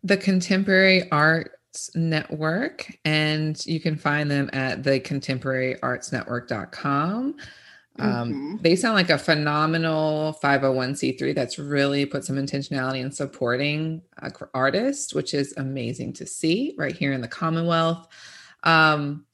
The 0.05 0.17
contemporary 0.17 1.11
Arts 1.11 1.91
Network, 1.95 2.99
and 3.05 3.65
you 3.67 3.81
can 3.81 3.97
find 3.97 4.31
them 4.31 4.51
at 4.53 4.83
the 4.83 5.01
contemporaryartsnetwork.com. 5.01 7.37
Um, 7.99 8.33
mm-hmm. 8.33 8.57
They 8.63 8.77
sound 8.77 8.95
like 8.95 9.11
a 9.11 9.19
phenomenal 9.19 10.39
501c3 10.43 11.35
that's 11.35 11.59
really 11.59 12.07
put 12.07 12.25
some 12.25 12.37
intentionality 12.37 13.01
in 13.01 13.13
supporting 13.13 14.01
uh, 14.21 14.31
artists, 14.55 15.15
which 15.15 15.35
is 15.35 15.53
amazing 15.57 16.15
to 16.15 16.27
see 16.27 16.75
right 16.79 16.97
here 16.97 17.13
in 17.13 17.21
the 17.21 17.29
Commonwealth. 17.29 18.09
Um, 18.63 19.27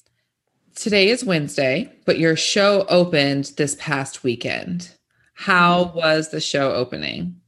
today 0.79 1.09
is 1.09 1.25
Wednesday, 1.25 1.93
but 2.05 2.19
your 2.19 2.37
show 2.37 2.87
opened 2.89 3.53
this 3.57 3.77
past 3.79 4.23
weekend. 4.23 4.91
How 5.35 5.85
mm-hmm. 5.85 5.99
was 5.99 6.31
the 6.31 6.41
show 6.41 6.73
opening? 6.73 7.41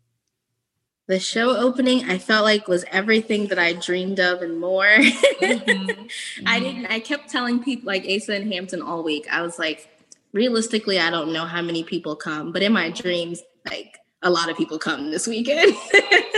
the 1.11 1.19
show 1.19 1.57
opening 1.57 2.09
i 2.09 2.17
felt 2.17 2.45
like 2.45 2.69
was 2.69 2.85
everything 2.93 3.49
that 3.49 3.59
i 3.59 3.73
dreamed 3.73 4.21
of 4.21 4.43
and 4.43 4.61
more 4.61 4.85
mm-hmm. 4.87 6.07
i 6.47 6.61
didn't 6.61 6.87
i 6.87 7.01
kept 7.01 7.29
telling 7.29 7.61
people 7.61 7.85
like 7.85 8.07
asa 8.09 8.33
and 8.33 8.53
hampton 8.53 8.81
all 8.81 9.03
week 9.03 9.27
i 9.29 9.43
was 9.43 9.59
like 9.59 9.89
realistically 10.33 11.01
i 11.01 11.11
don't 11.11 11.33
know 11.33 11.45
how 11.45 11.61
many 11.61 11.83
people 11.83 12.15
come 12.15 12.53
but 12.53 12.63
in 12.63 12.73
my 12.73 12.91
dreams 12.91 13.43
like 13.69 13.99
a 14.23 14.31
lot 14.31 14.49
of 14.49 14.57
people 14.57 14.79
come 14.79 15.11
this 15.11 15.27
weekend 15.27 15.75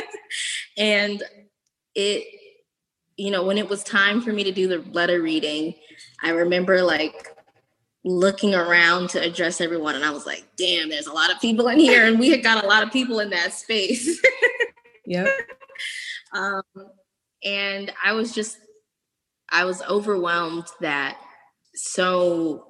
and 0.78 1.22
it 1.94 2.41
you 3.16 3.30
know 3.30 3.44
when 3.44 3.58
it 3.58 3.68
was 3.68 3.82
time 3.84 4.20
for 4.20 4.32
me 4.32 4.44
to 4.44 4.52
do 4.52 4.68
the 4.68 4.78
letter 4.92 5.20
reading 5.22 5.74
i 6.22 6.30
remember 6.30 6.82
like 6.82 7.32
looking 8.04 8.54
around 8.54 9.10
to 9.10 9.22
address 9.22 9.60
everyone 9.60 9.94
and 9.94 10.04
I 10.04 10.10
was 10.10 10.26
like, 10.26 10.44
damn, 10.56 10.88
there's 10.88 11.06
a 11.06 11.12
lot 11.12 11.30
of 11.30 11.40
people 11.40 11.68
in 11.68 11.78
here. 11.78 12.04
And 12.06 12.18
we 12.18 12.30
had 12.30 12.42
got 12.42 12.64
a 12.64 12.66
lot 12.66 12.82
of 12.82 12.92
people 12.92 13.20
in 13.20 13.30
that 13.30 13.52
space. 13.52 14.20
yeah. 15.06 15.28
Um, 16.34 16.62
and 17.44 17.92
I 18.02 18.12
was 18.12 18.32
just, 18.32 18.56
I 19.50 19.66
was 19.66 19.82
overwhelmed 19.82 20.64
that 20.80 21.18
so 21.74 22.68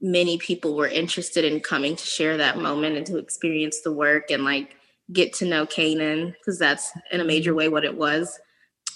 many 0.00 0.36
people 0.36 0.74
were 0.74 0.88
interested 0.88 1.44
in 1.44 1.60
coming 1.60 1.94
to 1.94 2.04
share 2.04 2.36
that 2.38 2.58
moment 2.58 2.96
and 2.96 3.06
to 3.06 3.18
experience 3.18 3.82
the 3.82 3.92
work 3.92 4.32
and 4.32 4.42
like 4.42 4.74
get 5.12 5.32
to 5.34 5.44
know 5.44 5.64
Canaan 5.64 6.34
because 6.36 6.58
that's 6.58 6.90
in 7.12 7.20
a 7.20 7.24
major 7.24 7.54
way 7.54 7.68
what 7.68 7.84
it 7.84 7.96
was. 7.96 8.36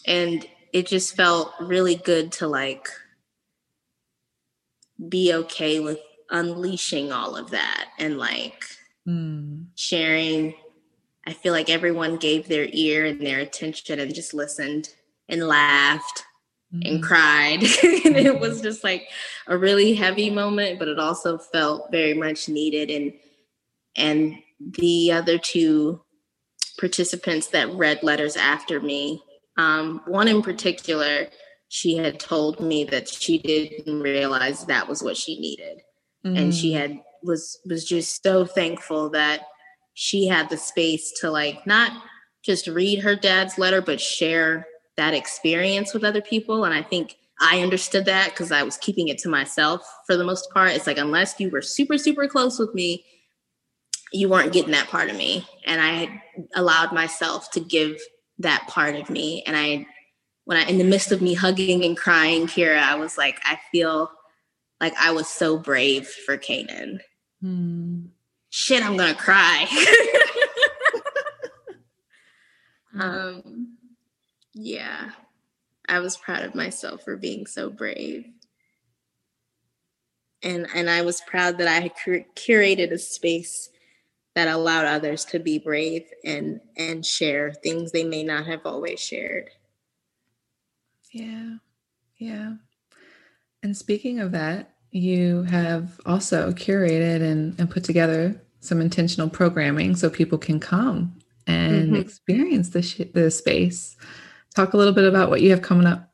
And 0.04 0.44
it 0.72 0.86
just 0.86 1.16
felt 1.16 1.52
really 1.60 1.96
good 1.96 2.32
to 2.32 2.46
like 2.46 2.88
be 5.08 5.32
okay 5.32 5.80
with 5.80 5.98
unleashing 6.30 7.12
all 7.12 7.36
of 7.36 7.50
that 7.50 7.88
and 7.98 8.18
like 8.18 8.64
mm. 9.06 9.66
sharing. 9.74 10.54
I 11.26 11.32
feel 11.32 11.52
like 11.52 11.70
everyone 11.70 12.16
gave 12.16 12.48
their 12.48 12.66
ear 12.70 13.04
and 13.06 13.20
their 13.20 13.40
attention 13.40 14.00
and 14.00 14.14
just 14.14 14.34
listened 14.34 14.88
and 15.28 15.46
laughed 15.46 16.24
mm. 16.74 16.88
and 16.88 17.02
cried. 17.02 17.62
and 17.82 18.16
it 18.16 18.40
was 18.40 18.60
just 18.60 18.82
like 18.82 19.08
a 19.46 19.56
really 19.56 19.94
heavy 19.94 20.30
moment, 20.30 20.78
but 20.78 20.88
it 20.88 20.98
also 20.98 21.38
felt 21.38 21.90
very 21.90 22.14
much 22.14 22.48
needed. 22.48 22.90
And 22.90 23.12
and 23.96 24.38
the 24.60 25.12
other 25.12 25.38
two 25.38 26.02
participants 26.78 27.48
that 27.48 27.72
read 27.74 28.02
letters 28.02 28.36
after 28.36 28.80
me, 28.80 29.22
um, 29.58 30.00
one 30.06 30.28
in 30.28 30.40
particular, 30.40 31.28
she 31.68 31.96
had 31.96 32.18
told 32.18 32.60
me 32.60 32.84
that 32.84 33.08
she 33.08 33.38
didn't 33.38 34.00
realize 34.00 34.64
that 34.64 34.88
was 34.88 35.02
what 35.02 35.16
she 35.16 35.38
needed 35.38 35.82
mm-hmm. 36.24 36.36
and 36.36 36.54
she 36.54 36.72
mm. 36.72 36.78
had 36.78 37.00
was 37.22 37.58
was 37.66 37.84
just 37.84 38.22
so 38.22 38.44
thankful 38.44 39.10
that 39.10 39.42
she 39.94 40.26
had 40.26 40.48
the 40.48 40.56
space 40.56 41.12
to 41.20 41.30
like 41.30 41.66
not 41.66 41.92
just 42.44 42.66
read 42.68 43.00
her 43.00 43.16
dad's 43.16 43.58
letter 43.58 43.82
but 43.82 44.00
share 44.00 44.66
that 44.96 45.14
experience 45.14 45.92
with 45.92 46.04
other 46.04 46.22
people 46.22 46.64
and 46.64 46.72
i 46.72 46.82
think 46.82 47.16
i 47.40 47.60
understood 47.60 48.04
that 48.04 48.30
because 48.30 48.52
i 48.52 48.62
was 48.62 48.76
keeping 48.78 49.08
it 49.08 49.18
to 49.18 49.28
myself 49.28 49.82
for 50.06 50.16
the 50.16 50.24
most 50.24 50.50
part 50.52 50.70
it's 50.70 50.86
like 50.86 50.98
unless 50.98 51.38
you 51.38 51.50
were 51.50 51.62
super 51.62 51.98
super 51.98 52.28
close 52.28 52.58
with 52.58 52.72
me 52.74 53.04
you 54.12 54.28
weren't 54.28 54.52
getting 54.52 54.70
that 54.70 54.88
part 54.88 55.10
of 55.10 55.16
me 55.16 55.46
and 55.66 55.80
i 55.80 56.22
allowed 56.54 56.92
myself 56.92 57.50
to 57.50 57.60
give 57.60 57.98
that 58.38 58.66
part 58.68 58.94
of 58.94 59.10
me 59.10 59.42
and 59.46 59.56
i 59.56 59.86
when 60.48 60.56
I, 60.56 60.62
in 60.62 60.78
the 60.78 60.84
midst 60.84 61.12
of 61.12 61.20
me 61.20 61.34
hugging 61.34 61.84
and 61.84 61.94
crying, 61.94 62.46
Kira, 62.46 62.78
I 62.78 62.94
was 62.94 63.18
like, 63.18 63.38
I 63.44 63.60
feel 63.70 64.10
like 64.80 64.94
I 64.98 65.10
was 65.10 65.28
so 65.28 65.58
brave 65.58 66.08
for 66.08 66.38
Canaan. 66.38 67.00
Hmm. 67.42 68.06
Shit, 68.48 68.82
I'm 68.82 68.96
gonna 68.96 69.14
cry. 69.14 69.66
um, 72.98 73.76
yeah, 74.54 75.10
I 75.86 75.98
was 75.98 76.16
proud 76.16 76.44
of 76.44 76.54
myself 76.54 77.02
for 77.04 77.18
being 77.18 77.44
so 77.44 77.68
brave, 77.68 78.24
and 80.42 80.66
and 80.74 80.88
I 80.88 81.02
was 81.02 81.20
proud 81.26 81.58
that 81.58 81.68
I 81.68 81.80
had 81.80 81.92
cur- 82.02 82.24
curated 82.34 82.90
a 82.90 82.98
space 82.98 83.68
that 84.38 84.46
allowed 84.46 84.86
others 84.86 85.24
to 85.24 85.40
be 85.40 85.58
brave 85.58 86.04
and 86.24 86.60
and 86.76 87.04
share 87.04 87.52
things 87.52 87.90
they 87.90 88.04
may 88.04 88.22
not 88.22 88.46
have 88.46 88.60
always 88.64 89.00
shared. 89.00 89.50
Yeah. 91.10 91.56
Yeah. 92.18 92.52
And 93.64 93.76
speaking 93.76 94.20
of 94.20 94.30
that, 94.30 94.74
you 94.92 95.42
have 95.42 96.00
also 96.06 96.52
curated 96.52 97.20
and, 97.20 97.58
and 97.58 97.68
put 97.68 97.82
together 97.82 98.40
some 98.60 98.80
intentional 98.80 99.28
programming 99.28 99.96
so 99.96 100.08
people 100.08 100.38
can 100.38 100.60
come 100.60 101.18
and 101.48 101.88
mm-hmm. 101.88 101.96
experience 101.96 102.70
the, 102.70 102.82
sh- 102.82 103.10
the 103.14 103.32
space. 103.32 103.96
Talk 104.54 104.72
a 104.72 104.76
little 104.76 104.92
bit 104.92 105.04
about 105.04 105.30
what 105.30 105.40
you 105.40 105.50
have 105.50 105.62
coming 105.62 105.86
up. 105.86 106.12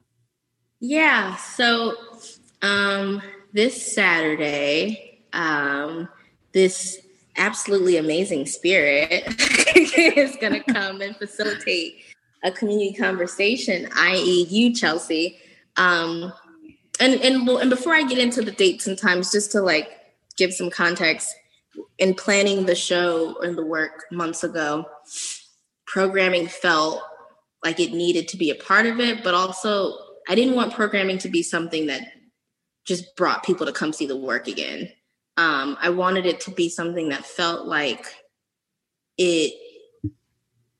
Yeah. 0.81 1.37
So 1.37 1.95
um, 2.63 3.21
this 3.53 3.95
Saturday, 3.95 5.27
um, 5.35 6.09
this 6.53 7.04
absolutely 7.37 7.97
amazing 7.97 8.47
spirit 8.47 9.11
is 9.87 10.37
going 10.37 10.53
to 10.53 10.73
come 10.73 11.01
and 11.01 11.17
facilitate 11.17 12.03
a 12.45 12.51
community 12.51 12.93
conversation, 12.93 13.89
i.e., 13.97 14.47
you, 14.49 14.75
Chelsea. 14.75 15.39
Um, 15.77 16.33
and 17.01 17.15
and 17.15 17.49
and 17.49 17.71
before 17.71 17.95
I 17.95 18.05
get 18.05 18.19
into 18.19 18.43
the 18.43 18.53
dates 18.53 18.87
and 18.87 18.97
times, 18.97 19.33
just 19.33 19.51
to 19.53 19.61
like 19.61 19.89
give 20.37 20.53
some 20.53 20.71
context, 20.71 21.35
in 21.99 22.15
planning 22.15 22.67
the 22.67 22.75
show 22.75 23.37
and 23.41 23.57
the 23.57 23.65
work 23.65 24.05
months 24.11 24.45
ago, 24.45 24.87
programming 25.87 26.47
felt 26.47 27.03
like 27.65 27.81
it 27.81 27.93
needed 27.93 28.29
to 28.29 28.37
be 28.37 28.51
a 28.51 28.55
part 28.55 28.87
of 28.87 29.01
it, 29.01 29.25
but 29.25 29.35
also 29.35 29.95
I 30.29 30.35
didn't 30.35 30.55
want 30.55 30.75
programming 30.75 31.19
to 31.19 31.29
be 31.29 31.43
something 31.43 31.87
that 31.87 32.03
just 32.85 33.17
brought 33.17 33.45
people 33.45 33.67
to 33.67 33.73
come 33.73 33.93
see 33.93 34.07
the 34.07 34.17
work 34.17 34.47
again. 34.47 34.91
Um, 35.37 35.77
I 35.81 35.91
wanted 35.91 36.27
it 36.27 36.41
to 36.41 36.51
be 36.51 36.69
something 36.69 37.09
that 37.09 37.27
felt 37.27 37.67
like 37.67 38.07
it 39.19 39.55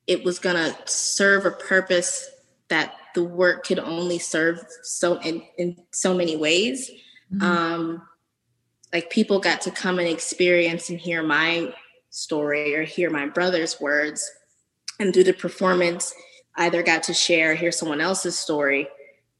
it 0.07 0.23
was 0.23 0.39
going 0.39 0.55
to 0.55 0.75
serve 0.85 1.45
a 1.45 1.51
purpose 1.51 2.29
that 2.67 2.95
the 3.15 3.23
work 3.23 3.65
could 3.65 3.79
only 3.79 4.19
serve 4.19 4.59
so 4.83 5.19
in, 5.21 5.41
in 5.57 5.75
so 5.91 6.13
many 6.13 6.37
ways. 6.37 6.91
Mm-hmm. 7.33 7.41
um, 7.41 8.01
like 8.93 9.09
people 9.09 9.39
got 9.39 9.61
to 9.61 9.71
come 9.71 9.97
and 9.97 10.07
experience 10.07 10.89
and 10.89 10.99
hear 10.99 11.23
my 11.23 11.73
story 12.11 12.75
or 12.75 12.83
hear 12.83 13.09
my 13.09 13.25
brother's 13.27 13.81
words. 13.81 14.31
And 14.99 15.13
through 15.13 15.23
the 15.25 15.33
performance 15.33 16.13
either 16.55 16.83
got 16.83 17.03
to 17.03 17.13
share 17.13 17.55
hear 17.55 17.71
someone 17.71 17.99
else's 17.99 18.37
story. 18.37 18.87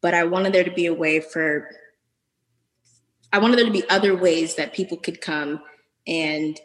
But 0.02 0.14
i 0.14 0.24
wanted 0.24 0.52
there 0.54 0.64
to 0.64 0.72
be 0.72 0.88
a 0.88 0.94
way 0.94 1.20
for 1.20 1.70
i 3.36 3.38
wanted 3.38 3.58
there 3.58 3.66
to 3.66 3.72
be 3.72 3.88
other 3.90 4.16
ways 4.16 4.56
that 4.56 4.74
people 4.74 4.98
could 4.98 5.22
come 5.22 5.62
and 6.08 6.60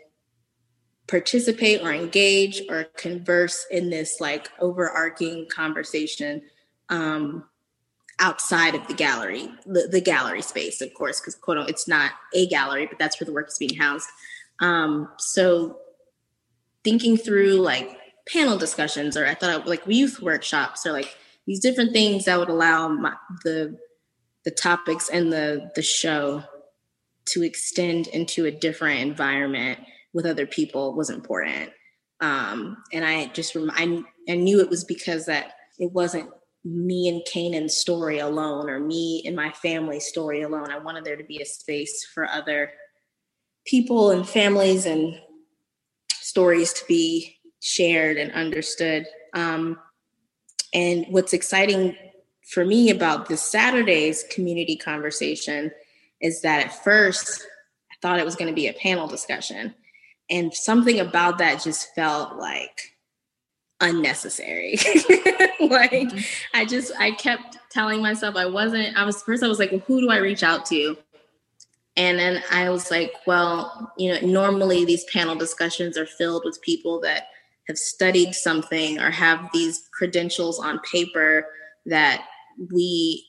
participate 1.10 1.82
or 1.82 1.92
engage 1.92 2.62
or 2.68 2.84
converse 2.96 3.66
in 3.70 3.90
this 3.90 4.20
like 4.20 4.48
overarching 4.60 5.46
conversation 5.50 6.40
um, 6.88 7.44
outside 8.20 8.74
of 8.74 8.86
the 8.86 8.94
gallery, 8.94 9.50
the, 9.66 9.88
the 9.90 10.00
gallery 10.00 10.42
space, 10.42 10.80
of 10.80 10.94
course, 10.94 11.20
because 11.20 11.34
quote 11.34 11.68
it's 11.68 11.88
not 11.88 12.12
a 12.32 12.46
gallery, 12.46 12.86
but 12.86 12.98
that's 12.98 13.18
where 13.20 13.26
the 13.26 13.32
work 13.32 13.48
is 13.48 13.58
being 13.58 13.74
housed. 13.74 14.08
Um, 14.60 15.08
so 15.18 15.78
thinking 16.84 17.16
through 17.16 17.54
like 17.54 17.98
panel 18.28 18.56
discussions, 18.56 19.16
or 19.16 19.26
I 19.26 19.34
thought 19.34 19.66
like 19.66 19.82
youth 19.86 20.20
workshops, 20.20 20.86
or 20.86 20.92
like 20.92 21.16
these 21.46 21.60
different 21.60 21.92
things 21.92 22.26
that 22.26 22.38
would 22.38 22.50
allow 22.50 22.88
my, 22.88 23.14
the 23.42 23.76
the 24.44 24.50
topics 24.50 25.08
and 25.08 25.32
the 25.32 25.70
the 25.74 25.82
show 25.82 26.44
to 27.32 27.42
extend 27.42 28.08
into 28.08 28.46
a 28.46 28.50
different 28.50 29.00
environment 29.00 29.78
with 30.12 30.26
other 30.26 30.46
people 30.46 30.94
was 30.94 31.10
important. 31.10 31.70
Um, 32.20 32.76
and 32.92 33.04
I 33.04 33.26
just 33.26 33.56
I, 33.56 34.02
I 34.28 34.34
knew 34.34 34.60
it 34.60 34.70
was 34.70 34.84
because 34.84 35.26
that 35.26 35.52
it 35.78 35.92
wasn't 35.92 36.30
me 36.64 37.08
and 37.08 37.22
Canaan's 37.30 37.76
story 37.76 38.18
alone 38.18 38.68
or 38.68 38.78
me 38.78 39.22
and 39.24 39.34
my 39.34 39.50
family's 39.52 40.06
story 40.06 40.42
alone. 40.42 40.70
I 40.70 40.78
wanted 40.78 41.04
there 41.04 41.16
to 41.16 41.24
be 41.24 41.40
a 41.40 41.46
space 41.46 42.06
for 42.12 42.28
other 42.28 42.72
people 43.64 44.10
and 44.10 44.28
families 44.28 44.84
and 44.84 45.18
stories 46.12 46.72
to 46.74 46.84
be 46.86 47.38
shared 47.60 48.18
and 48.18 48.32
understood. 48.32 49.06
Um, 49.34 49.78
and 50.74 51.06
what's 51.08 51.32
exciting 51.32 51.96
for 52.50 52.64
me 52.64 52.90
about 52.90 53.28
this 53.28 53.42
Saturday's 53.42 54.24
community 54.30 54.76
conversation 54.76 55.70
is 56.20 56.42
that 56.42 56.64
at 56.64 56.84
first 56.84 57.46
I 57.90 57.94
thought 58.02 58.18
it 58.18 58.24
was 58.24 58.36
going 58.36 58.48
to 58.48 58.54
be 58.54 58.68
a 58.68 58.72
panel 58.74 59.06
discussion. 59.06 59.74
And 60.28 60.54
something 60.54 61.00
about 61.00 61.38
that 61.38 61.62
just 61.62 61.94
felt 61.94 62.36
like 62.36 62.96
unnecessary. 63.80 64.78
Like 65.60 65.90
mm-hmm. 65.92 66.18
i 66.54 66.64
just 66.64 66.90
i 66.98 67.10
kept 67.10 67.58
telling 67.70 68.00
myself 68.00 68.34
i 68.34 68.46
wasn't 68.46 68.96
i 68.96 69.04
was 69.04 69.22
first 69.22 69.42
i 69.42 69.46
was 69.46 69.58
like 69.58 69.70
well 69.70 69.82
who 69.86 70.00
do 70.00 70.10
i 70.10 70.16
reach 70.16 70.42
out 70.42 70.64
to? 70.66 70.96
And 71.96 72.18
then 72.18 72.42
i 72.50 72.70
was 72.70 72.90
like 72.90 73.12
well 73.26 73.92
you 73.98 74.12
know 74.12 74.26
normally 74.26 74.86
these 74.86 75.04
panel 75.12 75.34
discussions 75.34 75.98
are 75.98 76.06
filled 76.06 76.44
with 76.46 76.62
people 76.62 76.98
that 77.02 77.26
have 77.68 77.76
studied 77.76 78.32
something 78.32 78.98
or 78.98 79.10
have 79.10 79.50
these 79.52 79.88
credentials 79.92 80.58
on 80.58 80.80
paper 80.80 81.46
that 81.86 82.24
we 82.72 83.26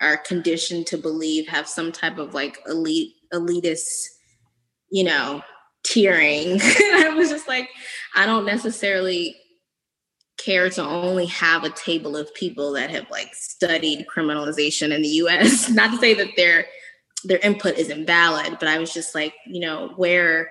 are 0.00 0.16
conditioned 0.16 0.86
to 0.86 0.98
believe 0.98 1.48
have 1.48 1.68
some 1.68 1.90
type 1.90 2.18
of 2.18 2.34
like 2.34 2.58
elite 2.66 3.14
elitist 3.32 4.06
you 4.90 5.04
know 5.04 5.42
tiering. 5.86 6.60
I 6.94 7.10
was 7.10 7.30
just 7.30 7.48
like, 7.48 7.68
I 8.14 8.26
don't 8.26 8.44
necessarily 8.44 9.36
care 10.38 10.68
to 10.68 10.82
only 10.82 11.26
have 11.26 11.64
a 11.64 11.70
table 11.70 12.16
of 12.16 12.32
people 12.34 12.72
that 12.72 12.90
have 12.90 13.10
like 13.10 13.34
studied 13.34 14.06
criminalization 14.14 14.92
in 14.92 15.02
the 15.02 15.08
US. 15.08 15.70
Not 15.70 15.92
to 15.92 15.98
say 15.98 16.14
that 16.14 16.30
their 16.36 16.66
their 17.24 17.38
input 17.38 17.76
is 17.76 17.88
invalid, 17.88 18.58
but 18.58 18.68
I 18.68 18.78
was 18.78 18.92
just 18.92 19.14
like, 19.14 19.34
you 19.46 19.60
know, 19.60 19.92
where 19.96 20.50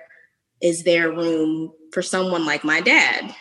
is 0.60 0.84
there 0.84 1.10
room 1.10 1.72
for 1.92 2.02
someone 2.02 2.44
like 2.44 2.64
my 2.64 2.80
dad 2.80 3.34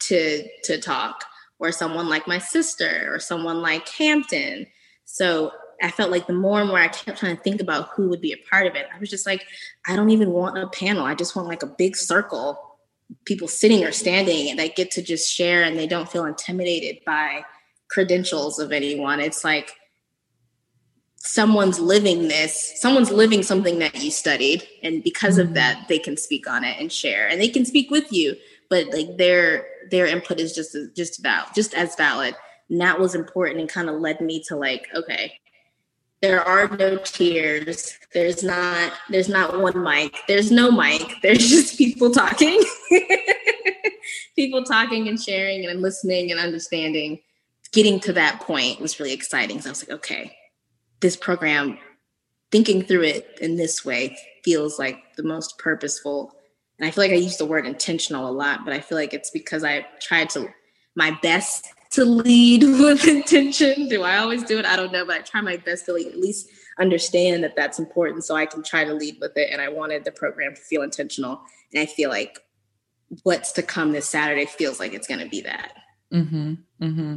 to 0.00 0.46
to 0.64 0.80
talk 0.80 1.24
or 1.58 1.72
someone 1.72 2.08
like 2.08 2.28
my 2.28 2.38
sister 2.38 3.12
or 3.12 3.18
someone 3.18 3.60
like 3.60 3.88
Hampton. 3.88 4.66
So 5.10 5.52
I 5.82 5.90
felt 5.90 6.10
like 6.10 6.26
the 6.26 6.34
more 6.34 6.60
and 6.60 6.68
more 6.68 6.78
I 6.78 6.88
kept 6.88 7.18
trying 7.18 7.36
to 7.36 7.42
think 7.42 7.62
about 7.62 7.88
who 7.94 8.10
would 8.10 8.20
be 8.20 8.32
a 8.32 8.50
part 8.50 8.66
of 8.66 8.74
it, 8.74 8.86
I 8.94 8.98
was 8.98 9.08
just 9.08 9.26
like, 9.26 9.46
I 9.86 9.96
don't 9.96 10.10
even 10.10 10.30
want 10.30 10.58
a 10.58 10.68
panel. 10.68 11.04
I 11.04 11.14
just 11.14 11.34
want 11.34 11.48
like 11.48 11.62
a 11.62 11.66
big 11.66 11.96
circle, 11.96 12.76
people 13.24 13.48
sitting 13.48 13.84
or 13.84 13.90
standing 13.90 14.50
and 14.50 14.58
they 14.58 14.68
get 14.68 14.90
to 14.92 15.02
just 15.02 15.32
share 15.32 15.62
and 15.62 15.78
they 15.78 15.86
don't 15.86 16.10
feel 16.10 16.26
intimidated 16.26 17.02
by 17.06 17.42
credentials 17.90 18.58
of 18.58 18.70
anyone. 18.70 19.18
It's 19.18 19.44
like 19.44 19.72
someone's 21.16 21.80
living 21.80 22.28
this, 22.28 22.78
someone's 22.78 23.10
living 23.10 23.42
something 23.42 23.78
that 23.78 23.94
you 23.94 24.10
studied. 24.10 24.68
And 24.82 25.02
because 25.02 25.38
of 25.38 25.54
that, 25.54 25.76
mm-hmm. 25.76 25.86
they 25.88 25.98
can 25.98 26.18
speak 26.18 26.46
on 26.48 26.64
it 26.64 26.78
and 26.78 26.92
share 26.92 27.28
and 27.28 27.40
they 27.40 27.48
can 27.48 27.64
speak 27.64 27.90
with 27.90 28.12
you, 28.12 28.36
but 28.68 28.92
like 28.92 29.16
their 29.16 29.66
their 29.90 30.04
input 30.04 30.38
is 30.38 30.54
just 30.54 30.76
just 30.94 31.18
about 31.18 31.54
just 31.54 31.72
as 31.72 31.96
valid. 31.96 32.36
And 32.70 32.80
that 32.80 33.00
was 33.00 33.14
important 33.14 33.60
and 33.60 33.68
kind 33.68 33.88
of 33.88 34.00
led 34.00 34.20
me 34.20 34.42
to 34.44 34.56
like, 34.56 34.88
okay, 34.94 35.38
there 36.20 36.42
are 36.42 36.68
no 36.76 36.96
tiers. 36.98 37.96
there's 38.12 38.42
not 38.42 38.92
there's 39.08 39.28
not 39.28 39.60
one 39.60 39.82
mic. 39.82 40.16
There's 40.26 40.50
no 40.50 40.70
mic. 40.70 41.14
There's 41.22 41.48
just 41.48 41.78
people 41.78 42.10
talking. 42.10 42.62
People 44.36 44.62
talking 44.62 45.08
and 45.08 45.20
sharing 45.20 45.66
and 45.66 45.82
listening 45.82 46.30
and 46.30 46.40
understanding. 46.40 47.18
Getting 47.72 48.00
to 48.00 48.12
that 48.14 48.40
point 48.40 48.80
was 48.80 48.98
really 48.98 49.12
exciting 49.12 49.60
so 49.60 49.68
i 49.68 49.72
was 49.72 49.86
like 49.86 49.98
okay 49.98 50.34
this 51.00 51.16
program 51.16 51.78
thinking 52.50 52.82
through 52.82 53.02
it 53.02 53.38
in 53.42 53.56
this 53.56 53.84
way 53.84 54.16
feels 54.42 54.78
like 54.78 54.98
the 55.16 55.22
most 55.22 55.58
purposeful. 55.58 56.34
And 56.78 56.88
i 56.88 56.90
feel 56.90 57.04
like 57.04 57.12
i 57.12 57.16
use 57.16 57.36
the 57.36 57.44
word 57.44 57.66
intentional 57.66 58.26
a 58.26 58.32
lot 58.32 58.64
but 58.64 58.72
i 58.72 58.80
feel 58.80 58.96
like 58.96 59.12
it's 59.12 59.30
because 59.30 59.64
i 59.64 59.86
tried 60.00 60.30
to 60.30 60.48
my 60.96 61.16
best 61.20 61.68
to 61.90 62.04
lead 62.04 62.62
with 62.80 63.06
intention. 63.06 63.88
Do 63.88 64.02
I 64.02 64.18
always 64.18 64.42
do 64.44 64.58
it? 64.58 64.64
I 64.64 64.76
don't 64.76 64.92
know, 64.92 65.04
but 65.04 65.16
I 65.16 65.20
try 65.20 65.40
my 65.40 65.56
best 65.56 65.86
to 65.86 65.96
at 65.96 66.18
least 66.18 66.48
understand 66.78 67.42
that 67.44 67.56
that's 67.56 67.78
important 67.78 68.24
so 68.24 68.36
I 68.36 68.46
can 68.46 68.62
try 68.62 68.84
to 68.84 68.94
lead 68.94 69.18
with 69.20 69.36
it. 69.36 69.50
And 69.50 69.60
I 69.60 69.68
wanted 69.68 70.04
the 70.04 70.12
program 70.12 70.54
to 70.54 70.60
feel 70.60 70.82
intentional. 70.82 71.40
And 71.72 71.82
I 71.82 71.86
feel 71.86 72.10
like 72.10 72.40
what's 73.22 73.52
to 73.52 73.62
come 73.62 73.92
this 73.92 74.08
Saturday 74.08 74.46
feels 74.46 74.78
like 74.78 74.94
it's 74.94 75.06
going 75.06 75.20
to 75.20 75.28
be 75.28 75.40
that. 75.42 75.72
Mm-hmm, 76.12 76.54
mm-hmm. 76.82 77.16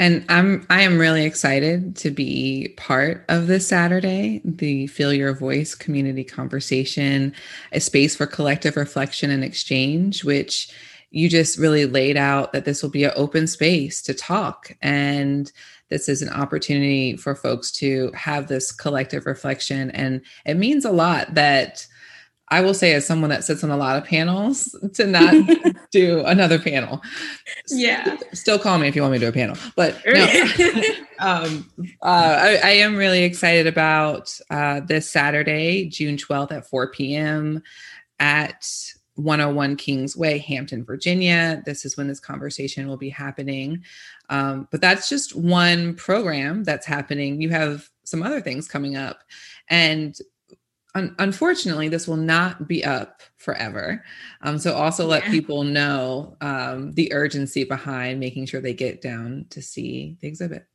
And 0.00 0.24
I'm 0.28 0.66
I 0.68 0.82
am 0.82 0.98
really 0.98 1.24
excited 1.24 1.94
to 1.96 2.10
be 2.10 2.74
part 2.76 3.24
of 3.28 3.46
this 3.46 3.68
Saturday, 3.68 4.40
the 4.44 4.88
Feel 4.88 5.12
Your 5.12 5.34
Voice 5.34 5.76
community 5.76 6.24
conversation, 6.24 7.32
a 7.70 7.78
space 7.78 8.16
for 8.16 8.26
collective 8.26 8.76
reflection 8.76 9.30
and 9.30 9.44
exchange, 9.44 10.24
which 10.24 10.68
you 11.14 11.28
just 11.28 11.58
really 11.58 11.86
laid 11.86 12.16
out 12.16 12.52
that 12.52 12.64
this 12.64 12.82
will 12.82 12.90
be 12.90 13.04
an 13.04 13.12
open 13.14 13.46
space 13.46 14.02
to 14.02 14.12
talk. 14.12 14.72
And 14.82 15.50
this 15.88 16.08
is 16.08 16.22
an 16.22 16.28
opportunity 16.28 17.16
for 17.16 17.36
folks 17.36 17.70
to 17.72 18.10
have 18.14 18.48
this 18.48 18.72
collective 18.72 19.24
reflection. 19.24 19.92
And 19.92 20.22
it 20.44 20.54
means 20.54 20.84
a 20.84 20.90
lot 20.90 21.34
that 21.34 21.86
i 22.48 22.60
will 22.60 22.74
say 22.74 22.92
as 22.92 23.06
someone 23.06 23.30
that 23.30 23.42
sits 23.42 23.64
on 23.64 23.70
a 23.70 23.76
lot 23.76 23.96
of 23.96 24.04
panels 24.04 24.76
to 24.92 25.06
not 25.06 25.32
do 25.92 26.22
another 26.26 26.58
panel. 26.58 27.00
Yeah. 27.70 28.18
still 28.34 28.58
call 28.58 28.78
me 28.78 28.86
if 28.86 28.94
you 28.94 29.00
want 29.00 29.12
me 29.12 29.18
to 29.18 29.24
do 29.24 29.28
a 29.30 29.32
panel 29.32 29.56
but 29.76 29.96
no. 30.04 30.24
um, 31.20 31.70
uh, 32.02 32.38
I, 32.42 32.60
I, 32.62 32.70
am 32.70 32.96
really 32.96 33.22
excited 33.22 33.66
about 33.66 34.38
uh, 34.50 34.80
this 34.80 35.10
saturday 35.10 35.86
june 35.86 36.18
12th 36.18 36.52
at 36.52 36.68
4 36.68 36.90
p.m 36.90 37.62
at 38.18 38.66
101 39.16 39.76
Kingsway, 39.76 40.38
Hampton, 40.38 40.84
Virginia. 40.84 41.62
This 41.64 41.84
is 41.84 41.96
when 41.96 42.08
this 42.08 42.20
conversation 42.20 42.88
will 42.88 42.96
be 42.96 43.10
happening. 43.10 43.84
Um, 44.28 44.68
but 44.70 44.80
that's 44.80 45.08
just 45.08 45.36
one 45.36 45.94
program 45.94 46.64
that's 46.64 46.86
happening. 46.86 47.40
You 47.40 47.50
have 47.50 47.88
some 48.04 48.22
other 48.22 48.40
things 48.40 48.68
coming 48.68 48.96
up. 48.96 49.20
And 49.68 50.16
un- 50.94 51.14
unfortunately, 51.18 51.88
this 51.88 52.08
will 52.08 52.16
not 52.16 52.66
be 52.66 52.84
up 52.84 53.22
forever. 53.36 54.04
Um, 54.42 54.58
so 54.58 54.74
also 54.74 55.06
let 55.06 55.24
people 55.24 55.64
know 55.64 56.36
um, 56.40 56.92
the 56.92 57.12
urgency 57.12 57.64
behind 57.64 58.20
making 58.20 58.46
sure 58.46 58.60
they 58.60 58.74
get 58.74 59.00
down 59.00 59.46
to 59.50 59.62
see 59.62 60.16
the 60.20 60.28
exhibit. 60.28 60.66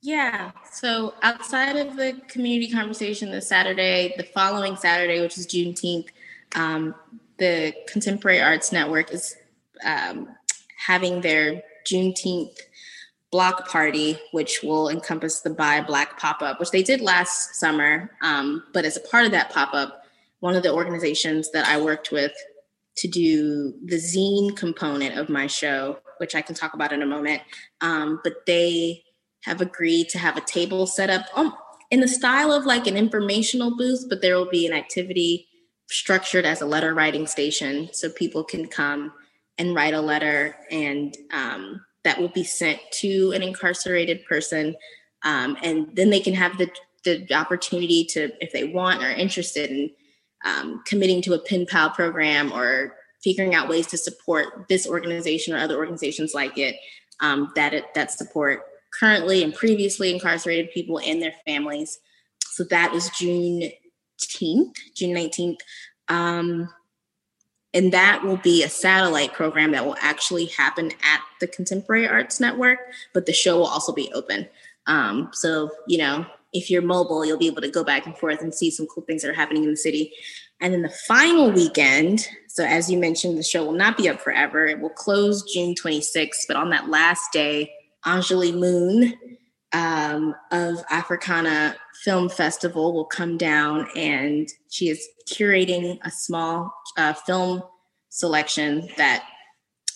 Yeah. 0.00 0.52
So 0.70 1.14
outside 1.22 1.76
of 1.76 1.96
the 1.96 2.20
community 2.28 2.70
conversation 2.70 3.30
this 3.30 3.48
Saturday, 3.48 4.12
the 4.18 4.22
following 4.22 4.76
Saturday, 4.76 5.20
which 5.20 5.38
is 5.38 5.46
Juneteenth, 5.46 6.08
um, 6.54 6.94
the 7.38 7.74
Contemporary 7.88 8.40
Arts 8.40 8.72
Network 8.72 9.12
is 9.12 9.36
um, 9.84 10.28
having 10.76 11.20
their 11.20 11.62
Juneteenth 11.86 12.58
block 13.30 13.68
party, 13.68 14.18
which 14.30 14.60
will 14.62 14.88
encompass 14.88 15.40
the 15.40 15.50
Buy 15.50 15.80
Black 15.80 16.18
pop 16.18 16.40
up, 16.40 16.60
which 16.60 16.70
they 16.70 16.82
did 16.82 17.00
last 17.00 17.56
summer. 17.56 18.10
Um, 18.22 18.62
but 18.72 18.84
as 18.84 18.96
a 18.96 19.00
part 19.00 19.24
of 19.24 19.32
that 19.32 19.50
pop 19.50 19.74
up, 19.74 20.04
one 20.40 20.54
of 20.54 20.62
the 20.62 20.72
organizations 20.72 21.50
that 21.50 21.66
I 21.66 21.80
worked 21.80 22.12
with 22.12 22.32
to 22.98 23.08
do 23.08 23.74
the 23.84 23.96
zine 23.96 24.56
component 24.56 25.18
of 25.18 25.28
my 25.28 25.48
show, 25.48 25.98
which 26.18 26.34
I 26.34 26.42
can 26.42 26.54
talk 26.54 26.74
about 26.74 26.92
in 26.92 27.02
a 27.02 27.06
moment, 27.06 27.42
um, 27.80 28.20
but 28.22 28.46
they 28.46 29.02
have 29.42 29.60
agreed 29.60 30.08
to 30.10 30.18
have 30.18 30.36
a 30.36 30.42
table 30.42 30.86
set 30.86 31.10
up 31.10 31.26
um, 31.34 31.54
in 31.90 32.00
the 32.00 32.08
style 32.08 32.52
of 32.52 32.66
like 32.66 32.86
an 32.86 32.96
informational 32.96 33.76
booth, 33.76 34.06
but 34.08 34.22
there 34.22 34.36
will 34.36 34.48
be 34.48 34.66
an 34.66 34.72
activity 34.72 35.48
structured 35.94 36.44
as 36.44 36.60
a 36.60 36.66
letter 36.66 36.92
writing 36.92 37.26
station 37.26 37.88
so 37.92 38.10
people 38.10 38.42
can 38.42 38.66
come 38.66 39.12
and 39.58 39.76
write 39.76 39.94
a 39.94 40.00
letter 40.00 40.56
and 40.72 41.16
um, 41.32 41.80
that 42.02 42.20
will 42.20 42.30
be 42.30 42.42
sent 42.42 42.80
to 42.90 43.30
an 43.32 43.42
incarcerated 43.42 44.24
person 44.24 44.74
um, 45.24 45.56
and 45.62 45.94
then 45.94 46.10
they 46.10 46.18
can 46.18 46.34
have 46.34 46.58
the, 46.58 46.68
the 47.04 47.32
opportunity 47.32 48.04
to 48.04 48.30
if 48.40 48.52
they 48.52 48.64
want 48.64 49.04
or 49.04 49.10
interested 49.10 49.70
in 49.70 49.90
um, 50.44 50.82
committing 50.84 51.22
to 51.22 51.34
a 51.34 51.38
pen 51.38 51.64
pal 51.64 51.90
program 51.90 52.52
or 52.52 52.96
figuring 53.22 53.54
out 53.54 53.68
ways 53.68 53.86
to 53.86 53.96
support 53.96 54.66
this 54.68 54.88
organization 54.88 55.54
or 55.54 55.58
other 55.58 55.76
organizations 55.76 56.34
like 56.34 56.58
it 56.58 56.74
um, 57.20 57.52
that 57.54 57.72
it, 57.72 57.84
that 57.94 58.10
support 58.10 58.62
currently 58.98 59.44
and 59.44 59.54
previously 59.54 60.12
incarcerated 60.12 60.72
people 60.72 60.98
and 60.98 61.22
their 61.22 61.34
families. 61.46 62.00
So 62.40 62.64
that 62.64 62.92
is 62.94 63.10
june 63.10 63.70
19th, 64.20 64.74
June 64.94 65.14
19th. 65.14 65.58
Um, 66.08 66.68
and 67.72 67.92
that 67.92 68.22
will 68.22 68.36
be 68.36 68.62
a 68.62 68.68
satellite 68.68 69.32
program 69.32 69.72
that 69.72 69.84
will 69.84 69.96
actually 70.00 70.46
happen 70.46 70.92
at 71.02 71.20
the 71.40 71.48
Contemporary 71.48 72.06
Arts 72.06 72.38
Network, 72.38 72.78
but 73.12 73.26
the 73.26 73.32
show 73.32 73.56
will 73.56 73.66
also 73.66 73.92
be 73.92 74.12
open. 74.14 74.48
Um, 74.86 75.30
so, 75.32 75.70
you 75.88 75.98
know, 75.98 76.24
if 76.52 76.70
you're 76.70 76.82
mobile, 76.82 77.26
you'll 77.26 77.38
be 77.38 77.48
able 77.48 77.62
to 77.62 77.70
go 77.70 77.82
back 77.82 78.06
and 78.06 78.16
forth 78.16 78.40
and 78.40 78.54
see 78.54 78.70
some 78.70 78.86
cool 78.86 79.02
things 79.02 79.22
that 79.22 79.30
are 79.30 79.34
happening 79.34 79.64
in 79.64 79.70
the 79.70 79.76
city. 79.76 80.12
And 80.60 80.72
then 80.72 80.82
the 80.82 80.88
final 80.88 81.50
weekend, 81.50 82.28
so 82.46 82.64
as 82.64 82.88
you 82.88 82.96
mentioned, 82.96 83.36
the 83.36 83.42
show 83.42 83.64
will 83.64 83.72
not 83.72 83.96
be 83.96 84.08
up 84.08 84.20
forever. 84.20 84.66
It 84.66 84.80
will 84.80 84.90
close 84.90 85.42
June 85.52 85.74
26th, 85.74 86.46
but 86.46 86.56
on 86.56 86.70
that 86.70 86.88
last 86.88 87.32
day, 87.32 87.72
Anjali 88.06 88.54
Moon 88.54 89.14
um, 89.74 90.34
of 90.52 90.82
Africana 90.88 91.76
Film 92.02 92.30
Festival 92.30 92.94
will 92.94 93.04
come 93.04 93.36
down, 93.36 93.88
and 93.94 94.48
she 94.70 94.88
is 94.88 95.06
curating 95.28 95.98
a 96.02 96.10
small 96.10 96.72
uh, 96.96 97.12
film 97.12 97.62
selection 98.08 98.88
that 98.96 99.26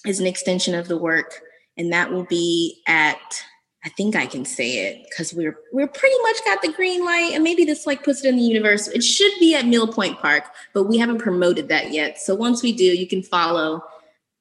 is 0.05 0.20
an 0.20 0.26
extension 0.26 0.74
of 0.74 0.89
the 0.89 0.99
work, 0.99 1.41
and 1.76 1.93
that 1.93 2.11
will 2.11 2.24
be 2.24 2.83
at 2.87 3.45
I 3.85 3.91
think 3.91 4.16
I 4.16 4.26
can 4.26 4.45
say 4.45 4.89
it 4.89 5.07
because 5.09 5.33
we're 5.33 5.57
we're 5.72 5.87
pretty 5.87 6.16
much 6.22 6.45
got 6.45 6.61
the 6.61 6.72
green 6.72 7.05
light, 7.05 7.31
and 7.33 7.45
maybe 7.45 7.64
this 7.64 7.87
like 7.87 8.03
puts 8.03 8.24
it 8.24 8.29
in 8.29 8.37
the 8.37 8.43
universe. 8.43 8.89
It 8.89 9.05
should 9.05 9.33
be 9.39 9.55
at 9.55 9.66
Mill 9.66 9.87
Point 9.87 10.18
Park, 10.18 10.45
but 10.74 10.85
we 10.85 10.99
haven't 10.99 11.18
promoted 11.18 11.68
that 11.68 11.93
yet. 11.93 12.18
So 12.18 12.35
once 12.35 12.62
we 12.62 12.72
do, 12.72 12.85
you 12.85 13.07
can 13.07 13.22
follow 13.22 13.85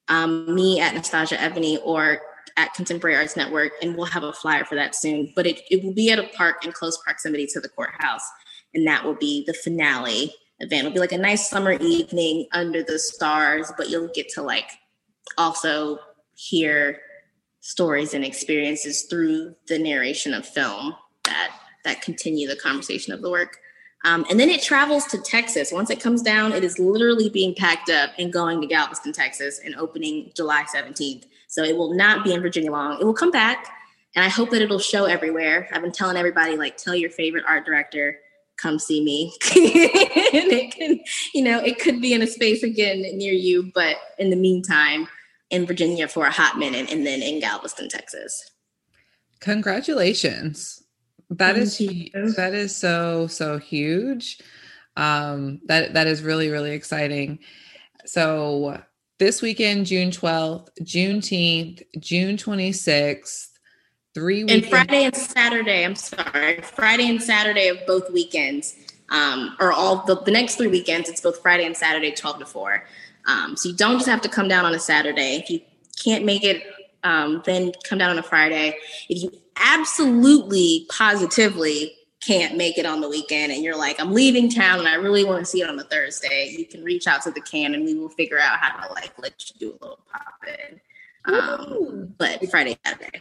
um, 0.08 0.54
me 0.56 0.80
at 0.80 0.96
Nastassja 0.96 1.38
Ebony 1.40 1.78
or 1.78 2.22
at 2.58 2.74
Contemporary 2.74 3.16
Arts 3.16 3.38
Network, 3.38 3.72
and 3.82 3.96
we'll 3.96 4.08
have 4.08 4.24
a 4.24 4.34
flyer 4.34 4.66
for 4.66 4.76
that 4.76 4.96
soon. 4.96 5.32
But 5.36 5.46
it, 5.46 5.62
it 5.70 5.84
will 5.84 5.94
be 5.94 6.12
at 6.12 6.20
a 6.20 6.28
park 6.36 6.66
in 6.66 6.72
close 6.72 6.98
proximity 6.98 7.46
to 7.54 7.62
the 7.62 7.70
courthouse, 7.70 8.28
and 8.74 8.86
that 8.88 9.06
will 9.06 9.16
be 9.16 9.44
the 9.46 9.54
finale 9.54 10.34
event. 10.60 10.88
It'll 10.88 10.94
be 10.94 11.00
like 11.00 11.12
a 11.12 11.18
nice 11.18 11.50
summer 11.50 11.74
evening 11.74 12.48
under 12.52 12.84
the 12.84 13.00
stars, 13.00 13.72
but 13.78 13.90
you'll 13.90 14.10
get 14.14 14.28
to 14.30 14.42
like 14.42 14.70
also 15.38 16.00
hear 16.36 17.00
stories 17.62 18.14
and 18.14 18.26
experiences 18.26 19.04
through 19.04 19.56
the 19.68 19.78
narration 19.78 20.34
of 20.34 20.46
film 20.46 20.96
that 21.26 21.52
that 21.84 22.02
continue 22.02 22.48
the 22.48 22.56
conversation 22.56 23.14
of 23.14 23.22
the 23.22 23.30
work. 23.30 23.58
Um, 24.06 24.26
and 24.30 24.40
then 24.40 24.50
it 24.50 24.62
travels 24.62 25.06
to 25.08 25.18
Texas. 25.22 25.72
Once 25.72 25.90
it 25.90 26.02
comes 26.02 26.22
down, 26.22 26.54
it 26.54 26.64
is 26.64 26.78
literally 26.80 27.30
being 27.30 27.56
packed 27.56 27.90
up 27.90 28.12
and 28.18 28.32
going 28.32 28.62
to 28.62 28.68
Galveston, 28.68 29.12
Texas, 29.12 29.60
and 29.64 29.76
opening 29.76 30.32
July 30.36 30.66
17th. 30.74 31.26
So 31.48 31.64
it 31.64 31.76
will 31.76 31.94
not 31.94 32.24
be 32.24 32.34
in 32.34 32.42
Virginia 32.42 32.72
long. 32.72 33.00
It 33.00 33.06
will 33.06 33.14
come 33.14 33.32
back, 33.32 33.68
and 34.16 34.24
I 34.24 34.30
hope 34.30 34.52
that 34.52 34.62
it'll 34.62 34.80
show 34.80 35.06
everywhere. 35.06 35.70
I've 35.72 35.82
been 35.82 35.92
telling 35.92 36.18
everybody 36.18 36.58
like, 36.58 36.78
tell 36.78 36.96
your 36.96 37.10
favorite 37.10 37.46
art 37.48 37.66
director, 37.66 38.18
come 38.58 38.80
see 38.80 39.04
me. 39.04 39.34
and 39.56 40.52
it 40.52 40.72
can, 40.76 41.00
you 41.34 41.44
know, 41.44 41.60
it 41.60 41.80
could 41.80 42.02
be 42.02 42.14
in 42.14 42.22
a 42.22 42.28
space 42.28 42.64
again 42.64 43.02
near 43.18 43.34
you, 43.34 43.72
but 43.74 43.98
in 44.18 44.30
the 44.30 44.36
meantime, 44.36 45.08
in 45.50 45.66
Virginia 45.66 46.08
for 46.08 46.26
a 46.26 46.32
hot 46.32 46.58
minute, 46.58 46.92
and 46.92 47.06
then 47.06 47.22
in 47.22 47.40
Galveston, 47.40 47.90
Texas. 47.90 48.52
Congratulations. 49.40 50.84
That 51.30 51.58
is 51.58 51.78
that 51.78 52.54
is 52.54 52.76
so 52.76 53.28
so 53.28 53.58
huge. 53.58 54.40
Um, 54.96 55.60
that 55.66 55.94
that 55.94 56.08
is 56.08 56.22
really 56.22 56.50
really 56.50 56.72
exciting. 56.72 57.40
So 58.06 58.82
this 59.20 59.42
weekend, 59.42 59.86
June 59.86 60.12
twelfth, 60.12 60.70
Juneteenth, 60.82 61.82
June 62.00 62.38
twenty 62.38 62.72
sixth, 62.72 63.58
three 64.14 64.44
weekends. 64.44 64.66
And 64.66 64.72
Friday 64.72 65.06
and 65.06 65.16
Saturday. 65.16 65.86
I'm 65.86 65.96
sorry, 65.96 66.62
Friday 66.62 67.10
and 67.10 67.22
Saturday 67.22 67.68
of 67.68 67.78
both 67.88 68.12
weekends, 68.12 68.76
um, 69.10 69.56
or 69.60 69.72
all 69.72 70.06
the, 70.06 70.22
the 70.22 70.32
next 70.32 70.56
three 70.56 70.68
weekends. 70.68 71.10
It's 71.10 71.22
both 71.22 71.42
Friday 71.42 71.66
and 71.66 71.76
Saturday, 71.76 72.12
twelve 72.12 72.40
to 72.40 72.46
four. 72.46 72.86
Um, 73.26 73.58
so 73.58 73.70
you 73.70 73.76
don't 73.76 73.98
just 73.98 74.08
have 74.08 74.22
to 74.22 74.30
come 74.30 74.48
down 74.48 74.66
on 74.66 74.74
a 74.74 74.80
Saturday. 74.80 75.36
If 75.36 75.50
you 75.50 75.62
can't 76.02 76.24
make 76.24 76.44
it, 76.44 76.64
um, 77.04 77.42
then 77.46 77.74
come 77.84 77.98
down 77.98 78.12
on 78.12 78.20
a 78.20 78.24
Friday. 78.24 78.78
If 79.10 79.24
you 79.24 79.32
absolutely 79.58 80.86
positively 80.90 81.97
can't 82.28 82.58
make 82.58 82.78
it 82.78 82.86
on 82.86 83.00
the 83.00 83.08
weekend 83.08 83.54
and 83.54 83.64
you're 83.64 83.78
like 83.78 84.00
i'm 84.00 84.14
leaving 84.14 84.50
town 84.50 84.80
and 84.80 84.88
i 84.88 84.96
really 84.96 85.24
want 85.24 85.40
to 85.40 85.46
see 85.46 85.62
it 85.62 85.70
on 85.70 85.78
the 85.78 85.84
thursday 85.86 86.54
you 86.58 86.66
can 86.66 86.84
reach 86.84 87.08
out 87.08 87.22
to 87.22 87.32
the 87.32 87.42
can 87.42 87.74
and 87.74 87.86
we 87.86 87.96
will 87.96 88.10
figure 88.10 88.38
out 88.38 88.60
how 88.60 88.86
to 88.86 88.94
like 88.94 89.14
let 89.18 89.50
you 89.50 89.56
do 89.60 89.70
a 89.70 89.78
little 89.82 90.00
pop 90.12 90.34
in 90.48 90.80
um, 91.26 92.14
but 92.18 92.40
friday 92.50 92.78
saturday. 92.86 93.20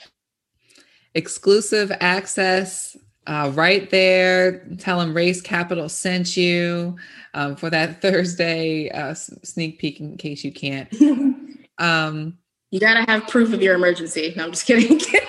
Exclusive 1.15 1.91
access 2.01 2.97
uh, 3.27 3.51
right 3.55 3.91
there. 3.91 4.65
Tell 4.79 5.01
them 5.01 5.15
race 5.15 5.41
capital 5.41 5.89
sent 5.89 6.37
you 6.37 6.97
um, 7.35 7.57
for 7.57 7.71
that 7.71 8.03
thursday 8.03 8.91
uh, 8.91 9.15
sneak 9.15 9.79
peek 9.79 10.01
in 10.01 10.17
case 10.17 10.45
you 10.45 10.53
can't. 10.53 10.89
Um, 11.79 12.39
you 12.71 12.81
gotta 12.81 13.05
have 13.11 13.29
proof 13.29 13.53
of 13.53 13.61
your 13.61 13.75
emergency. 13.75 14.33
No 14.35 14.45
i'm 14.45 14.51
just 14.51 14.65
kidding 14.65 14.99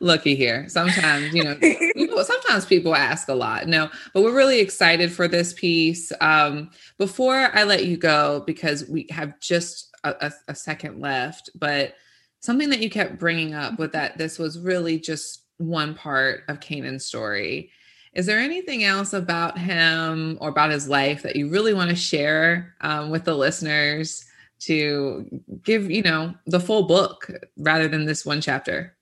looky 0.00 0.34
here. 0.34 0.68
Sometimes, 0.68 1.34
you 1.34 1.44
know, 1.44 1.54
people, 1.94 2.22
sometimes 2.24 2.66
people 2.66 2.94
ask 2.94 3.28
a 3.28 3.34
lot. 3.34 3.66
No, 3.66 3.90
but 4.14 4.22
we're 4.22 4.36
really 4.36 4.60
excited 4.60 5.12
for 5.12 5.28
this 5.28 5.52
piece. 5.52 6.12
Um, 6.20 6.70
before 6.98 7.50
I 7.54 7.64
let 7.64 7.86
you 7.86 7.96
go, 7.96 8.42
because 8.46 8.88
we 8.88 9.06
have 9.10 9.38
just 9.40 9.94
a, 10.04 10.14
a, 10.26 10.32
a 10.48 10.54
second 10.54 11.00
left, 11.00 11.50
but 11.54 11.94
something 12.40 12.70
that 12.70 12.80
you 12.80 12.90
kept 12.90 13.18
bringing 13.18 13.54
up 13.54 13.78
with 13.78 13.92
that 13.92 14.18
this 14.18 14.38
was 14.38 14.58
really 14.58 14.98
just 14.98 15.44
one 15.58 15.94
part 15.94 16.42
of 16.48 16.60
Canaan's 16.60 17.04
story. 17.04 17.70
Is 18.14 18.26
there 18.26 18.38
anything 18.38 18.84
else 18.84 19.12
about 19.12 19.58
him 19.58 20.38
or 20.40 20.48
about 20.48 20.70
his 20.70 20.88
life 20.88 21.22
that 21.22 21.36
you 21.36 21.50
really 21.50 21.74
want 21.74 21.90
to 21.90 21.96
share 21.96 22.74
um, 22.80 23.10
with 23.10 23.24
the 23.24 23.36
listeners 23.36 24.24
to 24.60 25.26
give, 25.62 25.90
you 25.90 26.02
know, 26.02 26.34
the 26.46 26.60
full 26.60 26.84
book 26.84 27.30
rather 27.58 27.86
than 27.86 28.06
this 28.06 28.24
one 28.24 28.40
chapter? 28.40 28.96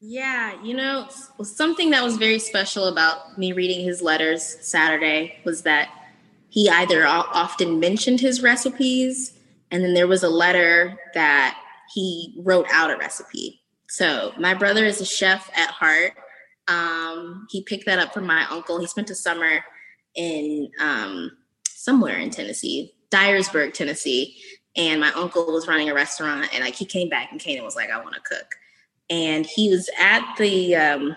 Yeah, 0.00 0.62
you 0.62 0.74
know, 0.74 1.08
something 1.42 1.90
that 1.90 2.04
was 2.04 2.16
very 2.18 2.38
special 2.38 2.84
about 2.84 3.36
me 3.36 3.52
reading 3.52 3.84
his 3.84 4.00
letters 4.00 4.44
Saturday 4.60 5.40
was 5.44 5.62
that 5.62 5.90
he 6.50 6.68
either 6.68 7.04
often 7.06 7.80
mentioned 7.80 8.20
his 8.20 8.40
recipes, 8.40 9.36
and 9.70 9.82
then 9.82 9.94
there 9.94 10.06
was 10.06 10.22
a 10.22 10.28
letter 10.28 10.96
that 11.14 11.60
he 11.92 12.34
wrote 12.38 12.66
out 12.70 12.90
a 12.90 12.96
recipe. 12.96 13.60
So, 13.88 14.32
my 14.38 14.54
brother 14.54 14.84
is 14.84 15.00
a 15.00 15.04
chef 15.04 15.50
at 15.56 15.70
heart. 15.70 16.12
Um, 16.68 17.46
he 17.50 17.62
picked 17.62 17.86
that 17.86 17.98
up 17.98 18.14
from 18.14 18.26
my 18.26 18.46
uncle. 18.50 18.78
He 18.78 18.86
spent 18.86 19.10
a 19.10 19.14
summer 19.14 19.64
in 20.14 20.70
um, 20.80 21.32
somewhere 21.66 22.18
in 22.18 22.30
Tennessee, 22.30 22.94
Dyersburg, 23.10 23.74
Tennessee, 23.74 24.36
and 24.76 25.00
my 25.00 25.10
uncle 25.12 25.46
was 25.52 25.66
running 25.66 25.90
a 25.90 25.94
restaurant. 25.94 26.48
And 26.54 26.62
like 26.62 26.74
he 26.74 26.84
came 26.84 27.08
back 27.08 27.32
and 27.32 27.40
Canaan 27.40 27.64
was 27.64 27.76
like, 27.76 27.90
"I 27.90 28.00
want 28.00 28.14
to 28.14 28.20
cook." 28.20 28.46
And 29.10 29.46
he 29.46 29.70
was 29.70 29.88
at 29.98 30.24
the 30.38 30.76
um, 30.76 31.16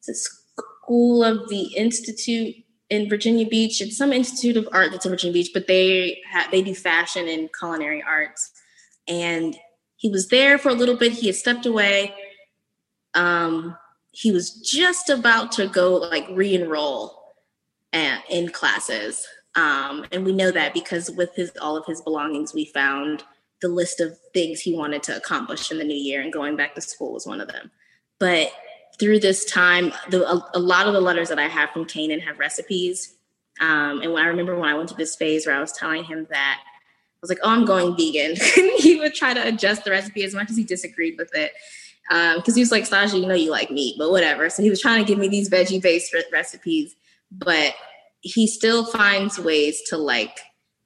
School 0.00 1.24
of 1.24 1.48
the 1.48 1.74
Institute 1.74 2.54
in 2.90 3.08
Virginia 3.08 3.46
Beach. 3.46 3.80
It's 3.80 3.96
some 3.96 4.12
institute 4.12 4.56
of 4.56 4.68
art 4.72 4.92
that's 4.92 5.04
in 5.04 5.10
Virginia 5.10 5.32
Beach, 5.32 5.50
but 5.52 5.66
they 5.66 6.20
ha- 6.30 6.48
they 6.50 6.62
do 6.62 6.74
fashion 6.74 7.26
and 7.28 7.48
culinary 7.58 8.02
arts. 8.02 8.52
And 9.08 9.56
he 9.96 10.10
was 10.10 10.28
there 10.28 10.58
for 10.58 10.68
a 10.68 10.74
little 10.74 10.96
bit. 10.96 11.12
He 11.12 11.26
had 11.26 11.36
stepped 11.36 11.66
away. 11.66 12.14
Um, 13.14 13.76
he 14.12 14.30
was 14.30 14.60
just 14.60 15.10
about 15.10 15.52
to 15.52 15.68
go 15.68 15.94
like 15.94 16.26
re-enroll 16.30 17.34
at, 17.92 18.22
in 18.30 18.50
classes. 18.50 19.26
Um, 19.54 20.04
and 20.12 20.24
we 20.24 20.32
know 20.32 20.50
that 20.50 20.74
because 20.74 21.10
with 21.10 21.34
his 21.34 21.50
all 21.60 21.76
of 21.76 21.86
his 21.86 22.02
belongings, 22.02 22.52
we 22.52 22.66
found 22.66 23.24
the 23.66 23.74
list 23.74 24.00
of 24.00 24.16
things 24.32 24.60
he 24.60 24.72
wanted 24.72 25.02
to 25.02 25.16
accomplish 25.16 25.72
in 25.72 25.78
the 25.78 25.84
new 25.84 25.96
year, 25.96 26.20
and 26.20 26.32
going 26.32 26.54
back 26.54 26.74
to 26.74 26.80
school 26.80 27.12
was 27.12 27.26
one 27.26 27.40
of 27.40 27.48
them. 27.48 27.70
But 28.20 28.52
through 28.98 29.18
this 29.18 29.44
time, 29.44 29.92
the, 30.08 30.24
a, 30.30 30.50
a 30.54 30.58
lot 30.58 30.86
of 30.86 30.92
the 30.92 31.00
letters 31.00 31.28
that 31.30 31.38
I 31.38 31.48
have 31.48 31.70
from 31.70 31.84
Canaan 31.84 32.20
have 32.20 32.38
recipes. 32.38 33.14
Um, 33.60 34.02
and 34.02 34.12
when 34.12 34.22
I 34.22 34.28
remember 34.28 34.56
when 34.56 34.68
I 34.68 34.74
went 34.74 34.88
to 34.90 34.94
this 34.94 35.16
phase 35.16 35.46
where 35.46 35.56
I 35.56 35.60
was 35.60 35.72
telling 35.72 36.04
him 36.04 36.28
that 36.30 36.60
I 36.62 37.18
was 37.20 37.28
like, 37.28 37.40
"Oh, 37.42 37.50
I'm 37.50 37.64
going 37.64 37.96
vegan," 37.96 38.36
he 38.78 39.00
would 39.00 39.14
try 39.14 39.34
to 39.34 39.48
adjust 39.48 39.84
the 39.84 39.90
recipe 39.90 40.22
as 40.22 40.34
much 40.34 40.50
as 40.50 40.56
he 40.56 40.64
disagreed 40.64 41.16
with 41.18 41.34
it 41.34 41.52
because 42.08 42.48
um, 42.48 42.54
he 42.54 42.60
was 42.60 42.70
like, 42.70 42.86
"Sasha, 42.86 43.18
you 43.18 43.26
know 43.26 43.34
you 43.34 43.50
like 43.50 43.70
meat, 43.70 43.96
but 43.98 44.10
whatever." 44.10 44.48
So 44.48 44.62
he 44.62 44.70
was 44.70 44.80
trying 44.80 45.04
to 45.04 45.08
give 45.08 45.18
me 45.18 45.26
these 45.26 45.50
veggie-based 45.50 46.12
re- 46.12 46.24
recipes, 46.32 46.94
but 47.32 47.74
he 48.20 48.46
still 48.46 48.84
finds 48.84 49.38
ways 49.38 49.82
to 49.88 49.96
like 49.96 50.38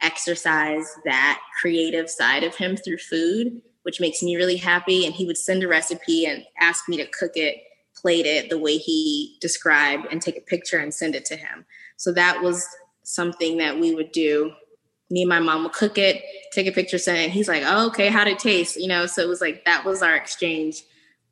exercise 0.02 0.86
that 1.04 1.40
creative 1.60 2.08
side 2.08 2.44
of 2.44 2.54
him 2.54 2.76
through 2.76 2.98
food, 2.98 3.60
which 3.82 4.00
makes 4.00 4.22
me 4.22 4.36
really 4.36 4.56
happy. 4.56 5.04
And 5.04 5.14
he 5.14 5.26
would 5.26 5.38
send 5.38 5.62
a 5.62 5.68
recipe 5.68 6.26
and 6.26 6.44
ask 6.60 6.88
me 6.88 6.96
to 6.98 7.06
cook 7.06 7.32
it, 7.34 7.56
plate 7.96 8.26
it 8.26 8.50
the 8.50 8.58
way 8.58 8.76
he 8.76 9.36
described, 9.40 10.06
and 10.10 10.20
take 10.20 10.36
a 10.36 10.42
picture 10.42 10.78
and 10.78 10.92
send 10.92 11.14
it 11.14 11.24
to 11.26 11.36
him. 11.36 11.64
So 11.96 12.12
that 12.12 12.42
was 12.42 12.66
something 13.02 13.58
that 13.58 13.78
we 13.78 13.94
would 13.94 14.12
do. 14.12 14.52
Me 15.10 15.22
and 15.22 15.28
my 15.28 15.40
mom 15.40 15.64
would 15.64 15.72
cook 15.72 15.98
it, 15.98 16.22
take 16.52 16.66
a 16.66 16.72
picture, 16.72 16.98
send 16.98 17.18
it. 17.18 17.30
He's 17.30 17.48
like, 17.48 17.64
oh, 17.66 17.88
okay, 17.88 18.08
how'd 18.08 18.28
it 18.28 18.38
taste? 18.38 18.76
You 18.76 18.88
know, 18.88 19.06
so 19.06 19.22
it 19.22 19.28
was 19.28 19.40
like 19.40 19.64
that 19.64 19.84
was 19.84 20.02
our 20.02 20.14
exchange. 20.14 20.82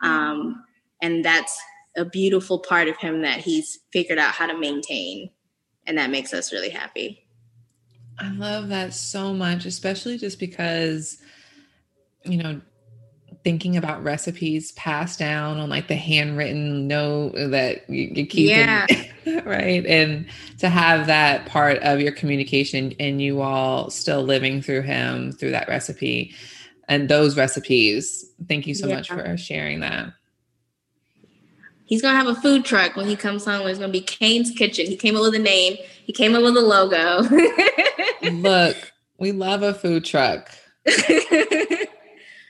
Um, 0.01 0.65
and 1.01 1.25
that's 1.25 1.59
a 1.97 2.05
beautiful 2.05 2.59
part 2.59 2.89
of 2.89 2.97
him 2.97 3.23
that 3.23 3.41
he's 3.41 3.79
figured 3.93 4.19
out 4.19 4.35
how 4.35 4.47
to 4.47 4.59
maintain. 4.59 5.31
And 5.87 5.97
that 5.97 6.11
makes 6.11 6.35
us 6.35 6.53
really 6.53 6.71
happy. 6.71 7.28
I 8.19 8.31
love 8.33 8.69
that 8.69 8.95
so 8.95 9.33
much, 9.33 9.65
especially 9.65 10.19
just 10.19 10.39
because, 10.39 11.19
you 12.25 12.37
know, 12.37 12.61
thinking 13.45 13.77
about 13.77 14.03
recipes 14.03 14.73
passed 14.73 15.19
down 15.19 15.59
on 15.59 15.71
like 15.71 15.89
the 15.89 15.95
handwritten 15.95 16.87
note 16.87 17.33
that 17.35 17.89
you, 17.89 18.11
you 18.13 18.27
keep 18.27 18.51
yeah. 18.51 18.87
in, 19.25 19.45
right 19.45 19.87
and 19.87 20.27
to 20.59 20.69
have 20.69 21.07
that 21.07 21.47
part 21.47 21.79
of 21.79 22.01
your 22.01 22.13
communication 22.13 22.93
and 22.99 23.23
you 23.23 23.41
all 23.41 23.91
still 23.91 24.23
living 24.23 24.61
through 24.61 24.83
him 24.83 25.33
through 25.33 25.51
that 25.51 25.69
recipe 25.69 26.35
and 26.89 27.09
those 27.09 27.37
recipes 27.37 28.25
thank 28.49 28.67
you 28.67 28.75
so 28.75 28.89
yeah. 28.89 28.97
much 28.97 29.09
for 29.09 29.37
sharing 29.37 29.81
that 29.81 30.13
he's 31.89 32.01
gonna 32.01 32.17
have 32.17 32.29
a 32.29 32.41
food 32.41 32.65
truck 32.65 32.95
when 32.95 33.09
he 33.09 33.17
comes 33.17 33.45
home 33.45 33.67
it's 33.67 33.79
gonna 33.79 33.93
be 33.93 34.01
kane's 34.01 34.51
kitchen 34.53 34.87
he 34.87 34.97
came 34.97 35.17
up 35.17 35.23
with 35.23 35.35
a 35.35 35.39
name 35.39 35.77
he 36.05 36.13
came 36.13 36.35
up 36.35 36.43
with 36.43 36.57
a 36.57 36.61
logo 36.61 37.23
Look, 38.23 38.93
we 39.19 39.33
love 39.33 39.63
a 39.63 39.75
food 39.75 40.05
truck. 40.05 40.51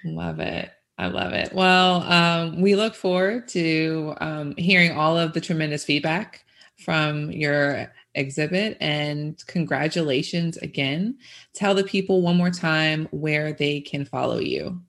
love 0.05 0.41
it. 0.41 0.70
I 0.99 1.07
love 1.07 1.32
it. 1.32 1.53
Well, 1.53 2.03
um, 2.03 2.61
we 2.61 2.74
look 2.74 2.95
forward 2.95 3.49
to 3.49 4.14
um, 4.20 4.55
hearing 4.57 4.93
all 4.93 5.16
of 5.16 5.32
the 5.32 5.41
tremendous 5.41 5.84
feedback 5.84 6.45
from 6.76 7.30
your 7.30 7.93
exhibit 8.14 8.76
and 8.80 9.41
congratulations 9.47 10.57
again. 10.57 11.18
Tell 11.55 11.74
the 11.74 11.84
people 11.84 12.22
one 12.22 12.36
more 12.36 12.51
time 12.51 13.07
where 13.11 13.53
they 13.53 13.80
can 13.80 14.05
follow 14.05 14.39
you. 14.39 14.80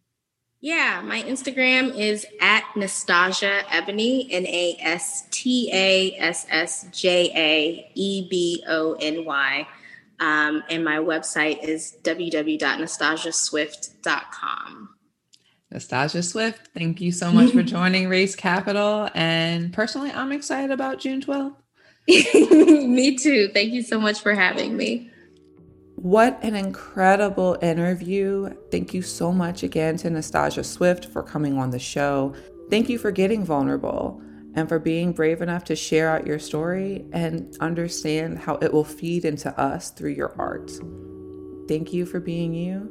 Yeah, 0.61 1.01
my 1.05 1.21
Instagram 1.23 1.97
is 1.97 2.25
at 2.41 2.65
Nastassja 2.75 3.63
Ebony, 3.71 4.27
N 4.29 4.45
A 4.45 4.75
S 4.81 5.25
T 5.31 5.69
A 5.71 6.17
S 6.17 6.45
S 6.49 6.85
J 6.91 7.31
A 7.33 7.89
E 7.95 8.27
B 8.29 8.61
O 8.67 8.97
N 8.99 9.23
Y. 9.23 9.65
Um, 10.19 10.61
and 10.69 10.83
my 10.83 10.97
website 10.97 11.63
is 11.63 11.95
www.nastassjaswift.com. 12.03 14.89
Nastassja 15.73 16.21
Swift, 16.23 16.67
thank 16.73 16.99
you 16.99 17.13
so 17.13 17.31
much 17.31 17.53
for 17.53 17.63
joining 17.63 18.09
Race 18.09 18.35
Capital. 18.35 19.09
And 19.13 19.71
personally, 19.71 20.11
I'm 20.11 20.33
excited 20.33 20.71
about 20.71 20.99
June 20.99 21.21
12th. 21.21 21.55
me 22.87 23.15
too. 23.15 23.49
Thank 23.53 23.71
you 23.71 23.83
so 23.83 23.99
much 23.99 24.19
for 24.19 24.33
having 24.33 24.75
me. 24.75 25.11
What 26.01 26.39
an 26.43 26.55
incredible 26.55 27.57
interview. 27.61 28.55
Thank 28.71 28.93
you 28.93 29.01
so 29.01 29.33
much 29.33 29.63
again 29.63 29.97
to 29.97 30.09
Nastassja 30.09 30.63
Swift 30.63 31.03
for 31.03 31.21
coming 31.21 31.57
on 31.57 31.71
the 31.71 31.79
show. 31.79 32.33
Thank 32.69 32.87
you 32.87 32.97
for 32.97 33.11
getting 33.11 33.43
vulnerable 33.43 34.21
and 34.55 34.69
for 34.69 34.79
being 34.79 35.11
brave 35.11 35.41
enough 35.41 35.65
to 35.65 35.75
share 35.75 36.09
out 36.09 36.25
your 36.25 36.39
story 36.39 37.03
and 37.11 37.53
understand 37.59 38.39
how 38.39 38.55
it 38.55 38.71
will 38.71 38.85
feed 38.85 39.25
into 39.25 39.51
us 39.59 39.91
through 39.91 40.11
your 40.11 40.33
art. 40.39 40.71
Thank 41.67 41.91
you 41.91 42.05
for 42.05 42.21
being 42.21 42.53
you. 42.53 42.89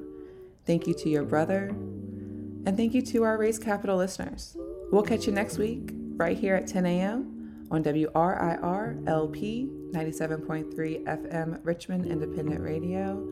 Thank 0.66 0.86
you 0.86 0.92
to 0.92 1.08
your 1.08 1.24
brother. 1.24 1.68
And 1.68 2.76
thank 2.76 2.92
you 2.92 3.00
to 3.00 3.22
our 3.22 3.38
Race 3.38 3.58
Capital 3.58 3.96
listeners. 3.96 4.54
We'll 4.92 5.02
catch 5.02 5.26
you 5.26 5.32
next 5.32 5.56
week, 5.56 5.92
right 6.16 6.36
here 6.36 6.56
at 6.56 6.66
10 6.66 6.84
a.m. 6.84 7.64
on 7.70 7.82
WRIR 7.82 9.08
LP 9.08 9.77
97.3 9.92 11.04
FM 11.04 11.60
Richmond 11.64 12.06
Independent 12.06 12.60
Radio. 12.60 13.26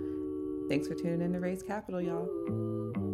Thanks 0.68 0.88
for 0.88 0.94
tuning 0.94 1.20
in 1.22 1.32
to 1.32 1.40
Race 1.40 1.62
Capital, 1.62 2.00
y'all. 2.00 3.05